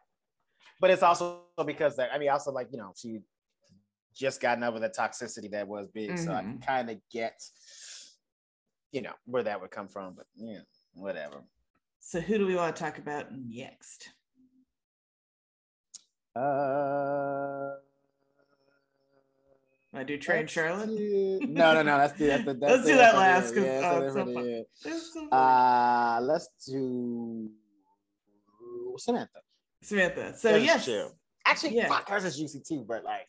but 0.79 0.89
it's 0.89 1.03
also 1.03 1.43
because 1.65 1.95
that 1.97 2.09
I 2.13 2.17
mean, 2.17 2.29
also 2.29 2.51
like 2.51 2.67
you 2.71 2.77
know, 2.77 2.93
she 2.95 3.19
just 4.13 4.41
gotten 4.41 4.63
over 4.63 4.79
the 4.79 4.89
toxicity 4.89 5.51
that 5.51 5.67
was 5.67 5.87
big, 5.93 6.11
mm-hmm. 6.11 6.25
so 6.25 6.31
I 6.31 6.41
mm-hmm. 6.41 6.59
kind 6.59 6.89
of 6.89 6.97
get 7.11 7.41
you 8.91 9.01
know 9.01 9.13
where 9.25 9.43
that 9.43 9.61
would 9.61 9.71
come 9.71 9.87
from, 9.87 10.13
but 10.15 10.25
yeah, 10.35 10.59
whatever. 10.93 11.43
So 11.99 12.19
who 12.19 12.37
do 12.37 12.45
we 12.45 12.55
want 12.55 12.75
to 12.75 12.83
talk 12.83 12.97
about 12.97 13.27
next? 13.31 14.09
Uh 16.35 17.71
I 19.93 20.03
do 20.03 20.17
train 20.17 20.47
Charlotte. 20.47 20.89
no, 20.89 21.73
no, 21.73 21.81
no. 21.81 21.97
That's 21.97 22.13
the 22.13 22.27
that's 22.27 22.45
the. 22.45 22.53
That's 22.53 22.71
let's 22.71 22.83
the, 22.83 22.91
do 22.91 22.97
that 22.97 23.15
last. 23.15 23.55
Yeah, 23.55 23.91
oh, 23.93 24.65
so 24.79 25.03
so 25.03 25.29
uh, 25.35 26.19
let's 26.21 26.47
do 26.65 27.49
Samantha. 28.97 29.39
Samantha. 29.81 30.37
So 30.37 30.55
yes, 30.55 30.85
chill. 30.85 31.11
actually, 31.45 31.75
yeah. 31.75 31.89
fuck, 31.89 32.07
hers 32.07 32.23
is 32.23 32.37
juicy 32.37 32.61
too, 32.65 32.85
but 32.87 33.03
like 33.03 33.27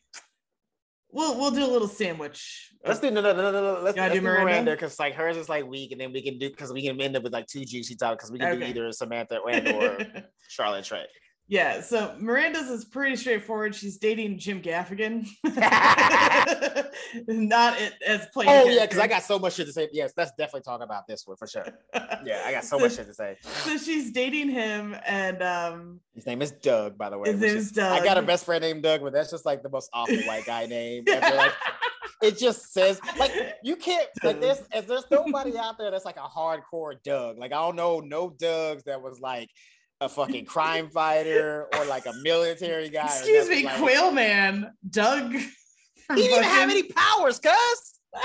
We'll 1.13 1.39
we'll 1.39 1.51
do 1.51 1.65
a 1.65 1.69
little 1.69 1.89
sandwich. 1.89 2.73
Let's 2.85 2.99
do 2.99 3.11
no 3.11 3.21
no 3.21 3.33
no 3.35 3.53
no 3.53 3.53
no. 3.53 3.81
Let's, 3.83 3.99
let's 3.99 4.15
do 4.15 4.21
Miranda 4.23 4.71
because 4.71 4.99
like 4.99 5.15
hers 5.15 5.37
is 5.37 5.49
like 5.49 5.67
weak, 5.67 5.93
and 5.93 6.01
then 6.01 6.11
we 6.11 6.23
can 6.23 6.39
do 6.39 6.49
because 6.49 6.73
we 6.73 6.83
can 6.83 6.99
end 7.01 7.17
up 7.17 7.23
with 7.23 7.35
like 7.35 7.47
two 7.47 7.65
juicy 7.65 7.97
talk 7.97 8.19
because 8.19 8.33
we 8.33 8.39
can 8.39 8.49
okay. 8.53 8.61
do 8.61 8.65
either 8.65 8.93
Samantha 8.93 9.39
and 9.51 9.69
or 9.69 9.99
Charlotte 10.49 10.85
Trey. 10.85 11.05
Yeah, 11.53 11.83
so 11.83 12.15
Miranda's 12.19 12.71
is 12.71 12.87
pretty 12.87 13.15
straightforward. 13.15 13.75
She's 13.75 13.99
dating 13.99 14.39
Jim 14.39 14.63
Gaffigan, 14.63 15.29
not 17.29 17.79
as 18.07 18.27
playing. 18.33 18.51
Oh 18.51 18.71
yeah, 18.71 18.87
because 18.87 18.99
I 18.99 19.07
got 19.07 19.23
so 19.23 19.39
much 19.39 19.53
shit 19.53 19.67
to 19.67 19.73
say. 19.75 19.91
Yes, 19.93 20.15
let's 20.17 20.31
definitely 20.31 20.63
talk 20.63 20.81
about 20.81 21.07
this 21.07 21.27
one 21.27 21.37
for 21.37 21.47
sure. 21.47 21.67
Yeah, 22.25 22.43
I 22.47 22.53
got 22.53 22.65
so, 22.65 22.79
so 22.79 22.85
much 22.85 22.97
shit 22.97 23.07
to 23.07 23.13
say. 23.13 23.37
So 23.43 23.77
she's 23.77 24.13
dating 24.13 24.49
him, 24.49 24.97
and 25.07 25.43
um, 25.43 26.01
his 26.15 26.25
name 26.25 26.41
is 26.41 26.53
Doug, 26.53 26.97
by 26.97 27.11
the 27.11 27.19
way. 27.19 27.33
His 27.33 27.41
name 27.43 27.57
is 27.59 27.71
Doug. 27.71 28.01
I 28.01 28.03
got 28.03 28.17
a 28.17 28.23
best 28.23 28.47
friend 28.47 28.63
named 28.63 28.83
Doug, 28.83 29.03
but 29.03 29.13
that's 29.13 29.31
just 29.31 29.45
like 29.45 29.63
the 29.63 29.69
most 29.69 29.91
awful 29.93 30.17
white 30.23 30.47
guy 30.47 30.65
name. 30.65 31.05
Ever. 31.07 31.37
Like, 31.37 31.53
it 32.23 32.39
just 32.39 32.73
says 32.73 32.99
like 33.19 33.33
you 33.63 33.77
can't 33.77 34.09
like 34.23 34.41
there's 34.41 34.63
there's 34.87 35.05
nobody 35.11 35.59
out 35.59 35.77
there 35.77 35.91
that's 35.91 36.07
like 36.07 36.17
a 36.17 36.21
hardcore 36.21 36.95
Doug. 37.03 37.37
Like 37.37 37.53
I 37.53 37.57
don't 37.57 37.77
know 37.77 38.01
no 38.01 38.31
Dougs 38.31 38.85
that 38.85 39.03
was 39.03 39.21
like 39.21 39.51
a 40.03 40.09
fucking 40.09 40.45
crime 40.45 40.89
fighter 40.91 41.69
or 41.75 41.85
like 41.87 42.07
a 42.07 42.13
military 42.23 42.89
guy. 42.89 43.07
Excuse 43.07 43.49
me, 43.49 43.65
like, 43.65 43.77
Quail 43.77 44.11
Man, 44.11 44.73
Doug. 44.91 45.33
He 45.33 45.49
didn't 46.17 46.45
have 46.45 46.71
any 46.71 46.83
powers, 46.83 47.39
cuz. 47.39 48.01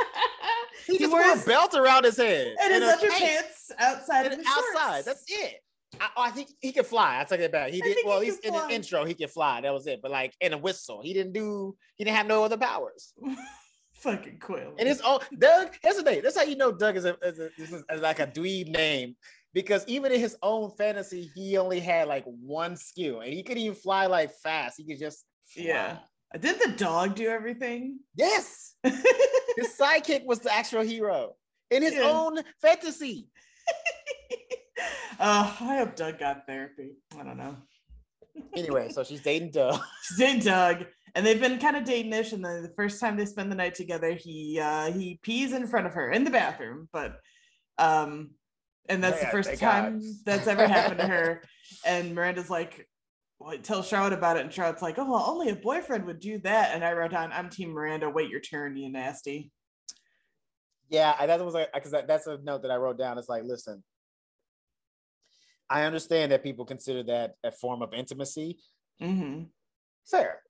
he, 0.85 0.93
he 0.93 0.99
just 0.99 1.11
wore 1.11 1.21
a 1.21 1.37
belt 1.45 1.73
around 1.75 2.03
his 2.03 2.17
head 2.17 2.55
and, 2.61 2.73
his 2.73 2.83
underpants 2.83 3.71
outside 3.79 4.25
and 4.25 4.33
of 4.33 4.39
the 4.39 4.45
outside. 4.47 5.03
Shorts. 5.03 5.05
That's 5.05 5.23
it. 5.27 5.61
I, 6.01 6.09
oh, 6.17 6.21
I, 6.23 6.31
think 6.31 6.49
he 6.59 6.73
could 6.73 6.85
fly. 6.85 7.21
I 7.21 7.23
take 7.23 7.39
it 7.39 7.51
back. 7.51 7.71
He 7.71 7.79
did 7.79 7.97
well. 8.05 8.19
He's 8.19 8.39
in 8.39 8.53
the 8.53 8.67
intro. 8.69 9.05
He 9.05 9.13
could 9.13 9.29
fly. 9.29 9.61
That 9.61 9.73
was 9.73 9.87
it. 9.87 10.01
But 10.01 10.11
like 10.11 10.33
in 10.41 10.51
a 10.51 10.57
whistle, 10.57 11.01
he 11.01 11.13
didn't 11.13 11.33
do. 11.33 11.75
He 11.95 12.03
didn't 12.03 12.17
have 12.17 12.27
no 12.27 12.43
other 12.43 12.57
powers. 12.57 13.13
Fucking 13.93 14.39
Quill. 14.39 14.73
And 14.77 14.87
it's 14.87 15.01
all 15.01 15.23
Doug. 15.37 15.69
That's 15.81 15.97
the 15.97 16.03
thing. 16.03 16.21
That's 16.21 16.37
how 16.37 16.43
you 16.43 16.55
know 16.55 16.71
Doug 16.71 16.97
is 16.97 17.05
a, 17.05 17.17
is, 17.23 17.39
a, 17.39 17.49
is, 17.57 17.73
a, 17.73 17.95
is 17.95 18.01
like 18.01 18.19
a 18.19 18.27
dweeb 18.27 18.67
name 18.67 19.15
because 19.53 19.83
even 19.87 20.11
in 20.11 20.19
his 20.19 20.37
own 20.41 20.71
fantasy, 20.77 21.31
he 21.35 21.57
only 21.57 21.79
had 21.79 22.07
like 22.07 22.25
one 22.25 22.75
skill, 22.75 23.21
and 23.21 23.33
he 23.33 23.43
could 23.43 23.57
even 23.57 23.75
fly 23.75 24.05
like 24.05 24.31
fast. 24.43 24.77
He 24.77 24.85
could 24.85 24.99
just 24.99 25.25
fly. 25.47 25.63
yeah. 25.65 25.97
Did 26.39 26.59
the 26.59 26.73
dog 26.73 27.15
do 27.15 27.27
everything? 27.27 27.99
Yes. 28.15 28.75
his 28.83 29.77
sidekick 29.79 30.25
was 30.25 30.39
the 30.39 30.53
actual 30.53 30.81
hero 30.81 31.35
in 31.71 31.81
his 31.81 31.93
yeah. 31.93 32.01
own 32.01 32.39
fantasy. 32.61 33.29
uh, 35.19 35.55
I 35.59 35.77
hope 35.77 35.95
Doug 35.95 36.19
got 36.19 36.45
therapy. 36.45 36.97
I 37.17 37.23
don't 37.23 37.37
know. 37.37 37.55
anyway, 38.55 38.89
so 38.89 39.03
she's 39.03 39.21
dating 39.21 39.51
Doug. 39.51 39.79
She's 40.03 40.17
dating 40.17 40.41
Doug, 40.41 40.85
and 41.15 41.25
they've 41.25 41.39
been 41.39 41.59
kind 41.59 41.77
of 41.77 41.85
dating-ish. 41.85 42.33
And 42.33 42.43
then 42.43 42.61
the 42.61 42.73
first 42.75 42.99
time 42.99 43.17
they 43.17 43.25
spend 43.25 43.51
the 43.51 43.55
night 43.55 43.75
together, 43.75 44.13
he 44.13 44.59
uh, 44.61 44.91
he 44.91 45.19
pees 45.23 45.53
in 45.53 45.65
front 45.65 45.87
of 45.87 45.93
her 45.93 46.11
in 46.11 46.23
the 46.23 46.29
bathroom, 46.29 46.89
but 46.91 47.19
um 47.79 48.31
and 48.89 49.03
that's 49.03 49.19
the 49.19 49.27
first 49.27 49.59
time 49.59 49.99
God. 49.99 50.09
that's 50.25 50.47
ever 50.47 50.67
happened 50.67 50.99
to 50.99 51.07
her. 51.07 51.43
And 51.85 52.15
Miranda's 52.15 52.49
like, 52.49 52.87
well, 53.39 53.57
tell 53.57 53.83
Charlotte 53.83 54.13
about 54.13 54.37
it, 54.37 54.43
and 54.43 54.53
Charlotte's 54.53 54.81
like, 54.81 54.97
oh, 54.97 55.09
well, 55.09 55.25
only 55.27 55.49
a 55.49 55.55
boyfriend 55.55 56.05
would 56.05 56.21
do 56.21 56.39
that. 56.39 56.73
And 56.73 56.83
I 56.83 56.93
wrote 56.93 57.11
down, 57.11 57.31
I'm 57.33 57.49
Team 57.49 57.71
Miranda. 57.71 58.09
Wait 58.09 58.29
your 58.29 58.39
turn, 58.39 58.77
you 58.77 58.89
nasty. 58.89 59.51
Yeah, 60.89 61.25
that 61.25 61.43
was 61.43 61.53
like 61.53 61.71
because 61.73 61.91
that, 61.91 62.07
that's 62.07 62.27
a 62.27 62.39
note 62.43 62.61
that 62.61 62.71
I 62.71 62.77
wrote 62.77 62.97
down. 62.97 63.17
It's 63.17 63.27
like, 63.27 63.43
listen, 63.43 63.83
I 65.69 65.83
understand 65.83 66.31
that 66.31 66.43
people 66.43 66.65
consider 66.65 67.03
that 67.03 67.33
a 67.43 67.51
form 67.51 67.81
of 67.81 67.93
intimacy. 67.93 68.57
Mm-hmm. 69.01 69.43
Fair. 70.09 70.41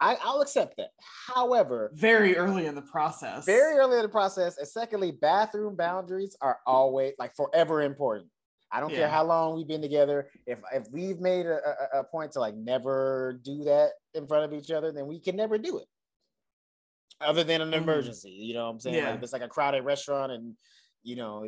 I, 0.00 0.16
will 0.24 0.42
accept 0.42 0.76
that. 0.76 0.90
However, 1.34 1.90
very 1.94 2.36
early 2.36 2.66
in 2.66 2.74
the 2.74 2.82
process. 2.82 3.44
Very 3.44 3.78
early 3.78 3.96
in 3.96 4.02
the 4.02 4.08
process. 4.08 4.58
And 4.58 4.66
secondly, 4.66 5.12
bathroom 5.12 5.76
boundaries 5.76 6.36
are 6.40 6.58
always 6.66 7.14
like 7.18 7.34
forever 7.36 7.82
important. 7.82 8.30
I 8.72 8.80
don't 8.80 8.90
yeah. 8.90 8.98
care 8.98 9.08
how 9.08 9.24
long 9.24 9.56
we've 9.56 9.68
been 9.68 9.82
together. 9.82 10.28
If 10.46 10.58
if 10.72 10.86
we've 10.90 11.20
made 11.20 11.46
a, 11.46 11.58
a, 11.94 12.00
a, 12.00 12.04
point 12.04 12.32
to 12.32 12.40
like 12.40 12.56
never 12.56 13.40
do 13.44 13.62
that 13.64 13.90
in 14.14 14.26
front 14.26 14.44
of 14.44 14.58
each 14.58 14.72
other, 14.72 14.90
then 14.90 15.06
we 15.06 15.20
can 15.20 15.36
never 15.36 15.58
do 15.58 15.78
it. 15.78 15.86
Other 17.20 17.44
than 17.44 17.60
an 17.60 17.70
mm-hmm. 17.70 17.82
emergency, 17.82 18.30
you 18.30 18.54
know 18.54 18.64
what 18.64 18.72
I'm 18.72 18.80
saying? 18.80 18.96
Yeah. 18.96 19.06
Like 19.06 19.16
if 19.18 19.22
it's 19.22 19.32
like 19.32 19.42
a 19.42 19.48
crowded 19.48 19.84
restaurant 19.84 20.32
and 20.32 20.54
you 21.04 21.14
know 21.14 21.46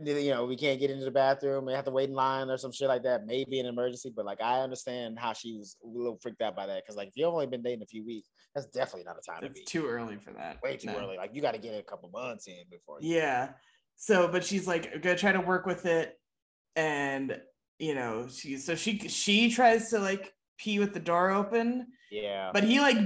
you 0.00 0.30
know, 0.30 0.44
we 0.44 0.56
can't 0.56 0.78
get 0.78 0.90
into 0.90 1.04
the 1.04 1.10
bathroom. 1.10 1.64
We 1.64 1.72
have 1.72 1.84
to 1.86 1.90
wait 1.90 2.08
in 2.08 2.14
line 2.14 2.50
or 2.50 2.56
some 2.56 2.70
shit 2.70 2.88
like 2.88 3.02
that. 3.02 3.26
Maybe 3.26 3.58
an 3.58 3.66
emergency, 3.66 4.12
but 4.14 4.24
like 4.24 4.40
I 4.40 4.60
understand 4.60 5.18
how 5.18 5.32
she 5.32 5.56
was 5.56 5.76
a 5.82 5.86
little 5.86 6.18
freaked 6.22 6.40
out 6.40 6.54
by 6.54 6.66
that 6.66 6.84
because 6.84 6.96
like 6.96 7.08
if 7.08 7.14
you've 7.16 7.32
only 7.32 7.46
been 7.46 7.62
dating 7.62 7.82
a 7.82 7.86
few 7.86 8.04
weeks, 8.04 8.28
that's 8.54 8.66
definitely 8.66 9.04
not 9.04 9.16
a 9.18 9.22
time 9.28 9.42
it's 9.42 9.58
to 9.58 9.64
be. 9.64 9.64
Too 9.64 9.86
early 9.86 10.16
for 10.16 10.32
that. 10.32 10.62
Way 10.62 10.76
too 10.76 10.88
no. 10.88 10.98
early. 10.98 11.16
Like 11.16 11.30
you 11.34 11.42
got 11.42 11.54
to 11.54 11.58
get 11.58 11.78
a 11.78 11.82
couple 11.82 12.10
months 12.10 12.46
in 12.46 12.62
before. 12.70 12.98
yeah. 13.00 13.50
So, 14.00 14.28
but 14.28 14.44
she's 14.44 14.68
like 14.68 15.02
gonna 15.02 15.16
try 15.16 15.32
to 15.32 15.40
work 15.40 15.66
with 15.66 15.84
it, 15.84 16.16
and 16.76 17.40
you 17.80 17.96
know 17.96 18.28
she 18.28 18.56
so 18.56 18.76
she 18.76 18.98
she 19.08 19.50
tries 19.50 19.90
to 19.90 19.98
like 19.98 20.32
pee 20.58 20.78
with 20.78 20.94
the 20.94 21.00
door 21.00 21.30
open. 21.30 21.88
Yeah. 22.12 22.50
But 22.52 22.62
he 22.62 22.78
like 22.78 22.98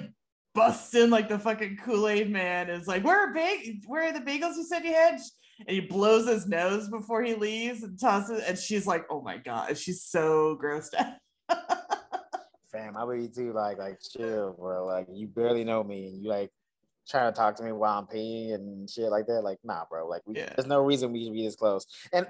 busts 0.54 0.94
in 0.94 1.08
like 1.08 1.30
the 1.30 1.38
fucking 1.38 1.78
Kool 1.82 2.08
Aid 2.08 2.30
man 2.30 2.68
is 2.68 2.86
like, 2.86 3.04
where 3.04 3.18
are 3.18 3.32
bag- 3.32 3.82
where 3.86 4.08
are 4.08 4.12
the 4.12 4.20
bagels 4.20 4.56
you 4.56 4.66
said 4.66 4.84
you 4.84 4.92
had? 4.92 5.18
And 5.66 5.74
he 5.74 5.80
blows 5.80 6.28
his 6.28 6.46
nose 6.46 6.88
before 6.88 7.22
he 7.22 7.34
leaves 7.34 7.82
and 7.82 7.98
tosses 7.98 8.42
and 8.42 8.58
she's 8.58 8.86
like 8.86 9.04
oh 9.10 9.20
my 9.20 9.36
god 9.36 9.76
she's 9.76 10.02
so 10.02 10.58
grossed 10.62 10.94
out. 10.98 11.14
Fam 12.72 12.96
i 12.96 13.04
would 13.04 13.18
be 13.18 13.28
too 13.28 13.52
like 13.52 13.78
like 13.78 13.98
chill 14.00 14.54
bro. 14.58 14.86
Like 14.86 15.06
you 15.12 15.26
barely 15.26 15.64
know 15.64 15.82
me 15.84 16.06
and 16.06 16.22
you 16.22 16.28
like 16.28 16.50
trying 17.08 17.32
to 17.32 17.36
talk 17.36 17.56
to 17.56 17.62
me 17.62 17.72
while 17.72 17.98
i'm 17.98 18.06
peeing 18.06 18.54
and 18.54 18.88
shit 18.88 19.10
like 19.10 19.26
that 19.26 19.42
like 19.42 19.58
nah 19.64 19.84
bro. 19.90 20.06
Like 20.06 20.22
we, 20.26 20.36
yeah. 20.36 20.52
there's 20.56 20.68
no 20.68 20.80
reason 20.80 21.12
we 21.12 21.24
should 21.24 21.34
be 21.34 21.44
this 21.44 21.56
close. 21.56 21.86
And 22.12 22.26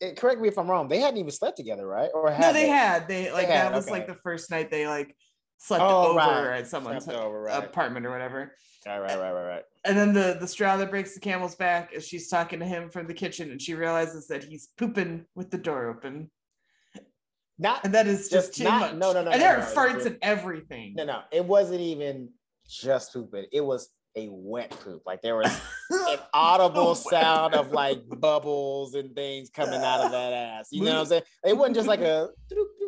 it, 0.00 0.16
correct 0.18 0.42
me 0.42 0.48
if 0.48 0.58
i'm 0.58 0.68
wrong 0.70 0.88
they 0.88 1.00
hadn't 1.00 1.18
even 1.18 1.30
slept 1.30 1.56
together 1.56 1.86
right? 1.86 2.10
Or 2.12 2.30
no 2.30 2.52
they, 2.52 2.64
they, 2.64 2.68
had. 2.68 3.08
They 3.08 3.32
like 3.32 3.46
they 3.46 3.54
had, 3.54 3.72
that 3.72 3.76
was 3.76 3.86
okay. 3.86 3.92
like 3.92 4.06
the 4.06 4.16
first 4.22 4.50
night 4.50 4.70
they 4.70 4.86
like 4.86 5.16
slept 5.58 5.82
oh, 5.82 6.10
over 6.10 6.18
right. 6.18 6.60
at 6.60 6.68
someone's 6.68 7.08
over, 7.08 7.42
right. 7.42 7.64
apartment 7.64 8.06
or 8.06 8.10
whatever 8.10 8.52
Right, 8.86 9.00
right, 9.00 9.18
right, 9.18 9.32
right, 9.32 9.46
right. 9.46 9.62
And 9.84 9.98
then 9.98 10.12
the 10.12 10.36
the 10.38 10.46
straw 10.46 10.76
that 10.76 10.90
breaks 10.90 11.12
the 11.14 11.20
camel's 11.20 11.56
back 11.56 11.92
is 11.92 12.06
she's 12.06 12.28
talking 12.28 12.60
to 12.60 12.64
him 12.64 12.88
from 12.88 13.08
the 13.08 13.14
kitchen, 13.14 13.50
and 13.50 13.60
she 13.60 13.74
realizes 13.74 14.28
that 14.28 14.44
he's 14.44 14.68
pooping 14.78 15.26
with 15.34 15.50
the 15.50 15.58
door 15.58 15.88
open. 15.88 16.30
Not 17.58 17.84
and 17.84 17.94
that 17.94 18.06
is 18.06 18.28
just, 18.28 18.48
just 18.48 18.54
too 18.54 18.64
not, 18.64 18.80
much. 18.80 18.94
No, 18.94 19.12
no, 19.12 19.24
no. 19.24 19.30
And 19.30 19.42
there 19.42 19.56
no, 19.56 19.64
are 19.64 19.68
no, 19.68 19.74
farts 19.74 20.04
no, 20.04 20.06
and 20.06 20.18
everything. 20.22 20.94
No, 20.96 21.04
no, 21.04 21.20
it 21.32 21.44
wasn't 21.44 21.80
even 21.80 22.28
just 22.68 23.12
pooping. 23.12 23.46
It 23.52 23.62
was 23.62 23.88
a 24.16 24.28
wet 24.30 24.70
poop. 24.82 25.02
Like 25.06 25.22
there 25.22 25.36
was 25.36 25.60
an 25.90 26.18
audible 26.32 26.94
sound 26.94 27.54
of 27.54 27.72
like 27.72 28.02
bubbles 28.08 28.94
and 28.94 29.14
things 29.14 29.50
coming 29.50 29.80
out 29.80 30.00
of 30.00 30.10
that 30.10 30.32
ass. 30.32 30.68
You 30.72 30.84
know 30.84 30.94
what 30.94 31.00
I'm 31.00 31.06
saying? 31.06 31.22
It 31.44 31.56
wasn't 31.56 31.76
just 31.76 31.88
like 31.88 32.00
a. 32.00 32.30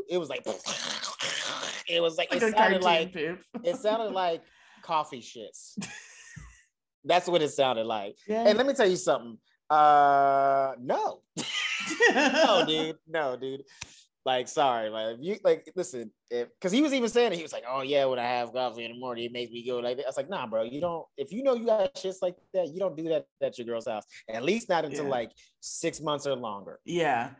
It 0.08 0.18
was 0.18 0.28
like. 0.28 0.46
It 1.90 2.02
was 2.02 2.18
like, 2.18 2.30
like 2.30 2.42
it 2.42 2.54
sounded 2.54 2.82
like 2.82 3.12
poop. 3.12 3.40
it 3.64 3.76
sounded 3.76 4.12
like 4.12 4.42
coffee 4.82 5.22
shits. 5.22 5.78
That's 7.04 7.28
what 7.28 7.40
it 7.40 7.50
sounded 7.50 7.86
like. 7.86 8.16
Yeah. 8.26 8.46
And 8.46 8.58
let 8.58 8.66
me 8.66 8.74
tell 8.74 8.88
you 8.88 8.96
something. 8.96 9.38
Uh 9.70 10.72
no. 10.80 11.20
no, 12.14 12.64
dude. 12.66 12.96
No, 13.06 13.36
dude. 13.36 13.64
Like, 14.24 14.48
sorry, 14.48 14.90
like 14.90 15.16
you 15.20 15.38
like 15.42 15.70
listen, 15.74 16.10
because 16.30 16.72
he 16.72 16.82
was 16.82 16.92
even 16.92 17.08
saying 17.08 17.32
it, 17.32 17.36
he 17.36 17.42
was 17.42 17.52
like, 17.52 17.64
Oh 17.68 17.82
yeah, 17.82 18.04
when 18.04 18.18
I 18.18 18.24
have 18.24 18.52
coffee 18.52 18.84
in 18.84 18.92
the 18.92 18.98
morning, 18.98 19.24
it 19.24 19.32
makes 19.32 19.50
me 19.50 19.66
go 19.66 19.78
like 19.78 19.96
that. 19.96 20.04
I 20.04 20.08
was 20.08 20.16
like, 20.16 20.28
nah, 20.28 20.46
bro, 20.46 20.64
you 20.64 20.80
don't 20.80 21.06
if 21.16 21.32
you 21.32 21.42
know 21.42 21.54
you 21.54 21.66
got 21.66 21.94
shits 21.94 22.16
like 22.20 22.34
that, 22.52 22.68
you 22.68 22.78
don't 22.78 22.96
do 22.96 23.08
that 23.08 23.24
at 23.42 23.58
your 23.58 23.66
girl's 23.66 23.86
house. 23.86 24.04
At 24.28 24.44
least 24.44 24.68
not 24.68 24.84
until 24.84 25.04
yeah. 25.04 25.10
like 25.10 25.30
six 25.60 26.00
months 26.00 26.26
or 26.26 26.34
longer. 26.34 26.78
Yeah. 26.84 27.30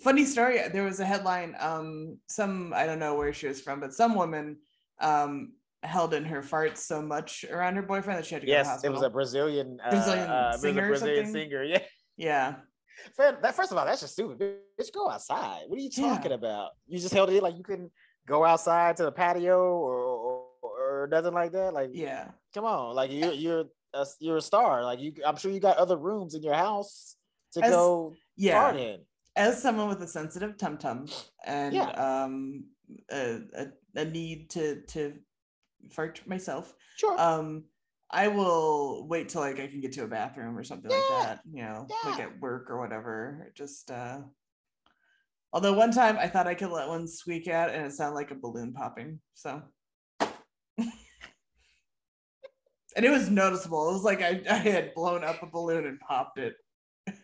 Funny 0.00 0.24
story. 0.24 0.60
There 0.72 0.84
was 0.84 1.00
a 1.00 1.04
headline. 1.04 1.54
Um, 1.58 2.18
some 2.28 2.72
I 2.74 2.86
don't 2.86 2.98
know 2.98 3.16
where 3.16 3.32
she 3.32 3.48
was 3.48 3.60
from, 3.60 3.80
but 3.80 3.92
some 3.92 4.14
woman 4.14 4.58
um 5.00 5.52
held 5.82 6.12
in 6.14 6.24
her 6.24 6.42
farts 6.42 6.78
so 6.78 7.00
much 7.00 7.44
around 7.50 7.76
her 7.76 7.82
boyfriend 7.82 8.18
that 8.18 8.26
she 8.26 8.34
had 8.34 8.40
to 8.40 8.46
go 8.46 8.52
yes, 8.52 8.66
to 8.66 8.70
hospital. 8.70 8.92
it 8.92 8.96
was 8.96 9.06
a 9.06 9.10
Brazilian 9.10 9.78
uh, 9.84 9.90
Brazilian 9.90 10.30
uh, 10.30 10.52
singer. 10.52 10.88
Brazilian 10.88 11.26
singer, 11.26 11.62
yeah. 11.64 11.78
Yeah. 12.16 12.54
That 13.16 13.54
first 13.54 13.72
of 13.72 13.78
all, 13.78 13.84
that's 13.84 14.00
just 14.00 14.14
stupid. 14.14 14.38
Bitch, 14.38 14.92
go 14.92 15.08
outside. 15.08 15.62
What 15.66 15.78
are 15.78 15.82
you 15.82 15.90
talking 15.90 16.30
yeah. 16.30 16.36
about? 16.36 16.70
You 16.86 16.98
just 16.98 17.14
held 17.14 17.30
it 17.30 17.42
like 17.42 17.56
you 17.56 17.62
couldn't 17.62 17.92
go 18.26 18.44
outside 18.44 18.96
to 18.98 19.04
the 19.04 19.12
patio 19.12 19.58
or, 19.58 19.94
or, 19.94 20.44
or 20.62 21.08
nothing 21.10 21.34
like 21.34 21.52
that. 21.52 21.72
Like, 21.72 21.90
yeah, 21.92 22.28
come 22.54 22.64
on. 22.64 22.94
Like 22.94 23.10
you're 23.10 23.32
you're 23.32 23.64
a, 23.94 24.06
you're 24.20 24.36
a 24.36 24.42
star. 24.42 24.84
Like 24.84 25.00
you, 25.00 25.12
I'm 25.26 25.36
sure 25.36 25.50
you 25.50 25.60
got 25.60 25.76
other 25.78 25.96
rooms 25.96 26.34
in 26.34 26.42
your 26.42 26.54
house 26.54 27.16
to 27.52 27.64
As, 27.64 27.70
go 27.70 28.14
yeah. 28.36 28.60
fart 28.60 28.76
in. 28.76 29.00
As 29.36 29.62
someone 29.62 29.88
with 29.88 30.02
a 30.02 30.08
sensitive 30.08 30.56
tum 30.56 30.78
tum 30.78 31.06
and 31.46 31.74
yeah. 31.74 31.90
um 31.90 32.64
a, 33.10 33.40
a, 33.56 33.66
a 33.96 34.04
need 34.04 34.50
to 34.50 34.82
to 34.82 35.14
fart 35.90 36.20
myself. 36.26 36.74
Sure. 36.96 37.18
Um, 37.20 37.64
I 38.10 38.28
will 38.28 39.06
wait 39.06 39.28
till 39.28 39.42
like 39.42 39.60
I 39.60 39.66
can 39.66 39.80
get 39.80 39.92
to 39.92 40.04
a 40.04 40.08
bathroom 40.08 40.56
or 40.56 40.64
something 40.64 40.90
yeah. 40.90 40.96
like 40.96 41.26
that. 41.26 41.40
You 41.50 41.62
know, 41.62 41.86
yeah. 41.88 42.10
like 42.10 42.20
at 42.20 42.40
work 42.40 42.70
or 42.70 42.80
whatever. 42.80 43.52
Just 43.54 43.90
uh 43.90 44.20
although 45.52 45.74
one 45.74 45.92
time 45.92 46.16
I 46.18 46.28
thought 46.28 46.46
I 46.46 46.54
could 46.54 46.70
let 46.70 46.88
one 46.88 47.06
squeak 47.06 47.48
out 47.48 47.70
and 47.70 47.86
it 47.86 47.92
sounded 47.92 48.14
like 48.14 48.30
a 48.30 48.34
balloon 48.34 48.72
popping. 48.72 49.20
So 49.34 49.62
and 52.96 53.04
it 53.04 53.10
was 53.10 53.30
noticeable. 53.30 53.90
It 53.90 53.92
was 53.92 54.04
like 54.04 54.22
I, 54.22 54.40
I 54.48 54.54
had 54.54 54.94
blown 54.94 55.22
up 55.22 55.42
a 55.42 55.46
balloon 55.46 55.86
and 55.86 56.00
popped 56.00 56.38
it. 56.38 56.54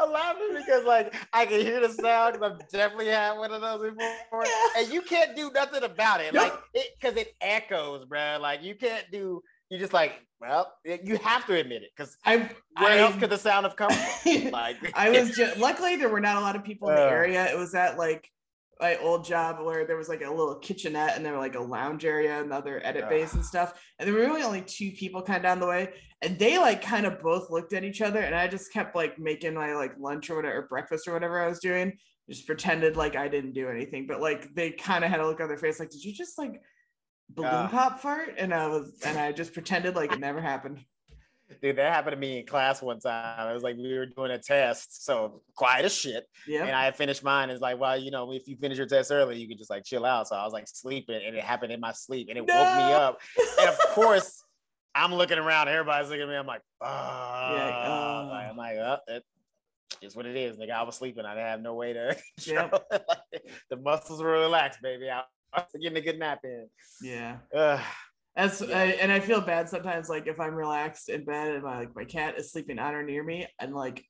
laughing 0.11 0.55
because 0.55 0.85
like 0.85 1.13
I 1.33 1.45
can 1.45 1.61
hear 1.61 1.79
the 1.85 1.93
sound 1.93 2.33
because 2.33 2.53
I've 2.53 2.69
definitely 2.69 3.07
had 3.07 3.37
one 3.37 3.51
of 3.51 3.61
those 3.61 3.91
before, 3.91 4.45
yeah. 4.45 4.81
and 4.81 4.93
you 4.93 5.01
can't 5.01 5.35
do 5.35 5.51
nothing 5.53 5.83
about 5.83 6.21
it, 6.21 6.33
like 6.33 6.53
it 6.73 6.87
because 6.99 7.17
it 7.17 7.33
echoes, 7.41 8.05
bro. 8.05 8.37
Like 8.39 8.63
you 8.63 8.75
can't 8.75 9.05
do. 9.11 9.41
You 9.69 9.79
just 9.79 9.93
like, 9.93 10.13
well, 10.41 10.73
you 10.83 11.17
have 11.19 11.45
to 11.47 11.55
admit 11.55 11.83
it 11.83 11.91
because 11.95 12.17
I 12.25 12.37
where 12.37 12.49
I, 12.77 12.97
else 12.97 13.15
could 13.15 13.29
the 13.29 13.37
sound 13.37 13.65
have 13.65 13.75
come 13.75 13.91
from? 13.91 14.51
Like 14.51 14.77
I 14.93 15.09
was 15.09 15.31
just 15.35 15.57
luckily 15.57 15.95
there 15.95 16.09
were 16.09 16.19
not 16.19 16.37
a 16.37 16.41
lot 16.41 16.55
of 16.55 16.63
people 16.63 16.89
in 16.89 16.95
the 16.95 17.03
uh, 17.05 17.09
area. 17.09 17.49
It 17.51 17.57
was 17.57 17.73
at 17.73 17.97
like 17.97 18.29
my 18.81 18.97
old 18.97 19.23
job 19.23 19.63
where 19.63 19.85
there 19.85 19.95
was 19.95 20.09
like 20.09 20.23
a 20.23 20.29
little 20.29 20.55
kitchenette 20.55 21.15
and 21.15 21.23
there 21.23 21.33
were 21.33 21.39
like 21.39 21.55
a 21.55 21.61
lounge 21.61 22.03
area 22.03 22.41
and 22.41 22.51
other 22.51 22.81
edit 22.83 23.07
bays 23.07 23.35
and 23.35 23.45
stuff. 23.45 23.79
And 23.99 24.07
there 24.07 24.15
were 24.15 24.21
really 24.21 24.41
only 24.41 24.61
two 24.61 24.91
people 24.91 25.21
kind 25.21 25.37
of 25.37 25.43
down 25.43 25.59
the 25.59 25.67
way. 25.67 25.93
And 26.23 26.37
they 26.39 26.57
like 26.57 26.81
kind 26.81 27.05
of 27.05 27.21
both 27.21 27.51
looked 27.51 27.73
at 27.73 27.83
each 27.83 28.01
other. 28.01 28.19
And 28.19 28.33
I 28.33 28.47
just 28.47 28.73
kept 28.73 28.95
like 28.95 29.19
making 29.19 29.53
my 29.53 29.75
like 29.75 29.93
lunch 29.99 30.31
or 30.31 30.35
whatever, 30.35 30.57
or 30.57 30.67
breakfast 30.67 31.07
or 31.07 31.13
whatever 31.13 31.39
I 31.39 31.47
was 31.47 31.59
doing. 31.59 31.95
Just 32.27 32.47
pretended 32.47 32.95
like 32.95 33.15
I 33.15 33.27
didn't 33.27 33.53
do 33.53 33.69
anything. 33.69 34.07
But 34.07 34.19
like 34.19 34.51
they 34.55 34.71
kind 34.71 35.03
of 35.03 35.11
had 35.11 35.19
a 35.19 35.27
look 35.27 35.39
on 35.39 35.47
their 35.47 35.57
face 35.57 35.79
like, 35.79 35.91
did 35.91 36.03
you 36.03 36.13
just 36.13 36.39
like 36.39 36.59
balloon 37.29 37.53
uh, 37.53 37.69
pop 37.69 37.99
fart? 37.99 38.33
And 38.37 38.51
I 38.51 38.67
was, 38.67 38.99
and 39.05 39.17
I 39.17 39.31
just 39.31 39.53
pretended 39.53 39.95
like 39.95 40.11
it 40.11 40.19
never 40.19 40.41
happened. 40.41 40.83
Dude, 41.61 41.75
that 41.77 41.93
happened 41.93 42.15
to 42.15 42.19
me 42.19 42.39
in 42.39 42.45
class 42.45 42.81
one 42.81 42.99
time. 42.99 43.49
It 43.49 43.53
was 43.53 43.63
like 43.63 43.77
we 43.77 43.97
were 43.97 44.05
doing 44.05 44.31
a 44.31 44.37
test, 44.37 45.05
so 45.05 45.41
quiet 45.55 45.85
as 45.85 45.95
shit. 45.95 46.25
Yeah. 46.47 46.65
And 46.65 46.75
I 46.75 46.91
finished 46.91 47.23
mine. 47.23 47.49
It's 47.49 47.61
like, 47.61 47.79
well, 47.79 47.97
you 47.97 48.11
know, 48.11 48.31
if 48.31 48.47
you 48.47 48.55
finish 48.57 48.77
your 48.77 48.87
test 48.87 49.11
early, 49.11 49.37
you 49.37 49.47
can 49.47 49.57
just 49.57 49.69
like 49.69 49.83
chill 49.83 50.05
out. 50.05 50.27
So 50.27 50.35
I 50.35 50.43
was 50.43 50.53
like 50.53 50.67
sleeping, 50.67 51.21
and 51.25 51.35
it 51.35 51.43
happened 51.43 51.71
in 51.71 51.79
my 51.79 51.91
sleep, 51.91 52.27
and 52.29 52.37
it 52.37 52.45
no! 52.45 52.53
woke 52.53 52.75
me 52.75 52.93
up. 52.93 53.19
And 53.59 53.69
of 53.69 53.77
course, 53.89 54.43
I'm 54.93 55.13
looking 55.13 55.37
around. 55.37 55.67
Everybody's 55.67 56.09
looking 56.09 56.23
at 56.23 56.29
me. 56.29 56.35
I'm 56.35 56.47
like, 56.47 56.61
oh, 56.81 56.85
yeah, 57.55 57.87
uh... 57.87 58.49
I'm 58.49 58.57
like, 58.57 58.77
oh, 58.77 58.97
it 59.07 59.23
is 60.01 60.15
what 60.15 60.25
it 60.25 60.35
is. 60.35 60.57
Nigga, 60.57 60.71
I 60.71 60.83
was 60.83 60.95
sleeping. 60.95 61.25
I 61.25 61.33
didn't 61.33 61.47
have 61.47 61.61
no 61.61 61.75
way 61.75 61.93
to. 61.93 62.17
Yep. 62.45 62.83
the 63.69 63.77
muscles 63.77 64.21
were 64.21 64.31
relaxed, 64.31 64.81
baby. 64.81 65.09
I 65.09 65.23
was 65.53 65.65
getting 65.81 65.97
a 65.97 66.01
good 66.01 66.19
nap 66.19 66.39
in. 66.43 66.67
Yeah. 67.01 67.37
Ugh. 67.53 67.81
As 68.35 68.61
yeah. 68.61 68.77
I, 68.77 68.83
and 68.85 69.11
I 69.11 69.19
feel 69.19 69.41
bad 69.41 69.67
sometimes, 69.67 70.07
like 70.07 70.27
if 70.27 70.39
I'm 70.39 70.53
relaxed 70.53 71.09
in 71.09 71.25
bed 71.25 71.51
and 71.51 71.63
my 71.63 71.79
like 71.79 71.95
my 71.95 72.05
cat 72.05 72.37
is 72.37 72.51
sleeping 72.51 72.79
on 72.79 72.93
or 72.93 73.03
near 73.03 73.23
me, 73.23 73.45
and 73.59 73.75
like 73.75 74.05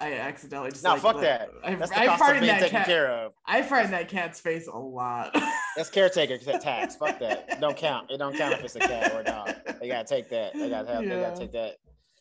I 0.00 0.14
accidentally 0.14 0.70
just 0.70 0.82
no 0.82 0.92
like, 0.92 1.02
fuck 1.02 1.14
like, 1.16 1.24
that. 1.24 1.50
I, 1.62 1.74
That's 1.74 1.90
the 1.90 2.00
I 2.00 2.06
cost 2.06 2.32
of 2.32 2.40
being 2.40 2.54
taken 2.54 2.70
cat, 2.70 2.86
care 2.86 3.10
of. 3.10 3.32
I 3.46 3.62
fart 3.62 3.90
that 3.90 4.08
cat's 4.08 4.40
face 4.40 4.66
a 4.66 4.78
lot. 4.78 5.30
That's 5.76 5.90
caretaker 5.90 6.38
tax. 6.58 6.96
fuck 6.96 7.18
that. 7.20 7.60
Don't 7.60 7.76
count. 7.76 8.10
It 8.10 8.18
don't 8.18 8.36
count 8.36 8.54
if 8.54 8.64
it's 8.64 8.76
a 8.76 8.80
cat 8.80 9.12
or 9.12 9.20
a 9.20 9.24
dog. 9.24 9.54
They 9.80 9.88
gotta 9.88 10.08
take 10.08 10.30
that. 10.30 10.54
They 10.54 10.68
gotta 10.68 10.88
have. 10.88 11.04
Yeah. 11.04 11.16
They 11.16 11.20
gotta 11.20 11.36
take 11.36 11.52
that. 11.52 11.76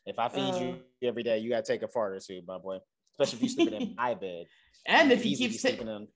If 0.06 0.20
I 0.20 0.30
feed 0.30 0.54
uh, 0.54 0.60
you 0.60 0.78
every 1.04 1.24
day, 1.24 1.40
you 1.40 1.50
gotta 1.50 1.64
take 1.64 1.82
a 1.82 1.88
fart 1.88 2.14
or 2.14 2.20
two, 2.20 2.42
my 2.48 2.58
boy. 2.58 2.80
Especially 3.20 3.38
if 3.38 3.44
you 3.44 3.50
sleep 3.50 3.72
in 3.72 3.96
my 3.98 4.14
bed. 4.14 4.46
And 4.86 5.12
if 5.12 5.24
he 5.24 5.36
keeps 5.36 5.62
sleeping 5.62 5.88
in 5.88 6.08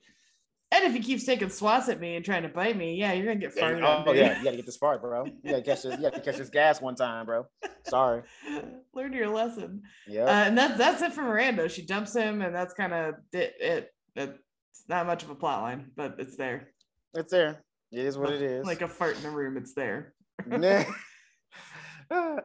and 0.71 0.85
if 0.85 0.93
he 0.93 0.99
keeps 0.99 1.25
taking 1.25 1.49
swats 1.49 1.89
at 1.89 1.99
me 1.99 2.15
and 2.15 2.23
trying 2.23 2.43
to 2.43 2.49
bite 2.49 2.77
me, 2.77 2.95
yeah, 2.95 3.11
you're 3.11 3.25
gonna 3.25 3.39
get 3.39 3.53
farted. 3.55 3.83
Oh, 3.83 4.05
oh 4.07 4.13
yeah, 4.13 4.37
you 4.37 4.43
gotta 4.43 4.55
get 4.55 4.65
this 4.67 4.77
fart, 4.77 5.01
bro. 5.01 5.25
You 5.25 5.51
gotta 5.51 5.61
catch 5.61 5.83
this. 5.83 5.97
You 5.97 6.01
gotta 6.01 6.21
catch 6.21 6.37
this 6.37 6.49
gas 6.49 6.81
one 6.81 6.95
time, 6.95 7.25
bro. 7.25 7.45
Sorry. 7.87 8.23
Learn 8.93 9.11
your 9.11 9.27
lesson. 9.27 9.81
Yeah. 10.07 10.23
Uh, 10.23 10.45
and 10.45 10.57
that's 10.57 10.77
that's 10.77 11.01
it 11.01 11.11
for 11.11 11.23
Miranda. 11.23 11.67
She 11.67 11.85
dumps 11.85 12.15
him, 12.15 12.41
and 12.41 12.55
that's 12.55 12.73
kind 12.73 12.93
of 12.93 13.15
it, 13.33 13.53
it. 13.59 13.93
It's 14.15 14.39
not 14.87 15.05
much 15.05 15.23
of 15.23 15.29
a 15.29 15.35
plot 15.35 15.61
line, 15.61 15.91
but 15.95 16.15
it's 16.19 16.37
there. 16.37 16.69
It's 17.13 17.31
there. 17.31 17.63
It 17.91 18.05
is 18.05 18.17
what 18.17 18.31
it 18.31 18.41
is. 18.41 18.65
Like 18.65 18.81
a 18.81 18.87
fart 18.87 19.19
in 19.19 19.25
a 19.25 19.31
room, 19.31 19.57
it's 19.57 19.73
there. 19.73 20.13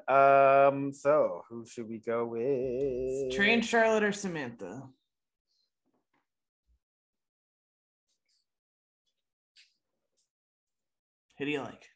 um. 0.09 0.93
So 0.93 1.43
who 1.49 1.65
should 1.65 1.89
we 1.89 1.99
go 1.99 2.27
with? 2.27 3.37
Train 3.37 3.63
Charlotte 3.63 4.03
or 4.03 4.13
Samantha? 4.13 4.83
Who 11.39 11.45
do 11.45 11.51
you 11.51 11.61
like? 11.61 11.87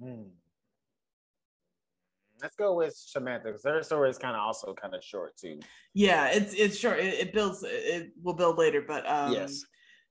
Hmm. 0.00 0.22
Let's 2.40 2.56
go 2.56 2.74
with 2.74 2.94
Samantha 2.96 3.48
because 3.48 3.64
her 3.64 3.82
story 3.82 4.10
is 4.10 4.18
kind 4.18 4.34
of 4.34 4.42
also 4.42 4.74
kind 4.74 4.94
of 4.94 5.04
short 5.04 5.36
too. 5.36 5.60
Yeah, 5.94 6.28
it's 6.28 6.54
it's 6.54 6.76
short. 6.76 6.98
It, 6.98 7.14
it, 7.14 7.32
builds. 7.32 7.64
It 7.64 8.12
will 8.20 8.34
build 8.34 8.58
later, 8.58 8.82
but 8.86 9.08
um, 9.08 9.32
yes. 9.32 9.62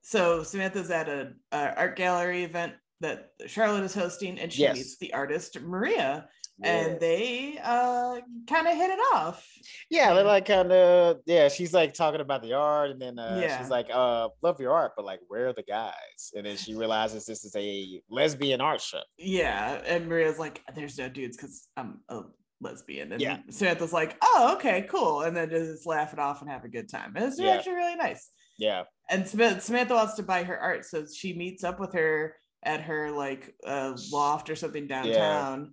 So 0.02 0.42
Samantha's 0.42 0.90
at 0.92 1.10
a, 1.10 1.34
a, 1.52 1.76
art 1.78 1.98
gallery 1.98 2.44
event 2.44 2.74
that 3.02 3.32
Charlotte 3.48 3.84
is 3.84 3.94
hosting, 3.94 4.40
and 4.40 4.52
she 4.52 4.62
yes. 4.62 4.76
meets 4.78 4.98
the 4.98 5.14
artist 5.14 5.60
Maria, 5.60 6.28
and 6.64 7.00
they 7.00 7.60
uh 7.64 8.20
kind 8.48 8.68
of 8.68 8.76
hit 8.76 8.90
it 8.90 9.00
off. 9.14 9.48
Yeah, 9.90 10.14
they're 10.14 10.24
like 10.24 10.46
kind 10.46 10.72
of 10.72 11.18
yeah. 11.26 11.48
She's 11.50 11.74
like 11.74 11.94
talking 11.94 12.22
about 12.22 12.42
the 12.42 12.54
art, 12.54 12.92
and 12.92 13.02
then 13.02 13.20
uh, 13.20 13.40
yeah. 13.42 13.58
she's 13.58 13.70
like, 13.70 13.88
"Uh, 13.92 14.30
love 14.42 14.60
your 14.60 14.74
art, 14.74 14.94
but 14.96 15.06
like, 15.06 15.20
where 15.28 15.50
are 15.50 15.54
the 15.54 15.64
guys?" 15.64 16.32
And 16.36 16.46
then 16.46 16.58
she 16.58 16.76
realizes 16.76 17.26
this 17.26 17.44
is 17.44 17.56
a 17.56 18.02
lesbian 18.10 18.62
art 18.62 18.82
show. 18.82 19.02
Yeah, 19.18 19.82
and 19.86 20.08
Maria's 20.08 20.40
like, 20.40 20.62
"There's 20.76 20.98
no 20.98 21.10
dudes 21.10 21.38
because 21.38 21.68
I'm 21.76 22.02
a 22.10 22.22
lesbian," 22.62 23.12
and 23.12 23.22
yeah. 23.22 23.40
Samantha's 23.50 23.94
like, 23.94 24.18
"Oh, 24.22 24.54
okay, 24.56 24.88
cool," 24.90 25.22
and 25.22 25.36
then 25.36 25.50
just 25.50 25.86
laugh 25.86 26.14
it 26.14 26.20
off 26.20 26.42
and 26.42 26.50
have 26.50 26.66
a 26.66 26.70
good 26.70 26.90
time. 26.90 27.14
And 27.16 27.26
it's 27.26 27.40
yeah. 27.40 27.52
actually 27.52 27.74
really 27.74 27.96
nice. 27.96 28.30
Yeah. 28.58 28.84
And 29.10 29.28
Samantha 29.28 29.96
wants 29.96 30.14
to 30.16 30.24
buy 30.24 30.44
her 30.44 30.58
art, 30.58 30.86
so 30.86 31.06
she 31.06 31.34
meets 31.34 31.64
up 31.64 31.80
with 31.80 31.94
her 31.94 32.36
at 32.64 32.82
her 32.82 33.12
like 33.12 33.54
uh, 33.66 33.98
loft 34.12 34.50
or 34.50 34.56
something 34.56 34.88
downtown 34.88 35.72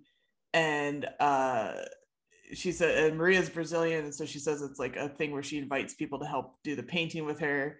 and 0.53 1.07
uh 1.19 1.73
she 2.53 2.71
said 2.71 3.05
and 3.05 3.17
maria's 3.17 3.49
brazilian 3.49 4.05
and 4.05 4.15
so 4.15 4.25
she 4.25 4.39
says 4.39 4.61
it's 4.61 4.79
like 4.79 4.95
a 4.95 5.09
thing 5.09 5.31
where 5.31 5.43
she 5.43 5.57
invites 5.57 5.93
people 5.93 6.19
to 6.19 6.25
help 6.25 6.55
do 6.63 6.75
the 6.75 6.83
painting 6.83 7.25
with 7.25 7.39
her. 7.39 7.79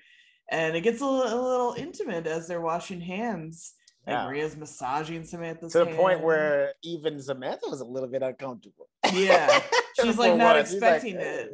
And 0.51 0.75
it 0.75 0.81
gets 0.81 1.01
a 1.01 1.05
little, 1.05 1.31
a 1.31 1.41
little 1.47 1.75
intimate 1.77 2.25
as 2.25 2.47
they're 2.47 2.61
washing 2.61 3.01
hands 3.01 3.73
yeah. 4.07 4.21
and 4.21 4.27
maria's 4.27 4.57
massaging 4.57 5.23
samantha's 5.23 5.73
to 5.73 5.79
the 5.79 5.85
hand. 5.85 5.97
point 5.97 6.23
where 6.23 6.73
even 6.83 7.21
samantha 7.21 7.69
was 7.69 7.81
a 7.81 7.85
little 7.85 8.09
bit 8.09 8.21
uncomfortable. 8.21 8.87
Yeah. 9.13 9.61
She's 10.01 10.17
like 10.17 10.37
not 10.37 10.57
expecting 10.57 11.17
like, 11.17 11.25
it. 11.25 11.51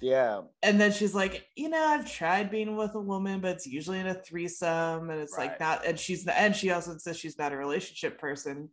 Yeah. 0.00 0.42
And 0.62 0.80
then 0.80 0.92
she's 0.92 1.14
like 1.14 1.46
you 1.56 1.68
know 1.70 1.82
i've 1.82 2.10
tried 2.10 2.50
being 2.50 2.76
with 2.76 2.94
a 2.94 3.00
woman 3.00 3.40
but 3.40 3.52
it's 3.52 3.66
usually 3.66 4.00
in 4.00 4.06
a 4.06 4.14
threesome 4.14 5.08
and 5.08 5.20
it's 5.20 5.36
right. 5.36 5.50
like 5.50 5.60
not 5.60 5.86
and 5.86 5.98
she's 5.98 6.24
the, 6.24 6.38
and 6.38 6.54
she 6.54 6.70
also 6.70 6.96
says 6.98 7.16
she's 7.16 7.38
not 7.38 7.52
a 7.52 7.56
relationship 7.56 8.18
person 8.18 8.68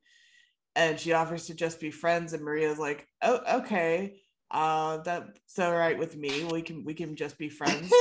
and 0.75 0.99
she 0.99 1.13
offers 1.13 1.47
to 1.47 1.53
just 1.53 1.79
be 1.79 1.91
friends 1.91 2.33
and 2.33 2.43
maria's 2.43 2.79
like 2.79 3.07
oh 3.21 3.39
okay 3.57 4.15
uh 4.51 4.97
that's 4.97 5.59
all 5.59 5.73
right 5.73 5.97
with 5.97 6.17
me 6.17 6.43
we 6.45 6.61
can 6.61 6.83
we 6.83 6.93
can 6.93 7.15
just 7.15 7.37
be 7.37 7.49
friends 7.49 7.91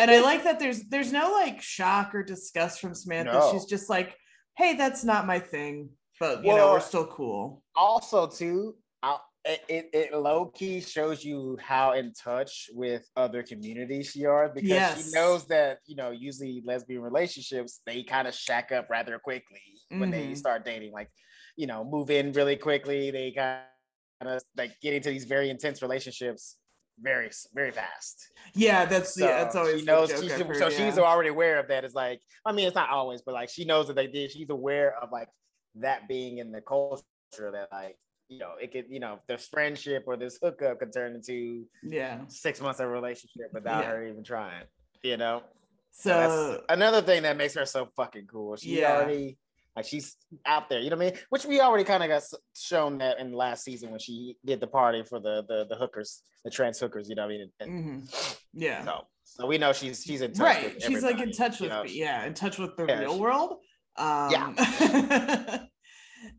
and 0.00 0.10
i 0.10 0.20
like 0.20 0.44
that 0.44 0.58
there's 0.58 0.84
there's 0.84 1.12
no 1.12 1.32
like 1.32 1.62
shock 1.62 2.14
or 2.14 2.22
disgust 2.22 2.80
from 2.80 2.94
samantha 2.94 3.32
no. 3.32 3.52
she's 3.52 3.64
just 3.64 3.88
like 3.88 4.16
hey 4.56 4.74
that's 4.74 5.04
not 5.04 5.26
my 5.26 5.38
thing 5.38 5.88
but 6.18 6.42
you 6.42 6.48
well, 6.48 6.56
know 6.56 6.72
we're 6.72 6.80
still 6.80 7.06
cool 7.06 7.62
also 7.76 8.26
too 8.26 8.74
it, 9.44 9.90
it 9.92 10.14
low 10.14 10.46
key 10.46 10.80
shows 10.80 11.22
you 11.24 11.58
how 11.60 11.92
in 11.92 12.12
touch 12.12 12.70
with 12.72 13.06
other 13.16 13.42
communities 13.42 14.10
she 14.10 14.24
are 14.24 14.48
because 14.48 14.68
yes. 14.68 15.04
she 15.04 15.14
knows 15.14 15.46
that 15.46 15.78
you 15.86 15.96
know 15.96 16.10
usually 16.10 16.62
lesbian 16.64 17.02
relationships 17.02 17.80
they 17.86 18.02
kind 18.02 18.26
of 18.26 18.34
shack 18.34 18.72
up 18.72 18.88
rather 18.88 19.18
quickly 19.18 19.60
mm-hmm. 19.92 20.00
when 20.00 20.10
they 20.10 20.24
mm-hmm. 20.24 20.34
start 20.34 20.64
dating 20.64 20.92
like 20.92 21.10
you 21.56 21.66
know 21.66 21.84
move 21.84 22.10
in 22.10 22.32
really 22.32 22.56
quickly. 22.56 23.10
They 23.10 23.32
kind 23.32 23.62
of 24.20 24.42
like 24.56 24.72
get 24.80 24.94
into 24.94 25.10
these 25.10 25.24
very 25.24 25.50
intense 25.50 25.82
relationships 25.82 26.56
very 27.00 27.30
very 27.54 27.70
fast. 27.70 28.28
Yeah, 28.54 28.84
that's 28.84 29.14
so 29.14 29.26
yeah, 29.26 29.42
that's 29.42 29.56
always 29.56 29.80
she 29.80 29.86
knows. 29.86 30.08
She, 30.10 30.28
heard, 30.28 30.56
so 30.56 30.68
yeah. 30.68 30.76
she's 30.76 30.98
already 30.98 31.28
aware 31.28 31.58
of 31.58 31.68
that. 31.68 31.84
It's 31.84 31.94
like 31.94 32.20
I 32.44 32.52
mean, 32.52 32.66
it's 32.66 32.74
not 32.74 32.90
always, 32.90 33.22
but 33.22 33.34
like 33.34 33.50
she 33.50 33.64
knows 33.64 33.88
that 33.88 33.96
they 33.96 34.06
did. 34.06 34.30
She's 34.30 34.50
aware 34.50 34.94
of 35.02 35.10
like 35.12 35.28
that 35.76 36.08
being 36.08 36.38
in 36.38 36.52
the 36.52 36.60
culture 36.60 37.02
that 37.38 37.68
like 37.72 37.96
you 38.28 38.38
know 38.38 38.52
it 38.60 38.72
could 38.72 38.86
you 38.88 39.00
know 39.00 39.18
this 39.28 39.46
friendship 39.46 40.04
or 40.06 40.16
this 40.16 40.38
hookup 40.42 40.78
could 40.78 40.92
turn 40.92 41.14
into 41.14 41.64
yeah 41.82 42.20
six 42.28 42.60
months 42.60 42.80
of 42.80 42.88
relationship 42.88 43.48
without 43.52 43.84
yeah. 43.84 43.90
her 43.90 44.06
even 44.06 44.24
trying. 44.24 44.64
You 45.02 45.16
know. 45.16 45.42
So, 45.96 46.10
so 46.10 46.62
another 46.70 47.02
thing 47.02 47.22
that 47.22 47.36
makes 47.36 47.54
her 47.54 47.66
so 47.66 47.88
fucking 47.96 48.26
cool. 48.26 48.56
She 48.56 48.80
yeah. 48.80 48.96
already 48.96 49.38
like 49.76 49.86
she's 49.86 50.16
out 50.46 50.68
there, 50.68 50.80
you 50.80 50.90
know 50.90 50.96
what 50.96 51.06
I 51.06 51.10
mean? 51.10 51.20
Which 51.30 51.44
we 51.44 51.60
already 51.60 51.84
kind 51.84 52.02
of 52.02 52.08
got 52.08 52.22
shown 52.54 52.98
that 52.98 53.18
in 53.18 53.32
the 53.32 53.36
last 53.36 53.64
season 53.64 53.90
when 53.90 53.98
she 53.98 54.36
did 54.44 54.60
the 54.60 54.66
party 54.66 55.02
for 55.02 55.20
the 55.20 55.44
the, 55.48 55.66
the 55.68 55.76
hookers, 55.76 56.22
the 56.44 56.50
trans 56.50 56.78
hookers, 56.78 57.08
you 57.08 57.14
know 57.14 57.22
what 57.22 57.34
I 57.34 57.38
mean? 57.38 57.50
And, 57.60 57.70
mm-hmm. 57.70 58.34
Yeah. 58.52 58.84
So, 58.84 59.00
so 59.24 59.46
we 59.46 59.58
know 59.58 59.72
she's 59.72 60.02
she's 60.04 60.20
in 60.20 60.32
touch 60.32 60.44
right. 60.44 60.82
she's 60.82 61.02
like 61.02 61.20
in 61.20 61.32
touch 61.32 61.60
with, 61.60 61.62
you 61.62 61.68
know? 61.68 61.84
yeah, 61.84 62.24
in 62.24 62.34
touch 62.34 62.58
with 62.58 62.76
the 62.76 62.86
yeah, 62.86 63.00
real 63.00 63.14
she, 63.14 63.20
world. 63.20 63.54
Um, 63.96 64.30
yeah. 64.30 64.52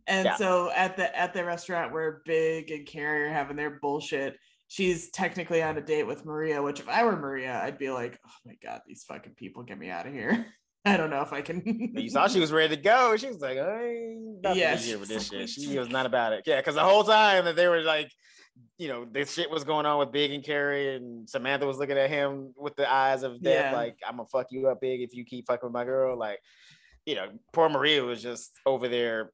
and 0.07 0.25
yeah. 0.25 0.36
so 0.36 0.71
at 0.71 0.97
the 0.97 1.17
at 1.17 1.33
the 1.33 1.43
restaurant 1.43 1.93
where 1.93 2.21
Big 2.25 2.71
and 2.71 2.86
Carrie 2.86 3.25
are 3.25 3.33
having 3.33 3.57
their 3.57 3.79
bullshit, 3.81 4.38
she's 4.67 5.09
technically 5.11 5.61
on 5.61 5.77
a 5.77 5.81
date 5.81 6.07
with 6.07 6.25
Maria. 6.25 6.61
Which 6.61 6.79
if 6.79 6.88
I 6.88 7.03
were 7.03 7.17
Maria, 7.17 7.61
I'd 7.61 7.77
be 7.77 7.89
like, 7.89 8.19
oh 8.25 8.31
my 8.45 8.55
god, 8.63 8.81
these 8.88 9.03
fucking 9.07 9.33
people, 9.36 9.63
get 9.63 9.79
me 9.79 9.89
out 9.89 10.07
of 10.07 10.13
here. 10.13 10.45
I 10.88 10.97
don't 10.97 11.09
know 11.09 11.21
if 11.21 11.33
I 11.33 11.41
can. 11.41 11.63
you 11.95 12.09
saw 12.09 12.27
she 12.27 12.39
was 12.39 12.51
ready 12.51 12.75
to 12.75 12.81
go. 12.81 13.17
She 13.17 13.27
was 13.27 13.39
like, 13.41 13.57
I 13.57 14.15
yeah, 14.53 14.75
here 14.75 14.99
with 14.99 15.09
this 15.09 15.29
shit. 15.29 15.49
She 15.49 15.79
was 15.79 15.89
not 15.89 16.05
about 16.05 16.33
it. 16.33 16.43
Yeah, 16.45 16.57
because 16.57 16.75
the 16.75 16.83
whole 16.83 17.03
time 17.03 17.45
that 17.45 17.55
they 17.55 17.67
were 17.67 17.81
like, 17.81 18.11
you 18.77 18.88
know, 18.88 19.05
this 19.11 19.33
shit 19.33 19.49
was 19.49 19.63
going 19.63 19.86
on 19.86 19.97
with 19.97 20.11
Big 20.11 20.31
and 20.31 20.43
Carrie, 20.43 20.95
and 20.95 21.27
Samantha 21.27 21.65
was 21.65 21.77
looking 21.77 21.97
at 21.97 22.09
him 22.09 22.53
with 22.55 22.75
the 22.75 22.91
eyes 22.91 23.23
of 23.23 23.41
death, 23.41 23.71
yeah. 23.71 23.77
like, 23.77 23.97
I'm 24.07 24.17
gonna 24.17 24.27
fuck 24.27 24.47
you 24.51 24.67
up, 24.67 24.79
Big, 24.79 25.01
if 25.01 25.15
you 25.15 25.25
keep 25.25 25.47
fucking 25.47 25.65
with 25.65 25.73
my 25.73 25.86
girl. 25.86 26.17
Like, 26.17 26.39
you 27.05 27.15
know, 27.15 27.29
poor 27.51 27.67
Maria 27.67 28.03
was 28.03 28.21
just 28.21 28.51
over 28.65 28.88
there 28.88 29.31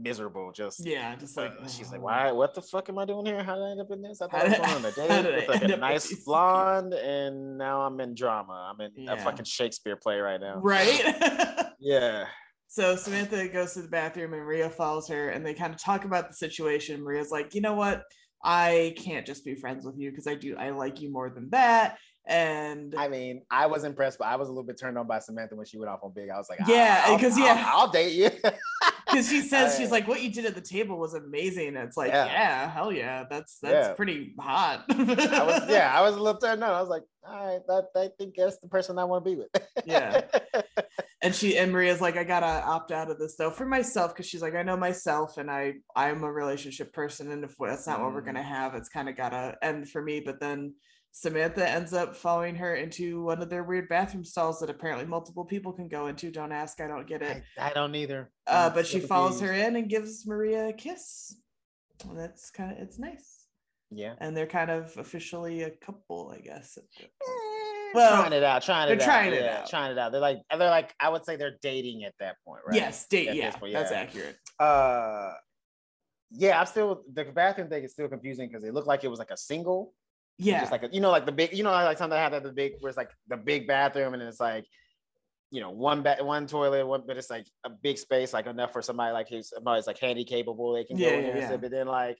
miserable. 0.00 0.52
Just 0.52 0.84
yeah, 0.84 1.14
just 1.16 1.36
like 1.36 1.52
uh, 1.60 1.68
she's 1.68 1.90
like, 1.90 2.02
why? 2.02 2.32
What 2.32 2.54
the 2.54 2.62
fuck 2.62 2.88
am 2.88 2.98
I 2.98 3.04
doing 3.04 3.26
here? 3.26 3.42
How 3.42 3.54
did 3.54 3.64
I 3.64 3.70
end 3.72 3.80
up 3.80 3.90
in 3.90 4.02
this? 4.02 4.20
I 4.20 4.26
thought 4.26 4.46
I 4.46 4.48
was 4.48 4.58
going 4.58 4.70
on 4.70 4.84
a 4.84 4.92
date 4.92 5.36
with 5.36 5.48
like 5.48 5.62
a 5.62 5.76
nice 5.76 6.24
blonde, 6.24 6.94
and 6.94 7.58
now 7.58 7.82
I'm 7.82 8.00
in 8.00 8.14
drama. 8.14 8.72
I'm 8.72 8.80
in 8.80 9.04
yeah. 9.04 9.14
a 9.14 9.18
fucking 9.18 9.44
Shakespeare 9.44 9.96
play 9.96 10.18
right 10.18 10.40
now. 10.40 10.56
Right? 10.56 11.66
yeah. 11.80 12.26
So 12.68 12.94
Samantha 12.94 13.48
goes 13.48 13.74
to 13.74 13.82
the 13.82 13.88
bathroom 13.88 14.32
and 14.32 14.42
Maria 14.42 14.70
follows 14.70 15.08
her, 15.08 15.30
and 15.30 15.44
they 15.44 15.54
kind 15.54 15.74
of 15.74 15.82
talk 15.82 16.04
about 16.04 16.28
the 16.28 16.34
situation. 16.34 17.02
Maria's 17.02 17.30
like, 17.30 17.54
you 17.54 17.60
know 17.60 17.74
what? 17.74 18.04
I 18.42 18.94
can't 18.96 19.26
just 19.26 19.44
be 19.44 19.54
friends 19.54 19.84
with 19.84 19.98
you 19.98 20.10
because 20.10 20.26
I 20.26 20.34
do 20.34 20.56
I 20.56 20.70
like 20.70 21.00
you 21.00 21.12
more 21.12 21.30
than 21.30 21.50
that. 21.50 21.98
And 22.26 22.94
I 22.96 23.08
mean, 23.08 23.42
I 23.50 23.66
was 23.66 23.84
impressed, 23.84 24.18
but 24.18 24.28
I 24.28 24.36
was 24.36 24.48
a 24.48 24.52
little 24.52 24.64
bit 24.64 24.78
turned 24.78 24.96
on 24.98 25.06
by 25.06 25.18
Samantha 25.18 25.56
when 25.56 25.66
she 25.66 25.78
went 25.78 25.90
off 25.90 26.00
on 26.02 26.12
Big. 26.14 26.30
I 26.30 26.36
was 26.36 26.48
like, 26.48 26.60
yeah, 26.66 27.14
because 27.16 27.36
yeah, 27.36 27.64
I'll, 27.66 27.80
I'll, 27.80 27.90
date 27.90 28.12
you. 28.12 28.30
Because 29.12 29.28
she 29.28 29.40
says 29.40 29.76
she's 29.76 29.90
like, 29.90 30.06
what 30.06 30.22
you 30.22 30.30
did 30.30 30.46
at 30.46 30.54
the 30.54 30.60
table 30.60 30.98
was 30.98 31.14
amazing. 31.14 31.68
And 31.68 31.78
it's 31.78 31.96
like, 31.96 32.12
yeah, 32.12 32.26
yeah 32.26 32.70
hell 32.70 32.92
yeah, 32.92 33.24
that's 33.28 33.58
that's 33.58 33.88
yeah. 33.88 33.94
pretty 33.94 34.34
hot. 34.38 34.84
I 34.88 34.94
was, 34.94 35.62
yeah, 35.68 35.92
I 35.92 36.00
was 36.02 36.14
a 36.14 36.20
little 36.20 36.40
turned 36.40 36.62
on. 36.62 36.70
I 36.70 36.80
was 36.80 36.88
like, 36.88 37.02
all 37.26 37.46
right, 37.46 37.60
that, 37.66 37.88
I 37.96 38.08
think 38.18 38.36
that's 38.36 38.58
the 38.58 38.68
person 38.68 38.98
I 38.98 39.04
want 39.04 39.24
to 39.24 39.30
be 39.30 39.36
with. 39.36 39.48
yeah. 39.84 40.22
And 41.22 41.34
she 41.34 41.58
and 41.58 41.70
Maria's 41.70 42.00
like, 42.00 42.16
I 42.16 42.24
gotta 42.24 42.64
opt 42.64 42.92
out 42.92 43.10
of 43.10 43.18
this 43.18 43.36
though 43.36 43.50
for 43.50 43.66
myself 43.66 44.14
because 44.14 44.26
she's 44.26 44.40
like, 44.40 44.54
I 44.54 44.62
know 44.62 44.76
myself 44.76 45.36
and 45.36 45.50
I 45.50 45.74
I'm 45.94 46.24
a 46.24 46.32
relationship 46.32 46.94
person, 46.94 47.30
and 47.30 47.44
if 47.44 47.54
that's 47.60 47.86
not 47.86 47.98
mm. 47.98 48.04
what 48.04 48.14
we're 48.14 48.22
gonna 48.22 48.40
mm. 48.40 48.48
have, 48.48 48.74
it's 48.74 48.88
kind 48.88 49.06
of 49.06 49.16
gotta 49.16 49.54
end 49.62 49.90
for 49.90 50.00
me. 50.00 50.20
But 50.20 50.40
then 50.40 50.72
Samantha 51.12 51.68
ends 51.68 51.92
up 51.92 52.14
following 52.14 52.54
her 52.54 52.76
into 52.76 53.22
one 53.22 53.42
of 53.42 53.50
their 53.50 53.64
weird 53.64 53.88
bathroom 53.88 54.24
stalls 54.24 54.60
that 54.60 54.70
apparently 54.70 55.04
multiple 55.04 55.44
people 55.44 55.72
can 55.72 55.88
go 55.88 56.06
into. 56.06 56.30
Don't 56.30 56.52
ask, 56.52 56.80
I 56.80 56.86
don't 56.86 57.06
get 57.06 57.22
it. 57.22 57.42
I, 57.58 57.70
I 57.70 57.72
don't 57.72 57.94
either. 57.94 58.30
Uh, 58.46 58.70
but 58.70 58.86
she 58.86 59.00
follows 59.00 59.40
her 59.40 59.52
in 59.52 59.76
and 59.76 59.88
gives 59.88 60.26
Maria 60.26 60.68
a 60.68 60.72
kiss. 60.72 61.36
And 62.08 62.18
that's 62.18 62.50
kind 62.50 62.72
of 62.72 62.78
it's 62.78 62.98
nice. 62.98 63.46
Yeah. 63.90 64.14
And 64.18 64.36
they're 64.36 64.46
kind 64.46 64.70
of 64.70 64.96
officially 64.96 65.62
a 65.62 65.70
couple, 65.70 66.32
I 66.34 66.40
guess. 66.40 66.78
Eh, 66.78 67.04
well, 67.92 68.22
trying 68.22 68.32
it 68.32 68.44
out, 68.44 68.62
trying 68.62 68.88
it 68.88 68.92
out. 68.92 68.98
they're 68.98 69.08
out. 69.08 69.12
trying 69.12 69.32
it 69.32 69.42
yeah, 69.42 69.58
out. 69.58 69.68
Trying 69.68 69.92
it 69.92 69.98
out. 69.98 70.12
They're 70.12 70.20
like 70.20 70.38
they're 70.48 70.70
like 70.70 70.94
I 71.00 71.08
would 71.08 71.24
say 71.24 71.34
they're 71.34 71.58
dating 71.60 72.04
at 72.04 72.14
that 72.20 72.36
point, 72.46 72.62
right? 72.66 72.76
Yes, 72.76 73.06
date. 73.08 73.34
Yeah, 73.34 73.52
yeah, 73.64 73.78
that's 73.80 73.92
accurate. 73.92 74.36
Uh 74.58 75.32
yeah, 76.30 76.60
I'm 76.60 76.66
still 76.66 77.02
the 77.12 77.24
bathroom 77.24 77.68
thing 77.68 77.82
is 77.82 77.92
still 77.92 78.08
confusing 78.08 78.48
because 78.48 78.62
it 78.62 78.72
looked 78.72 78.86
like 78.86 79.02
it 79.02 79.08
was 79.08 79.18
like 79.18 79.32
a 79.32 79.36
single. 79.36 79.92
Yeah, 80.40 80.60
just 80.60 80.72
like 80.72 80.82
a, 80.82 80.88
you 80.92 81.00
know, 81.00 81.10
like 81.10 81.26
the 81.26 81.32
big, 81.32 81.52
you 81.52 81.62
know, 81.62 81.70
like 81.70 81.98
something 81.98 82.18
I 82.18 82.22
had 82.22 82.32
that 82.32 82.42
the 82.42 82.52
big, 82.52 82.74
where 82.80 82.88
it's 82.88 82.96
like 82.96 83.10
the 83.28 83.36
big 83.36 83.66
bathroom, 83.66 84.14
and 84.14 84.22
it's 84.22 84.40
like, 84.40 84.66
you 85.50 85.60
know, 85.60 85.70
one 85.70 86.02
bed, 86.02 86.22
one 86.22 86.46
toilet, 86.46 86.86
one, 86.86 87.02
but 87.06 87.16
it's 87.16 87.30
like 87.30 87.46
a 87.64 87.70
big 87.70 87.98
space, 87.98 88.32
like 88.32 88.46
enough 88.46 88.72
for 88.72 88.82
somebody 88.82 89.12
like 89.12 89.28
who's 89.28 89.50
somebody's 89.50 89.86
like 89.86 89.98
handy 89.98 90.24
capable, 90.24 90.72
they 90.74 90.84
can 90.84 90.96
yeah, 90.96 91.10
go 91.10 91.16
in 91.18 91.24
yeah, 91.24 91.38
yeah. 91.50 91.56
But 91.56 91.70
then 91.70 91.86
like 91.86 92.18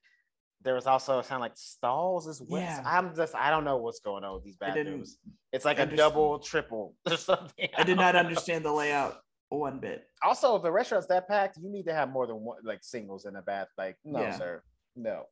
there 0.62 0.74
was 0.74 0.86
also 0.86 1.22
kind 1.22 1.36
of 1.36 1.40
like 1.40 1.56
stalls 1.56 2.28
as 2.28 2.42
well. 2.46 2.60
Yeah. 2.60 2.82
I'm 2.84 3.14
just 3.14 3.34
I 3.34 3.50
don't 3.50 3.64
know 3.64 3.78
what's 3.78 4.00
going 4.00 4.24
on 4.24 4.34
with 4.34 4.44
these 4.44 4.56
bathrooms. 4.56 5.18
It's 5.52 5.64
like 5.64 5.78
a 5.78 5.86
double, 5.86 6.38
triple 6.38 6.94
or 7.10 7.16
something. 7.16 7.68
I 7.76 7.82
did 7.82 7.96
not 7.96 8.16
understand 8.16 8.64
the 8.64 8.72
layout 8.72 9.20
one 9.48 9.78
bit. 9.78 10.04
Also, 10.22 10.56
if 10.56 10.62
the 10.62 10.70
restaurant's 10.70 11.08
that 11.08 11.28
packed, 11.28 11.58
you 11.60 11.70
need 11.70 11.86
to 11.86 11.94
have 11.94 12.10
more 12.10 12.26
than 12.26 12.36
one 12.36 12.58
like 12.64 12.80
singles 12.82 13.26
in 13.26 13.36
a 13.36 13.42
bath. 13.42 13.68
Like, 13.76 13.96
no, 14.04 14.30
sir. 14.36 14.62
No. 14.96 15.24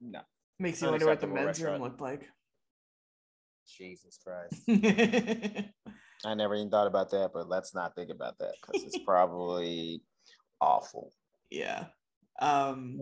No. 0.00 0.20
Makes 0.58 0.82
you 0.82 0.90
wonder 0.90 1.06
what 1.06 1.20
the 1.20 1.26
men's 1.26 1.46
restaurant. 1.46 1.74
room 1.74 1.82
looked 1.82 2.00
like. 2.00 2.28
Jesus 3.76 4.18
Christ. 4.22 4.62
I 6.24 6.34
never 6.34 6.54
even 6.56 6.70
thought 6.70 6.86
about 6.86 7.10
that, 7.10 7.30
but 7.32 7.48
let's 7.48 7.74
not 7.74 7.94
think 7.94 8.10
about 8.10 8.38
that 8.38 8.54
because 8.60 8.82
it's 8.82 8.98
probably 9.04 10.02
awful. 10.60 11.12
Yeah. 11.50 11.86
Um 12.42 13.00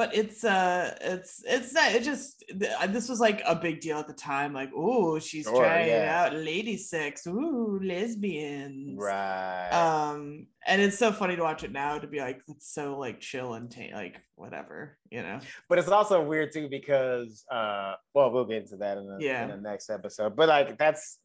but 0.00 0.14
it's 0.14 0.44
uh 0.44 0.96
it's 1.02 1.44
it's 1.46 1.74
not 1.74 1.92
it 1.92 2.02
just 2.02 2.42
uh, 2.80 2.86
this 2.86 3.06
was 3.06 3.20
like 3.20 3.42
a 3.46 3.54
big 3.54 3.82
deal 3.82 3.98
at 3.98 4.06
the 4.06 4.14
time 4.14 4.54
like 4.54 4.70
oh 4.74 5.18
she's 5.18 5.44
sure, 5.44 5.62
trying 5.62 5.88
yeah. 5.88 6.24
out 6.24 6.34
lady 6.34 6.78
sex. 6.78 7.26
Ooh 7.26 7.78
lesbians. 7.84 8.98
Right. 8.98 9.68
Um 9.68 10.46
and 10.66 10.80
it's 10.80 10.98
so 10.98 11.12
funny 11.12 11.36
to 11.36 11.42
watch 11.42 11.64
it 11.64 11.72
now 11.72 11.98
to 11.98 12.06
be 12.06 12.18
like 12.18 12.40
it's 12.48 12.72
so 12.72 12.98
like 12.98 13.20
chill 13.20 13.52
and 13.52 13.70
t- 13.70 13.92
like 13.92 14.22
whatever 14.36 14.96
you 15.10 15.20
know? 15.20 15.38
But 15.68 15.78
it's 15.78 15.88
also 15.88 16.24
weird 16.24 16.50
too 16.50 16.70
because 16.70 17.44
uh 17.52 17.96
well 18.14 18.32
we'll 18.32 18.46
get 18.46 18.62
into 18.62 18.76
that 18.76 18.96
in 18.96 19.06
the, 19.06 19.18
yeah. 19.20 19.42
in 19.42 19.50
the 19.50 19.58
next 19.58 19.90
episode 19.90 20.34
but 20.34 20.48
like 20.48 20.78
that's 20.78 21.18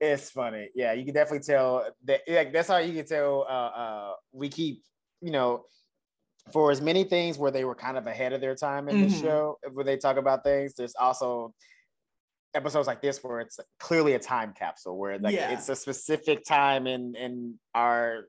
it's 0.00 0.28
funny. 0.28 0.70
Yeah 0.74 0.92
you 0.94 1.04
can 1.04 1.14
definitely 1.14 1.46
tell 1.46 1.86
that 2.06 2.22
like 2.26 2.52
that's 2.52 2.66
how 2.66 2.78
you 2.78 2.94
can 2.94 3.06
tell 3.06 3.46
uh 3.48 3.70
uh 3.82 4.12
we 4.32 4.48
keep 4.48 4.82
you 5.20 5.30
know 5.30 5.66
for 6.52 6.70
as 6.70 6.80
many 6.80 7.04
things 7.04 7.38
where 7.38 7.50
they 7.50 7.64
were 7.64 7.74
kind 7.74 7.96
of 7.96 8.06
ahead 8.06 8.32
of 8.32 8.40
their 8.40 8.54
time 8.54 8.88
in 8.88 8.96
mm-hmm. 8.96 9.08
the 9.08 9.18
show, 9.18 9.58
where 9.72 9.84
they 9.84 9.96
talk 9.96 10.16
about 10.16 10.42
things, 10.42 10.74
there's 10.74 10.94
also 10.98 11.54
episodes 12.54 12.86
like 12.86 13.00
this 13.00 13.22
where 13.22 13.40
it's 13.40 13.60
clearly 13.78 14.14
a 14.14 14.18
time 14.18 14.52
capsule 14.56 14.98
where 14.98 15.18
like 15.18 15.34
yeah. 15.34 15.50
it's 15.50 15.68
a 15.68 15.76
specific 15.76 16.44
time 16.44 16.86
in 16.86 17.14
in 17.14 17.54
our 17.74 18.24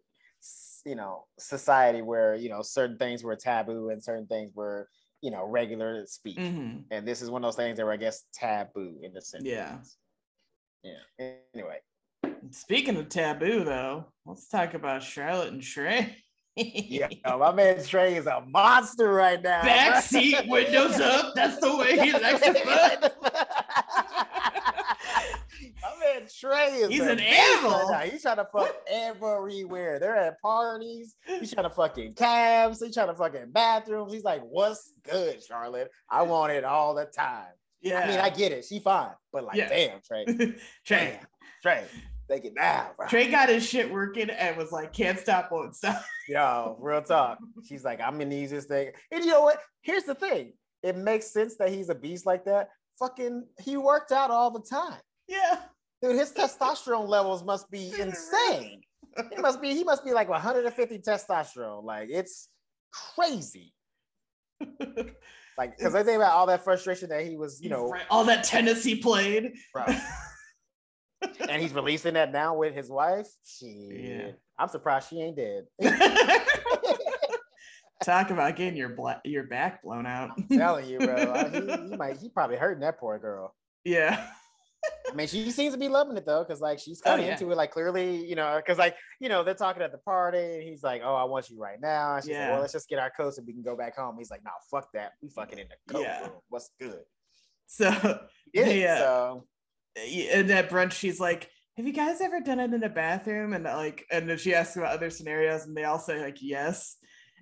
you 0.86 0.96
know 0.96 1.26
society 1.40 2.02
where 2.02 2.36
you 2.36 2.50
know 2.50 2.62
certain 2.62 2.98
things 2.98 3.24
were 3.24 3.36
taboo 3.36 3.90
and 3.90 4.04
certain 4.04 4.28
things 4.28 4.52
were 4.54 4.88
you 5.22 5.32
know 5.32 5.46
regular 5.46 6.06
speak 6.06 6.38
mm-hmm. 6.38 6.78
and 6.92 7.08
this 7.08 7.22
is 7.22 7.30
one 7.30 7.44
of 7.44 7.48
those 7.48 7.56
things 7.56 7.78
that 7.78 7.86
were 7.86 7.92
i 7.92 7.98
guess 7.98 8.24
taboo 8.34 8.96
in 9.02 9.14
the 9.14 9.22
sense 9.22 9.44
yeah 9.44 9.78
yeah 10.84 11.32
anyway 11.54 11.78
speaking 12.50 12.98
of 12.98 13.10
taboo 13.10 13.64
though 13.64 14.06
let's 14.26 14.48
talk 14.48 14.74
about 14.74 15.04
charlotte 15.04 15.52
and 15.52 15.62
Trey 15.62 16.16
yeah, 16.56 17.08
my 17.26 17.52
man 17.54 17.84
Trey 17.84 18.16
is 18.16 18.28
a 18.28 18.44
monster 18.48 19.12
right 19.14 19.42
now. 19.42 19.62
Back 19.64 20.04
seat, 20.04 20.48
windows 20.48 21.00
up. 21.00 21.34
That's 21.36 21.60
the 21.60 21.76
way 21.76 21.98
he 21.98 22.12
likes 22.12 22.42
to 22.42 22.54
fuck. 22.54 23.14
my 25.82 25.96
man 26.00 26.28
Trey 26.40 26.68
is 26.76 26.90
he's 26.90 27.02
an 27.02 27.20
animal. 27.20 27.90
Right 27.90 28.12
he's 28.12 28.22
trying 28.22 28.38
to 28.38 28.48
fuck 28.52 28.76
everywhere. 28.90 30.00
They're 30.00 30.18
at 30.18 30.42
parties. 30.42 31.16
He's 31.26 31.54
trying 31.54 31.70
to 31.70 31.74
fucking 31.74 32.16
cabs. 32.16 32.82
He's 32.82 32.94
trying 32.94 33.08
to 33.08 33.16
fucking 33.16 33.52
bathrooms. 33.52 34.12
He's 34.12 34.24
like, 34.24 34.42
"What's 34.42 34.92
good, 35.10 35.42
Charlotte? 35.42 35.90
I 36.10 36.24
want 36.24 36.52
it 36.52 36.66
all 36.66 36.96
the 36.96 37.06
time." 37.06 37.48
Yeah, 37.82 38.02
I 38.02 38.08
mean, 38.08 38.20
I 38.20 38.30
get 38.30 38.52
it. 38.52 38.66
She 38.66 38.80
fine, 38.80 39.12
but 39.32 39.46
like, 39.46 39.58
yeah. 39.58 39.70
damn, 39.70 40.02
Trey, 40.02 40.26
Trey, 40.26 40.56
damn, 40.86 41.20
Trey. 41.64 41.86
It 42.32 42.54
now, 42.56 42.92
bro. 42.96 43.08
Trey 43.08 43.30
got 43.30 43.50
his 43.50 43.68
shit 43.68 43.92
working 43.92 44.30
and 44.30 44.56
was 44.56 44.72
like, 44.72 44.94
can't 44.94 45.20
stop, 45.20 45.52
won't 45.52 45.76
stop. 45.76 46.02
Yo, 46.30 46.78
real 46.80 47.02
talk. 47.02 47.40
She's 47.68 47.84
like, 47.84 48.00
I'm 48.00 48.18
gonna 48.18 48.36
use 48.36 48.52
this 48.52 48.66
thing. 48.66 48.92
And 49.12 49.24
you 49.26 49.32
know 49.32 49.42
what? 49.42 49.60
Here's 49.82 50.04
the 50.04 50.16
thing. 50.16 50.54
It 50.82 50.96
makes 50.96 51.28
sense 51.28 51.58
that 51.58 51.70
he's 51.70 51.90
a 51.90 51.96
beast 51.96 52.26
like 52.26 52.46
that. 52.46 52.70
Fucking, 53.00 53.46
he 53.60 53.76
worked 53.78 54.12
out 54.12 54.32
all 54.32 54.50
the 54.50 54.62
time. 54.62 55.00
Yeah. 55.28 55.60
Dude, 56.02 56.16
his 56.16 56.32
testosterone 56.32 57.08
levels 57.08 57.44
must 57.44 57.70
be 57.70 57.94
insane. 58.00 58.82
He 59.36 59.42
must 59.42 59.62
be, 59.62 59.74
he 59.74 59.84
must 59.84 60.06
be 60.06 60.14
like 60.14 60.30
150 60.30 61.00
testosterone. 61.00 61.84
Like 61.84 62.10
it's 62.10 62.48
crazy. 62.92 63.74
like, 65.58 65.78
because 65.78 65.96
I 65.96 66.04
think 66.04 66.16
about 66.16 66.32
all 66.32 66.46
that 66.48 66.64
frustration 66.64 67.10
that 67.10 67.26
he 67.26 67.36
was, 67.36 67.62
you 67.62 67.70
know, 67.70 67.94
all 68.10 68.24
that 68.24 68.46
tennis 68.46 68.84
he 68.84 68.96
played. 68.96 69.52
Right 69.76 70.00
and 71.50 71.62
he's 71.62 71.74
releasing 71.74 72.16
that 72.16 72.32
now 72.32 72.56
with 72.56 72.74
his 72.74 72.90
wife. 72.90 73.28
She, 73.44 73.90
yeah. 73.92 74.32
I'm 74.58 74.70
surprised 74.70 75.10
she 75.10 75.22
ain't 75.22 75.38
dead. 75.38 75.66
Talk 78.04 78.32
about 78.32 78.56
getting 78.56 78.76
your 78.76 78.96
your 79.24 79.44
back 79.44 79.84
blown 79.84 80.06
out. 80.06 80.32
I'm 80.36 80.48
telling 80.48 80.90
you, 80.90 81.00
bro. 81.00 81.50
he, 81.52 81.90
he, 81.90 81.96
might 81.98 82.18
he 82.18 82.30
probably 82.30 82.58
hurting 82.58 82.82
that 82.82 83.00
poor 83.00 83.20
girl. 83.20 83.56
Yeah. 83.84 84.28
I 85.12 85.14
mean, 85.14 85.28
she 85.28 85.52
seems 85.52 85.74
to 85.74 85.80
be 85.80 85.88
loving 85.88 86.18
it 86.18 86.26
though, 86.26 86.44
because 86.44 86.62
like 86.62 86.80
she's 86.80 87.02
kind 87.02 87.20
of 87.20 87.26
oh, 87.26 87.28
yeah. 87.28 87.34
into 87.34 87.52
it. 87.52 87.56
Like 87.56 87.70
clearly, 87.70 88.26
you 88.26 88.34
know, 88.34 88.56
because 88.58 88.80
like 88.80 88.96
you 89.20 89.30
know 89.30 89.44
they're 89.44 89.54
talking 89.54 89.84
at 89.84 89.92
the 89.92 90.00
party, 90.00 90.40
and 90.40 90.64
he's 90.64 90.82
like, 90.82 91.04
"Oh, 91.06 91.14
I 91.14 91.24
want 91.26 91.52
you 91.52 91.60
right 91.60 91.80
now." 91.80 92.16
And 92.16 92.24
she's 92.24 92.32
yeah. 92.32 92.46
like, 92.46 92.52
"Well, 92.52 92.62
let's 92.62 92.74
just 92.74 92.90
get 92.90 92.98
our 92.98 93.12
coats 93.12 93.38
and 93.38 93.46
we 93.46 93.54
can 93.54 93.62
go 93.62 93.76
back 93.76 93.96
home." 93.96 94.16
He's 94.18 94.32
like, 94.32 94.44
"No, 94.44 94.52
fuck 94.72 94.88
that. 94.94 95.12
We 95.22 95.30
fucking 95.30 95.60
in 95.60 95.68
the 95.68 95.94
coat 95.94 96.02
yeah. 96.02 96.22
room. 96.22 96.32
What's 96.50 96.72
good?" 96.80 97.02
So 97.68 97.86
yeah, 98.54 98.64
uh, 98.64 98.70
yeah. 98.70 98.98
So 98.98 99.46
and 99.96 100.50
at 100.52 100.70
brunch 100.70 100.94
she's 100.94 101.20
like 101.20 101.50
have 101.78 101.88
you 101.88 101.94
guys 101.94 102.22
ever 102.22 102.40
done 102.40 102.60
it 102.60 102.74
in 102.74 102.84
a 102.84 102.90
bathroom 102.90 103.54
and 103.54 103.64
like 103.64 104.06
and 104.12 104.30
then 104.30 104.38
she 104.38 104.54
asks 104.54 104.76
about 104.76 104.94
other 104.94 105.10
scenarios 105.10 105.66
and 105.66 105.76
they 105.76 105.84
all 105.84 106.00
say 106.00 106.22
like 106.22 106.38
yes 106.42 106.98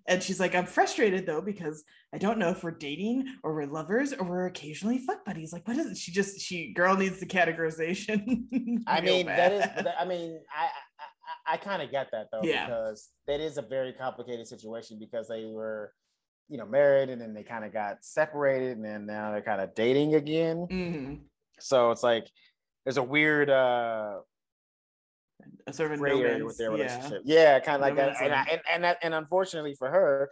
and 0.07 0.21
she's 0.21 0.39
like 0.39 0.55
i'm 0.55 0.65
frustrated 0.65 1.25
though 1.25 1.41
because 1.41 1.83
i 2.13 2.17
don't 2.17 2.37
know 2.37 2.49
if 2.49 2.63
we're 2.63 2.71
dating 2.71 3.25
or 3.43 3.53
we're 3.53 3.65
lovers 3.65 4.13
or 4.13 4.25
we're 4.25 4.45
occasionally 4.45 4.99
fuck 4.99 5.23
buddies 5.25 5.53
like 5.53 5.67
what 5.67 5.77
is 5.77 5.87
it 5.87 5.97
she 5.97 6.11
just 6.11 6.39
she 6.39 6.73
girl 6.73 6.95
needs 6.95 7.19
the 7.19 7.25
categorization 7.25 8.43
i 8.87 9.01
mean 9.01 9.25
bad. 9.25 9.51
that 9.51 9.79
is 9.79 9.93
i 9.99 10.05
mean 10.05 10.39
i 10.55 10.65
i, 11.47 11.53
I 11.53 11.57
kind 11.57 11.81
of 11.81 11.91
get 11.91 12.09
that 12.11 12.27
though 12.31 12.41
yeah. 12.43 12.65
because 12.65 13.09
that 13.27 13.39
is 13.39 13.57
a 13.57 13.61
very 13.61 13.93
complicated 13.93 14.47
situation 14.47 14.97
because 14.99 15.27
they 15.27 15.45
were 15.45 15.93
you 16.49 16.57
know 16.57 16.65
married 16.65 17.09
and 17.09 17.21
then 17.21 17.33
they 17.33 17.43
kind 17.43 17.63
of 17.63 17.71
got 17.71 17.97
separated 18.01 18.77
and 18.77 18.85
then 18.85 19.05
now 19.05 19.31
they're 19.31 19.41
kind 19.41 19.61
of 19.61 19.75
dating 19.75 20.15
again 20.15 20.67
mm-hmm. 20.69 21.15
So 21.61 21.91
it's 21.91 22.03
like 22.03 22.27
there's 22.85 22.97
a 22.97 23.03
weird 23.03 23.49
uh 23.49 24.19
a 25.67 25.73
sort 25.73 25.91
of 25.91 25.99
gray 25.99 26.19
area 26.19 26.45
with 26.45 26.57
their 26.57 26.71
relationship. 26.71 27.21
Yeah, 27.25 27.55
yeah 27.55 27.59
kind 27.59 27.75
of 27.75 27.81
like 27.81 27.95
that. 27.95 28.21
And, 28.21 28.33
I, 28.33 28.47
and 28.51 28.61
and 28.71 28.83
that, 28.83 28.97
and 29.01 29.13
unfortunately 29.13 29.75
for 29.75 29.89
her, 29.89 30.29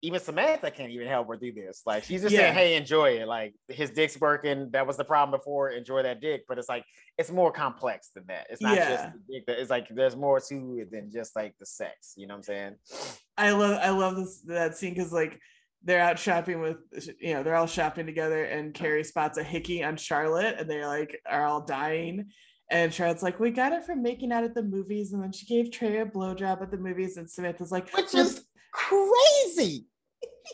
even 0.00 0.20
Samantha 0.20 0.70
can't 0.70 0.90
even 0.90 1.08
help 1.08 1.28
her 1.28 1.36
do 1.36 1.52
this. 1.52 1.82
Like 1.84 2.04
she's 2.04 2.22
just 2.22 2.32
yeah. 2.32 2.40
saying, 2.40 2.54
"Hey, 2.54 2.76
enjoy 2.76 3.18
it." 3.20 3.26
Like 3.26 3.54
his 3.68 3.90
dick's 3.90 4.18
working. 4.20 4.70
That 4.70 4.86
was 4.86 4.96
the 4.96 5.04
problem 5.04 5.38
before. 5.38 5.70
Enjoy 5.70 6.02
that 6.02 6.20
dick. 6.20 6.44
But 6.48 6.58
it's 6.58 6.68
like 6.68 6.84
it's 7.16 7.30
more 7.30 7.50
complex 7.50 8.10
than 8.14 8.24
that. 8.28 8.46
It's 8.50 8.62
not 8.62 8.76
yeah. 8.76 8.90
just 8.90 9.12
the 9.12 9.34
dick. 9.34 9.46
That 9.46 9.58
it's 9.58 9.70
like 9.70 9.88
there's 9.90 10.16
more 10.16 10.40
to 10.40 10.78
it 10.78 10.90
than 10.92 11.10
just 11.10 11.34
like 11.34 11.54
the 11.58 11.66
sex. 11.66 12.14
You 12.16 12.26
know 12.26 12.34
what 12.34 12.38
I'm 12.38 12.42
saying? 12.44 12.74
I 13.36 13.50
love 13.52 13.78
I 13.82 13.90
love 13.90 14.16
this 14.16 14.40
that 14.42 14.76
scene 14.76 14.94
because 14.94 15.12
like 15.12 15.40
they're 15.84 16.00
out 16.00 16.18
shopping 16.18 16.60
with 16.60 16.78
you 17.20 17.34
know 17.34 17.42
they're 17.42 17.54
all 17.54 17.66
shopping 17.66 18.06
together 18.06 18.44
and 18.44 18.74
Carrie 18.74 19.04
spots 19.04 19.38
a 19.38 19.42
hickey 19.42 19.82
on 19.82 19.96
Charlotte 19.96 20.56
and 20.58 20.68
they 20.68 20.84
like 20.84 21.20
are 21.26 21.44
all 21.44 21.60
dying 21.60 22.26
and 22.70 22.92
Charlotte's 22.92 23.22
like 23.22 23.38
we 23.40 23.50
got 23.50 23.72
it 23.72 23.84
from 23.84 24.02
making 24.02 24.32
out 24.32 24.44
at 24.44 24.54
the 24.54 24.62
movies 24.62 25.12
and 25.12 25.22
then 25.22 25.32
she 25.32 25.46
gave 25.46 25.70
Trey 25.70 25.98
a 25.98 26.06
blowjob 26.06 26.62
at 26.62 26.70
the 26.70 26.76
movies 26.76 27.16
and 27.16 27.30
Samantha's 27.30 27.72
like 27.72 27.92
which 27.96 28.14
is 28.14 28.44
crazy 28.72 29.86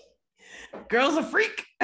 girl's 0.88 1.16
a 1.16 1.22
freak 1.22 1.64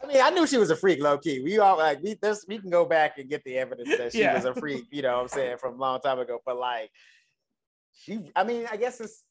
I 0.00 0.06
mean, 0.06 0.22
I 0.22 0.30
knew 0.30 0.46
she 0.46 0.58
was 0.58 0.70
a 0.70 0.76
freak, 0.76 1.02
low 1.02 1.18
key. 1.18 1.40
We 1.40 1.58
all 1.58 1.76
like 1.76 2.00
we 2.02 2.14
this 2.14 2.44
we 2.46 2.58
can 2.58 2.70
go 2.70 2.84
back 2.84 3.18
and 3.18 3.28
get 3.28 3.42
the 3.42 3.58
evidence 3.58 3.96
that 3.96 4.12
she 4.12 4.20
yeah. 4.20 4.34
was 4.34 4.44
a 4.44 4.54
freak, 4.54 4.84
you 4.92 5.02
know 5.02 5.16
what 5.16 5.22
I'm 5.22 5.28
saying, 5.28 5.58
from 5.58 5.74
a 5.74 5.76
long 5.76 6.00
time 6.00 6.20
ago. 6.20 6.38
But 6.46 6.56
like 6.56 6.90
she 7.92 8.30
I 8.36 8.44
mean, 8.44 8.66
I 8.70 8.76
guess 8.76 9.00
it's 9.00 9.24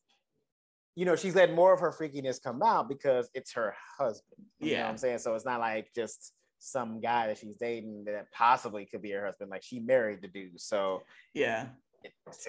you 0.97 1.05
know, 1.05 1.15
she's 1.15 1.35
let 1.35 1.53
more 1.53 1.71
of 1.73 1.79
her 1.79 1.91
freakiness 1.91 2.41
come 2.41 2.63
out 2.63 2.89
because 2.89 3.29
it's 3.35 3.53
her 3.53 3.75
husband. 3.99 4.41
You 4.59 4.71
yeah. 4.71 4.77
know 4.77 4.83
what 4.85 4.89
I'm 4.89 4.97
saying? 4.97 5.19
So 5.19 5.35
it's 5.35 5.45
not 5.45 5.59
like 5.59 5.89
just 5.93 6.33
some 6.57 6.99
guy 6.99 7.27
that 7.27 7.37
she's 7.37 7.55
dating 7.55 8.05
that 8.05 8.31
possibly 8.31 8.87
could 8.87 9.03
be 9.03 9.11
her 9.11 9.23
husband. 9.23 9.51
Like 9.51 9.61
she 9.61 9.79
married 9.79 10.23
the 10.23 10.27
dude. 10.27 10.59
So 10.59 11.03
yeah. 11.35 11.67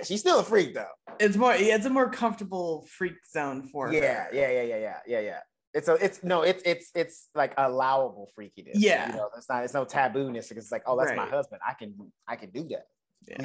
she's 0.03 0.21
still 0.21 0.41
a 0.41 0.43
freak 0.43 0.73
though. 0.73 0.87
It's 1.21 1.37
more 1.37 1.55
yeah, 1.57 1.77
it's 1.77 1.85
a 1.85 1.91
more 1.91 2.09
comfortable 2.09 2.87
freak 2.89 3.17
zone 3.31 3.69
for 3.69 3.93
yeah, 3.93 4.01
her. 4.01 4.29
Yeah, 4.33 4.51
yeah, 4.51 4.63
yeah, 4.63 4.79
yeah, 4.79 4.97
yeah, 5.07 5.21
yeah. 5.21 5.41
It's 5.75 5.89
a 5.89 5.95
it's 6.03 6.25
no, 6.25 6.41
it's 6.41 6.63
it's 6.65 6.91
it's 6.95 7.29
like 7.35 7.53
allowable 7.59 8.31
freakiness. 8.35 8.71
Yeah. 8.77 9.11
You 9.11 9.17
know, 9.19 9.29
it's 9.37 9.51
not 9.51 9.63
it's 9.63 9.75
no 9.75 9.85
tabooness 9.85 10.49
because 10.49 10.65
it's 10.65 10.73
like, 10.73 10.85
oh, 10.87 10.97
that's 10.97 11.11
right. 11.11 11.19
my 11.19 11.29
husband. 11.29 11.61
I 11.69 11.75
can 11.75 11.95
I 12.27 12.37
can 12.37 12.49
do 12.49 12.67
that. 12.69 12.87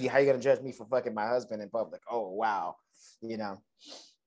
Yeah. 0.02 0.10
How 0.10 0.20
you 0.20 0.28
gonna 0.28 0.40
judge 0.40 0.62
me 0.62 0.72
for 0.72 0.86
fucking 0.86 1.14
my 1.14 1.28
husband 1.28 1.62
in 1.62 1.70
public? 1.70 2.00
Oh 2.10 2.30
wow. 2.30 2.78
You 3.22 3.36
know. 3.36 3.58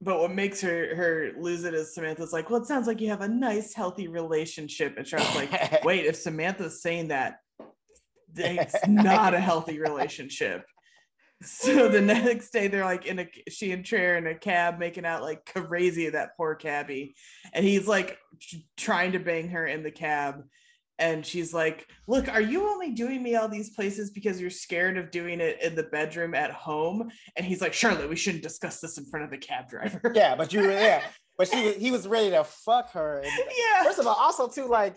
But 0.01 0.21
what 0.21 0.33
makes 0.33 0.61
her 0.61 0.95
her 0.95 1.31
lose 1.39 1.65
it 1.65 1.75
is 1.75 1.95
Samantha's 1.95 2.33
like, 2.33 2.51
well, 2.51 2.61
it 2.61 2.67
sounds 2.67 2.87
like 2.87 3.01
you 3.01 3.09
have 3.09 3.23
a 3.23 3.29
nice, 3.29 3.73
healthy 3.73 4.09
relationship. 4.09 4.95
And 4.97 5.07
Charlotte's 5.07 5.35
like, 5.35 5.85
wait, 5.85 6.05
if 6.05 6.17
Samantha's 6.17 6.83
saying 6.83 7.09
that, 7.09 7.41
it's 8.37 8.77
not 8.89 9.35
a 9.35 9.41
healthy 9.41 9.79
relationship. 9.81 10.65
So 11.43 11.89
the 11.89 12.01
next 12.01 12.51
day 12.51 12.67
they're 12.67 12.85
like 12.85 13.07
in 13.07 13.19
a 13.19 13.29
she 13.49 13.73
and 13.73 13.85
Trey 13.85 14.17
in 14.17 14.27
a 14.27 14.35
cab 14.35 14.79
making 14.79 15.05
out 15.05 15.23
like 15.23 15.45
crazy 15.45 16.09
that 16.09 16.37
poor 16.37 16.55
cabbie. 16.55 17.15
And 17.53 17.65
he's 17.65 17.87
like 17.87 18.19
trying 18.77 19.13
to 19.13 19.19
bang 19.19 19.49
her 19.51 19.67
in 19.67 19.83
the 19.83 19.91
cab 19.91 20.45
and 20.99 21.25
she's 21.25 21.53
like 21.53 21.87
look 22.07 22.29
are 22.29 22.41
you 22.41 22.69
only 22.69 22.91
doing 22.91 23.23
me 23.23 23.37
all 23.37 23.49
these 23.49 23.71
places 23.71 24.11
because 24.11 24.41
you're 24.41 24.51
scared 24.51 24.97
of 24.97 25.11
doing 25.11 25.41
it 25.41 25.61
in 25.63 25.75
the 25.75 25.83
bedroom 25.85 26.35
at 26.35 26.51
home 26.51 27.11
and 27.37 27.47
he's 27.47 27.61
like 27.61 27.73
charlotte 27.73 28.09
we 28.09 28.17
shouldn't 28.17 28.43
discuss 28.43 28.81
this 28.81 28.99
in 28.99 29.05
front 29.07 29.25
of 29.25 29.31
the 29.31 29.39
cab 29.39 29.69
driver 29.69 30.01
yeah 30.15 30.35
but 30.35 30.53
you 30.53 30.61
were 30.61 30.71
yeah 30.71 31.03
but 31.39 31.49
she 31.49 31.73
he 31.75 31.91
was 31.91 32.09
ready 32.09 32.31
to 32.31 32.43
fuck 32.45 32.91
her 32.93 33.19
and, 33.19 33.33
yeah 33.37 33.85
first 33.85 33.99
of 33.99 34.07
all 34.07 34.15
also 34.15 34.49
too 34.49 34.67
like 34.67 34.97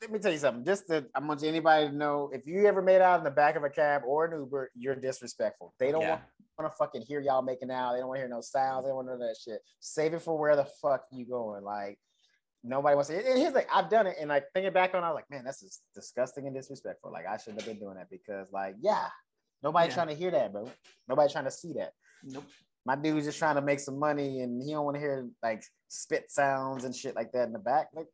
let 0.00 0.10
me 0.10 0.18
tell 0.18 0.32
you 0.32 0.38
something 0.38 0.64
just 0.64 0.86
to 0.88 1.04
i 1.14 1.20
want 1.20 1.42
anybody 1.42 1.88
to 1.88 1.94
know 1.94 2.30
if 2.32 2.46
you 2.46 2.66
ever 2.66 2.82
made 2.82 3.00
out 3.00 3.18
in 3.18 3.24
the 3.24 3.30
back 3.30 3.54
of 3.54 3.64
a 3.64 3.70
cab 3.70 4.02
or 4.06 4.24
an 4.24 4.38
uber 4.38 4.70
you're 4.74 4.96
disrespectful 4.96 5.74
they 5.78 5.92
don't 5.92 6.02
yeah. 6.02 6.10
want 6.10 6.22
want 6.60 6.72
to 6.72 6.76
fucking 6.76 7.02
hear 7.02 7.20
y'all 7.20 7.42
making 7.42 7.70
out. 7.70 7.92
They 7.92 8.00
don't 8.00 8.08
want 8.08 8.18
to 8.18 8.22
hear 8.22 8.28
no 8.28 8.40
sounds. 8.40 8.84
They 8.84 8.88
don't 8.88 8.96
want 8.96 9.08
to 9.08 9.12
know 9.14 9.26
that 9.26 9.36
shit. 9.42 9.60
Save 9.80 10.14
it 10.14 10.22
for 10.22 10.38
where 10.38 10.56
the 10.56 10.66
fuck 10.82 11.04
you 11.10 11.26
going. 11.26 11.64
Like, 11.64 11.98
nobody 12.62 12.94
wants 12.94 13.10
to. 13.10 13.16
And 13.16 13.38
here's 13.38 13.54
like, 13.54 13.68
I've 13.72 13.88
done 13.88 14.06
it, 14.06 14.16
and 14.20 14.28
like 14.28 14.44
thinking 14.54 14.72
back 14.72 14.94
on, 14.94 15.04
I 15.04 15.08
was 15.08 15.16
like, 15.16 15.30
man, 15.30 15.44
that's 15.44 15.60
just 15.60 15.82
disgusting 15.94 16.46
and 16.46 16.54
disrespectful. 16.54 17.12
Like, 17.12 17.26
I 17.26 17.36
shouldn't 17.36 17.62
have 17.62 17.68
been 17.68 17.78
doing 17.78 17.96
that 17.96 18.10
because, 18.10 18.48
like, 18.52 18.74
yeah, 18.80 19.06
nobody 19.62 19.88
yeah. 19.88 19.94
trying 19.94 20.08
to 20.08 20.14
hear 20.14 20.30
that, 20.30 20.52
bro. 20.52 20.70
Nobody 21.08 21.32
trying 21.32 21.44
to 21.44 21.50
see 21.50 21.72
that. 21.74 21.92
Nope. 22.24 22.44
My 22.86 22.96
dude's 22.96 23.26
just 23.26 23.38
trying 23.38 23.56
to 23.56 23.62
make 23.62 23.80
some 23.80 23.98
money, 23.98 24.40
and 24.40 24.62
he 24.62 24.72
don't 24.72 24.84
want 24.84 24.96
to 24.96 25.00
hear 25.00 25.28
like 25.42 25.62
spit 25.88 26.30
sounds 26.30 26.84
and 26.84 26.94
shit 26.94 27.14
like 27.14 27.32
that 27.32 27.46
in 27.46 27.52
the 27.52 27.58
back. 27.58 27.88
Like, 27.94 28.06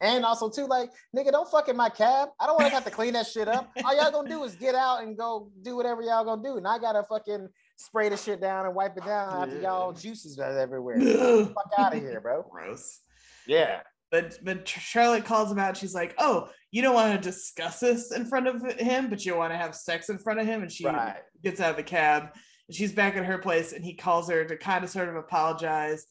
and 0.00 0.24
also 0.24 0.50
too, 0.50 0.66
like, 0.66 0.90
nigga, 1.16 1.30
don't 1.30 1.50
fuck 1.50 1.68
in 1.68 1.76
my 1.76 1.88
cab. 1.88 2.28
I 2.38 2.46
don't 2.46 2.56
want 2.56 2.66
to 2.66 2.74
have 2.74 2.84
to 2.84 2.90
clean 2.90 3.14
that 3.14 3.26
shit 3.26 3.48
up. 3.48 3.70
All 3.84 3.96
y'all 3.96 4.10
gonna 4.10 4.28
do 4.28 4.44
is 4.44 4.54
get 4.54 4.74
out 4.74 5.02
and 5.02 5.16
go 5.16 5.50
do 5.62 5.76
whatever 5.76 6.02
y'all 6.02 6.24
gonna 6.24 6.42
do, 6.42 6.56
and 6.56 6.66
I 6.66 6.78
gotta 6.78 7.02
fucking 7.04 7.48
spray 7.76 8.08
the 8.08 8.16
shit 8.16 8.40
down 8.40 8.66
and 8.66 8.74
wipe 8.74 8.96
it 8.96 9.04
down 9.04 9.48
after 9.48 9.60
y'all 9.60 9.92
juices 9.92 10.38
everywhere. 10.38 11.00
fuck 11.46 11.70
out 11.78 11.94
of 11.94 12.00
here, 12.00 12.20
bro. 12.20 12.42
Gross. 12.42 13.00
Yeah. 13.46 13.80
But 14.10 14.38
but 14.44 14.68
Charlotte 14.68 15.24
calls 15.24 15.50
him 15.50 15.58
out. 15.58 15.76
She's 15.76 15.94
like, 15.94 16.14
"Oh, 16.18 16.48
you 16.70 16.82
don't 16.82 16.94
want 16.94 17.14
to 17.14 17.28
discuss 17.30 17.80
this 17.80 18.12
in 18.12 18.26
front 18.26 18.46
of 18.46 18.62
him, 18.78 19.10
but 19.10 19.24
you 19.24 19.36
want 19.36 19.52
to 19.52 19.56
have 19.56 19.74
sex 19.74 20.08
in 20.08 20.18
front 20.18 20.40
of 20.40 20.46
him." 20.46 20.62
And 20.62 20.70
she 20.70 20.84
right. 20.84 21.16
gets 21.42 21.60
out 21.60 21.70
of 21.70 21.76
the 21.76 21.82
cab. 21.82 22.30
And 22.68 22.76
she's 22.76 22.92
back 22.92 23.16
at 23.16 23.24
her 23.24 23.38
place, 23.38 23.72
and 23.72 23.84
he 23.84 23.94
calls 23.94 24.30
her 24.30 24.44
to 24.44 24.56
kind 24.56 24.84
of 24.84 24.90
sort 24.90 25.08
of 25.08 25.16
apologize. 25.16 26.06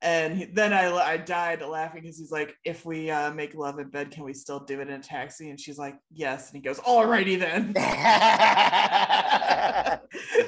And 0.00 0.38
he, 0.38 0.44
then 0.44 0.72
I 0.72 0.92
I 0.92 1.16
died 1.16 1.60
laughing 1.60 2.02
because 2.02 2.18
he's 2.18 2.30
like, 2.30 2.56
"If 2.64 2.86
we 2.86 3.10
uh, 3.10 3.32
make 3.32 3.54
love 3.54 3.80
in 3.80 3.90
bed, 3.90 4.12
can 4.12 4.22
we 4.22 4.32
still 4.32 4.60
do 4.60 4.80
it 4.80 4.88
in 4.88 4.94
a 4.94 5.02
taxi?" 5.02 5.50
And 5.50 5.58
she's 5.58 5.76
like, 5.76 5.96
"Yes." 6.12 6.52
And 6.52 6.56
he 6.56 6.62
goes, 6.62 6.78
"Alrighty 6.80 7.38
then." 7.38 7.74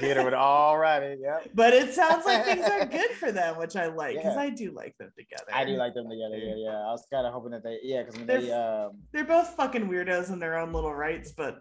hit 0.01 0.17
her 0.17 0.25
with 0.25 0.35
alrighty, 0.35 1.17
yeah. 1.21 1.39
But 1.55 1.75
it 1.75 1.95
sounds 1.95 2.25
like 2.25 2.45
things 2.45 2.67
are 2.67 2.87
good 2.99 3.11
for 3.13 3.33
them, 3.33 3.59
which 3.59 3.77
I 3.77 3.87
like 3.87 4.17
because 4.17 4.37
yeah. 4.37 4.43
I 4.43 4.51
do 4.51 4.73
like 4.73 4.97
them 4.99 5.11
together. 5.17 5.51
I 5.53 5.65
do 5.65 5.73
like 5.73 5.95
them 5.95 6.09
together. 6.09 6.37
Yeah, 6.37 6.55
yeah. 6.57 6.79
I 6.79 6.91
was 6.91 7.07
kind 7.13 7.27
of 7.27 7.33
hoping 7.33 7.53
that 7.53 7.63
they, 7.63 7.79
yeah, 7.83 8.03
because 8.03 8.25
they're, 8.25 8.41
they, 8.41 8.53
um, 8.53 8.93
they're 9.13 9.25
both 9.25 9.49
fucking 9.57 9.89
weirdos 9.89 10.33
in 10.33 10.39
their 10.39 10.59
own 10.59 10.73
little 10.73 10.95
rights, 10.95 11.33
but 11.37 11.61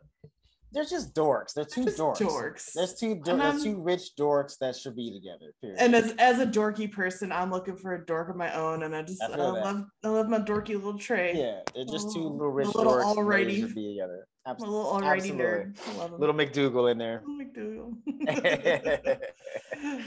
they're 0.71 0.85
just 0.85 1.15
dorks. 1.15 1.53
They're 1.53 1.65
2 1.65 1.85
dorks. 1.85 2.17
dorks. 2.17 2.73
There's 2.73 2.93
two 2.93 3.19
there's 3.23 3.63
two 3.63 3.81
rich 3.81 4.11
dorks 4.19 4.57
that 4.59 4.75
should 4.75 4.95
be 4.95 5.11
together. 5.11 5.51
Period. 5.61 5.79
And 5.79 5.95
as, 5.95 6.13
as 6.19 6.39
a 6.39 6.45
dorky 6.45 6.91
person, 6.91 7.31
I'm 7.31 7.49
looking 7.51 7.75
for 7.75 7.95
a 7.95 8.05
dork 8.05 8.29
of 8.29 8.35
my 8.35 8.53
own, 8.53 8.83
and 8.83 8.95
I 8.95 9.01
just 9.01 9.21
I, 9.23 9.27
I 9.27 9.35
love 9.35 9.85
I 10.03 10.07
love 10.07 10.29
my 10.29 10.39
dorky 10.39 10.75
little 10.75 10.97
Trey. 10.97 11.35
Yeah, 11.35 11.61
they're 11.73 11.85
just 11.85 12.13
two 12.13 12.23
oh, 12.23 12.27
little 12.27 12.51
rich 12.51 12.73
little 12.75 12.93
dorks 12.93 13.15
alrighty. 13.15 13.59
should 13.61 13.75
be 13.75 13.95
together. 13.95 14.27
Absolutely. 14.45 14.79
A 14.79 14.83
little 14.83 15.01
alrighty 15.01 15.35
nerd. 15.35 16.19
Little 16.19 16.35
MacDougal 16.35 16.91
in 16.91 16.97
there. 16.97 17.23
Little 17.25 17.45
MacDougal. 17.45 17.93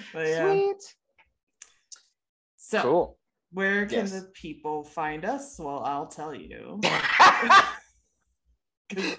but 0.12 0.26
yeah. 0.26 0.50
Sweet. 0.50 0.94
So 2.56 2.82
cool. 2.82 3.18
Where 3.52 3.84
can 3.84 3.98
yes. 3.98 4.12
the 4.12 4.30
people 4.32 4.82
find 4.82 5.24
us? 5.24 5.56
Well, 5.58 5.80
I'll 5.80 6.06
tell 6.06 6.34
you. 6.34 6.80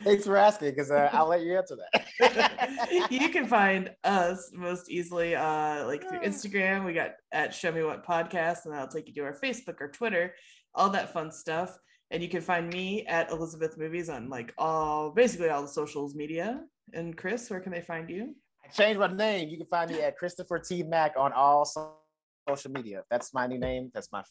Thanks 0.03 0.25
for 0.25 0.37
asking, 0.37 0.71
because 0.71 0.91
uh, 0.91 1.09
I'll 1.11 1.27
let 1.27 1.41
you 1.41 1.57
answer 1.57 1.75
that. 1.75 3.07
you 3.09 3.29
can 3.29 3.45
find 3.45 3.91
us 4.03 4.51
most 4.53 4.89
easily, 4.89 5.35
uh, 5.35 5.85
like 5.85 6.07
through 6.07 6.19
Instagram. 6.19 6.85
We 6.85 6.93
got 6.93 7.11
at 7.31 7.53
Show 7.53 7.71
Me 7.71 7.83
What 7.83 8.05
Podcast, 8.05 8.65
and 8.65 8.73
that'll 8.73 8.87
take 8.87 9.07
you 9.07 9.13
to 9.15 9.21
our 9.21 9.37
Facebook 9.39 9.81
or 9.81 9.89
Twitter, 9.89 10.33
all 10.75 10.89
that 10.89 11.13
fun 11.13 11.31
stuff. 11.31 11.77
And 12.11 12.21
you 12.21 12.29
can 12.29 12.41
find 12.41 12.71
me 12.71 13.05
at 13.07 13.31
Elizabeth 13.31 13.77
Movies 13.77 14.09
on 14.09 14.29
like 14.29 14.53
all 14.57 15.09
basically 15.09 15.49
all 15.49 15.63
the 15.63 15.67
socials 15.67 16.13
media. 16.13 16.61
And 16.93 17.17
Chris, 17.17 17.49
where 17.49 17.59
can 17.59 17.71
they 17.71 17.81
find 17.81 18.09
you? 18.09 18.35
I 18.63 18.69
changed 18.69 18.99
my 18.99 19.07
name. 19.07 19.49
You 19.49 19.57
can 19.57 19.65
find 19.67 19.89
me 19.89 20.01
at 20.01 20.17
Christopher 20.17 20.59
T 20.59 20.83
Mac 20.83 21.13
on 21.17 21.33
all 21.33 21.65
social 21.65 22.71
media. 22.71 23.03
That's 23.09 23.33
my 23.33 23.47
new 23.47 23.57
name. 23.57 23.89
That's 23.93 24.11
my 24.11 24.23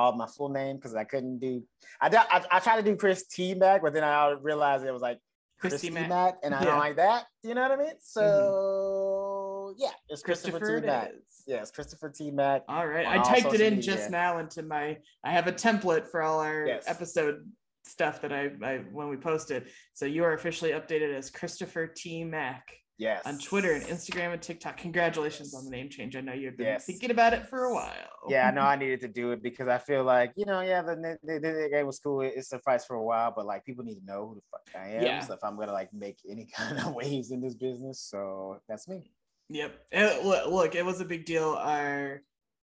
all 0.00 0.16
my 0.16 0.26
full 0.26 0.48
name 0.48 0.76
because 0.76 0.94
I 0.94 1.04
couldn't 1.04 1.38
do. 1.38 1.62
I, 2.00 2.08
I 2.08 2.56
I 2.56 2.60
tried 2.60 2.76
to 2.76 2.82
do 2.82 2.96
Chris 2.96 3.26
T 3.26 3.54
Mac, 3.54 3.82
but 3.82 3.92
then 3.92 4.04
I 4.04 4.30
realized 4.40 4.84
it 4.84 4.92
was 4.92 5.02
like 5.02 5.18
Chris 5.60 5.80
T 5.80 5.90
Mac. 5.90 6.08
Mac, 6.08 6.34
and 6.42 6.54
I 6.54 6.60
yeah. 6.60 6.64
don't 6.64 6.78
like 6.78 6.96
that. 6.96 7.26
You 7.42 7.54
know 7.54 7.62
what 7.62 7.72
I 7.72 7.76
mean? 7.76 7.94
So 8.00 9.72
mm-hmm. 9.72 9.82
yeah, 9.82 9.90
it's 10.08 10.22
Christopher, 10.22 10.58
Christopher 10.58 10.80
T 10.80 10.86
Mac. 10.86 11.10
Yeah, 11.46 11.64
Christopher 11.74 12.08
T 12.10 12.30
Mac. 12.30 12.62
All 12.68 12.86
right, 12.86 13.06
I 13.06 13.22
typed 13.22 13.54
it 13.54 13.60
in 13.60 13.76
media. 13.76 13.94
just 13.94 14.10
now 14.10 14.38
into 14.38 14.62
my. 14.62 14.96
I 15.22 15.32
have 15.32 15.46
a 15.46 15.52
template 15.52 16.06
for 16.06 16.22
all 16.22 16.40
our 16.40 16.66
yes. 16.66 16.84
episode 16.86 17.46
stuff 17.84 18.22
that 18.22 18.32
I, 18.32 18.50
I 18.62 18.78
when 18.90 19.08
we 19.08 19.16
posted. 19.16 19.66
So 19.92 20.06
you 20.06 20.24
are 20.24 20.32
officially 20.32 20.70
updated 20.70 21.14
as 21.14 21.30
Christopher 21.30 21.86
T 21.86 22.24
Mac. 22.24 22.64
Yes. 23.00 23.22
On 23.24 23.38
Twitter 23.38 23.72
and 23.72 23.82
Instagram 23.86 24.34
and 24.34 24.42
TikTok. 24.42 24.76
Congratulations 24.76 25.54
on 25.54 25.64
the 25.64 25.70
name 25.70 25.88
change. 25.88 26.16
I 26.16 26.20
know 26.20 26.34
you've 26.34 26.58
been 26.58 26.66
yes. 26.66 26.84
thinking 26.84 27.10
about 27.10 27.32
it 27.32 27.46
for 27.46 27.64
a 27.64 27.74
while. 27.74 27.94
Yeah, 28.28 28.46
I 28.46 28.50
know 28.50 28.60
I 28.60 28.76
needed 28.78 29.00
to 29.00 29.08
do 29.08 29.30
it 29.30 29.42
because 29.42 29.68
I 29.68 29.78
feel 29.78 30.04
like, 30.04 30.34
you 30.36 30.44
know, 30.44 30.60
yeah, 30.60 30.82
the, 30.82 31.16
the, 31.22 31.38
the 31.38 31.68
game 31.72 31.86
was 31.86 31.98
cool. 31.98 32.20
It, 32.20 32.34
it 32.36 32.44
sufficed 32.44 32.86
for 32.86 32.96
a 32.96 33.02
while, 33.02 33.32
but 33.34 33.46
like 33.46 33.64
people 33.64 33.84
need 33.84 33.94
to 33.94 34.04
know 34.04 34.28
who 34.28 34.34
the 34.34 34.42
fuck 34.50 34.82
I 34.82 34.96
am. 34.96 35.02
Yeah. 35.02 35.20
So 35.20 35.32
if 35.32 35.42
I'm 35.42 35.56
going 35.56 35.68
to 35.68 35.72
like 35.72 35.90
make 35.94 36.18
any 36.28 36.46
kind 36.54 36.78
of 36.78 36.92
waves 36.92 37.30
in 37.30 37.40
this 37.40 37.54
business. 37.54 38.00
So 38.00 38.60
that's 38.68 38.86
me. 38.86 39.10
Yep. 39.48 39.80
It, 39.92 40.22
look, 40.22 40.74
it 40.74 40.84
was 40.84 41.00
a 41.00 41.06
big 41.06 41.24
deal. 41.24 41.54
Our 41.58 42.20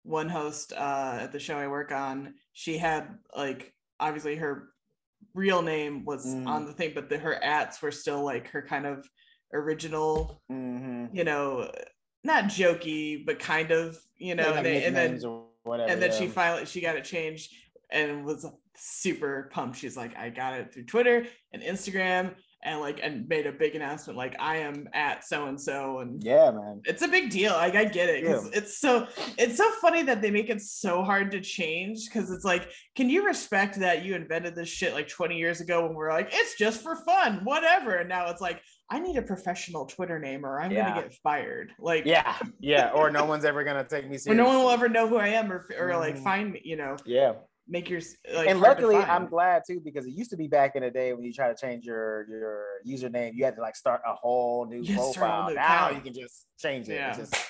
one 0.05 0.29
host 0.29 0.73
uh, 0.73 1.19
at 1.23 1.33
the 1.33 1.41
show 1.41 1.59
I 1.59 1.67
work 1.67 1.91
on, 1.91 2.35
she 2.53 2.79
had 2.79 3.19
like, 3.37 3.75
obviously 3.99 4.37
her 4.37 4.69
real 5.35 5.61
name 5.61 6.05
was 6.05 6.25
mm. 6.25 6.47
on 6.47 6.67
the 6.67 6.73
thing, 6.73 6.93
but 6.95 7.09
the, 7.09 7.19
her 7.19 7.43
ats 7.43 7.83
were 7.83 7.91
still 7.91 8.25
like 8.25 8.47
her 8.51 8.63
kind 8.63 8.87
of 8.87 9.09
original, 9.53 10.43
mm-hmm. 10.51 11.07
you 11.15 11.25
know, 11.25 11.71
not 12.25 12.45
jokey, 12.45 13.25
but 13.25 13.39
kind 13.39 13.71
of, 13.71 13.99
you 14.17 14.35
know, 14.35 14.55
yeah, 14.55 14.63
they, 14.63 14.85
and 14.85 14.97
then 14.97 15.21
whatever, 15.63 15.91
and 15.91 16.01
then 16.01 16.11
yeah. 16.11 16.19
she 16.19 16.27
finally 16.29 16.67
she 16.67 16.81
got 16.81 16.97
it 16.97 17.05
changed 17.05 17.53
and 17.91 18.25
was 18.25 18.47
super 18.77 19.51
pumped. 19.53 19.79
She's 19.79 19.97
like, 19.97 20.17
I 20.17 20.31
got 20.31 20.55
it 20.55 20.73
through 20.73 20.85
Twitter 20.85 21.27
and 21.53 21.63
Instagram 21.63 22.35
and 22.63 22.81
like 22.81 23.01
and 23.03 23.27
made 23.29 23.47
a 23.47 23.53
big 23.53 23.75
announcement 23.75 24.19
like 24.19 24.37
I 24.39 24.59
am 24.59 24.87
at 24.93 25.25
so 25.25 25.47
and 25.47 25.59
so 25.59 26.01
and 26.01 26.23
yeah 26.23 26.51
man 26.51 26.83
it's 26.85 27.03
a 27.03 27.09
big 27.09 27.31
deal 27.31 27.53
like 27.53 27.75
I 27.75 27.85
get 27.85 28.11
it 28.11 28.23
yeah. 28.23 28.43
it's 28.53 28.79
so 28.79 29.07
it's 29.39 29.57
so 29.57 29.71
funny 29.81 30.03
that 30.03 30.21
they 30.21 30.31
make 30.31 30.51
it 30.51 30.61
so 30.61 31.03
hard 31.03 31.31
to 31.31 31.41
change 31.41 32.07
because 32.07 32.31
it's 32.31 32.45
like 32.45 32.71
can 32.97 33.09
you 33.09 33.25
respect 33.25 33.77
that 33.77 34.05
you 34.05 34.15
invented 34.15 34.55
this 34.55 34.69
shit 34.69 34.93
like 34.93 35.09
20 35.09 35.39
years 35.39 35.61
ago 35.61 35.87
when 35.87 35.95
we're 35.95 36.13
like 36.13 36.29
it's 36.33 36.57
just 36.59 36.83
for 36.83 36.97
fun 36.97 37.41
whatever 37.45 37.97
and 37.97 38.09
now 38.09 38.29
it's 38.29 38.43
like 38.43 38.61
I 38.91 38.99
need 38.99 39.17
a 39.17 39.23
professional 39.23 39.87
Twitter 39.87 40.19
name 40.19 40.45
or 40.45 40.61
I'm 40.61 40.73
yeah. 40.73 40.89
gonna 40.91 41.03
get 41.03 41.15
fired. 41.15 41.73
Like 41.79 42.05
yeah, 42.05 42.37
yeah, 42.61 42.91
or 42.91 43.11
no 43.11 43.25
one's 43.25 43.45
ever 43.45 43.63
gonna 43.63 43.85
take 43.85 44.05
me 44.05 44.19
seriously. 44.19 44.33
Or 44.33 44.35
no 44.35 44.47
one 44.47 44.59
will 44.59 44.71
ever 44.71 44.89
know 44.89 45.07
who 45.07 45.17
I 45.17 45.29
am 45.29 45.53
or, 45.53 45.65
or 45.79 45.97
like 45.97 46.15
mm-hmm. 46.15 46.25
find 46.25 46.53
me, 46.53 46.61
you 46.65 46.77
know. 46.77 46.97
Yeah. 47.07 47.35
Make 47.69 47.89
your 47.89 48.01
like, 48.35 48.49
and 48.49 48.61
luckily 48.61 48.97
I'm 48.97 49.29
glad 49.29 49.63
too 49.65 49.81
because 49.85 50.05
it 50.05 50.11
used 50.11 50.31
to 50.31 50.37
be 50.37 50.49
back 50.49 50.75
in 50.75 50.83
the 50.83 50.91
day 50.91 51.13
when 51.13 51.25
you 51.25 51.33
try 51.33 51.47
to 51.49 51.55
change 51.55 51.85
your 51.85 52.27
your 52.29 52.65
username, 52.85 53.33
you 53.35 53.45
had 53.45 53.55
to 53.55 53.61
like 53.61 53.77
start 53.77 54.01
a 54.05 54.13
whole 54.15 54.67
new 54.67 54.83
you 54.83 54.97
profile. 54.97 55.49
New 55.49 55.55
now 55.55 55.87
account. 55.87 55.95
you 55.95 56.11
can 56.11 56.21
just 56.21 56.47
change 56.59 56.89
it. 56.89 56.95
Yeah. 56.95 57.11
It's 57.11 57.31
just 57.31 57.47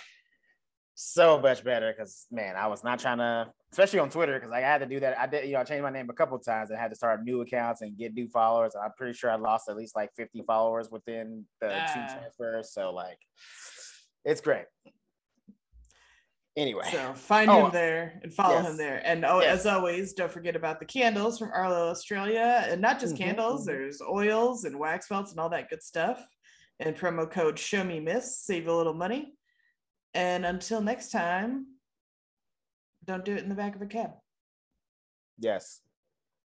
so 0.95 1.41
much 1.41 1.65
better 1.65 1.95
because 1.97 2.27
man, 2.31 2.55
I 2.57 2.67
was 2.67 2.85
not 2.85 2.99
trying 2.99 3.19
to, 3.19 3.51
especially 3.73 4.01
on 4.01 4.11
Twitter, 4.11 4.35
because 4.35 4.51
like, 4.51 4.65
I 4.65 4.69
had 4.69 4.79
to 4.79 4.87
do 4.87 5.01
that. 5.01 5.19
I 5.19 5.27
did, 5.27 5.47
you 5.47 5.53
know, 5.53 5.61
I 5.61 5.65
changed 5.65 5.83
my 5.83 5.91
name 5.91 6.11
a 6.11 6.15
couple 6.15 6.39
times 6.39 6.71
and 6.71 6.79
had 6.79 6.91
to 6.91 6.97
start 6.97 7.23
new 7.23 7.41
accounts 7.41 7.83
and 7.83 7.97
get 7.97 8.15
new 8.15 8.29
followers. 8.29 8.75
I'm 8.81 8.93
pretty 8.97 9.13
sure 9.13 9.31
I 9.31 9.37
lost 9.37 9.69
at 9.69 9.77
least 9.77 9.95
like 9.95 10.11
50 10.17 10.43
followers 10.47 10.91
within 10.91 11.45
the 11.61 11.69
two 11.69 12.15
transfers. 12.15 12.73
So 12.73 12.93
like, 12.93 13.19
it's 14.25 14.41
great. 14.41 14.65
Anyway, 16.57 16.85
so 16.91 17.13
find 17.15 17.49
oh, 17.49 17.67
him 17.67 17.73
there 17.73 18.21
and 18.25 18.35
follow 18.35 18.57
yes. 18.57 18.71
him 18.71 18.77
there. 18.77 19.01
And 19.05 19.25
oh, 19.25 19.41
yes. 19.41 19.61
as 19.61 19.67
always, 19.67 20.15
don't 20.15 20.31
forget 20.31 20.57
about 20.57 20.81
the 20.81 20.85
candles 20.85 21.39
from 21.39 21.51
Arlo, 21.55 21.89
Australia, 21.89 22.67
and 22.69 22.81
not 22.81 22.99
just 22.99 23.15
mm-hmm, 23.15 23.23
candles. 23.23 23.65
There's 23.65 24.03
oils 24.03 24.65
and 24.65 24.77
wax 24.77 25.09
melts 25.11 25.31
and 25.31 25.39
all 25.39 25.49
that 25.51 25.71
good 25.71 25.83
stuff. 25.83 26.27
And 26.81 26.97
promo 26.97 27.31
code 27.31 27.59
Show 27.59 27.85
Me 27.85 28.01
Miss 28.01 28.41
save 28.41 28.67
a 28.67 28.75
little 28.75 28.95
money. 28.95 29.35
And 30.13 30.45
until 30.45 30.81
next 30.81 31.11
time, 31.11 31.67
don't 33.11 33.25
do 33.25 33.35
it 33.35 33.43
in 33.43 33.49
the 33.49 33.57
back 33.57 33.75
of 33.75 33.83
a 33.83 33.87
cab. 33.87 34.11
Yes. 35.37 35.81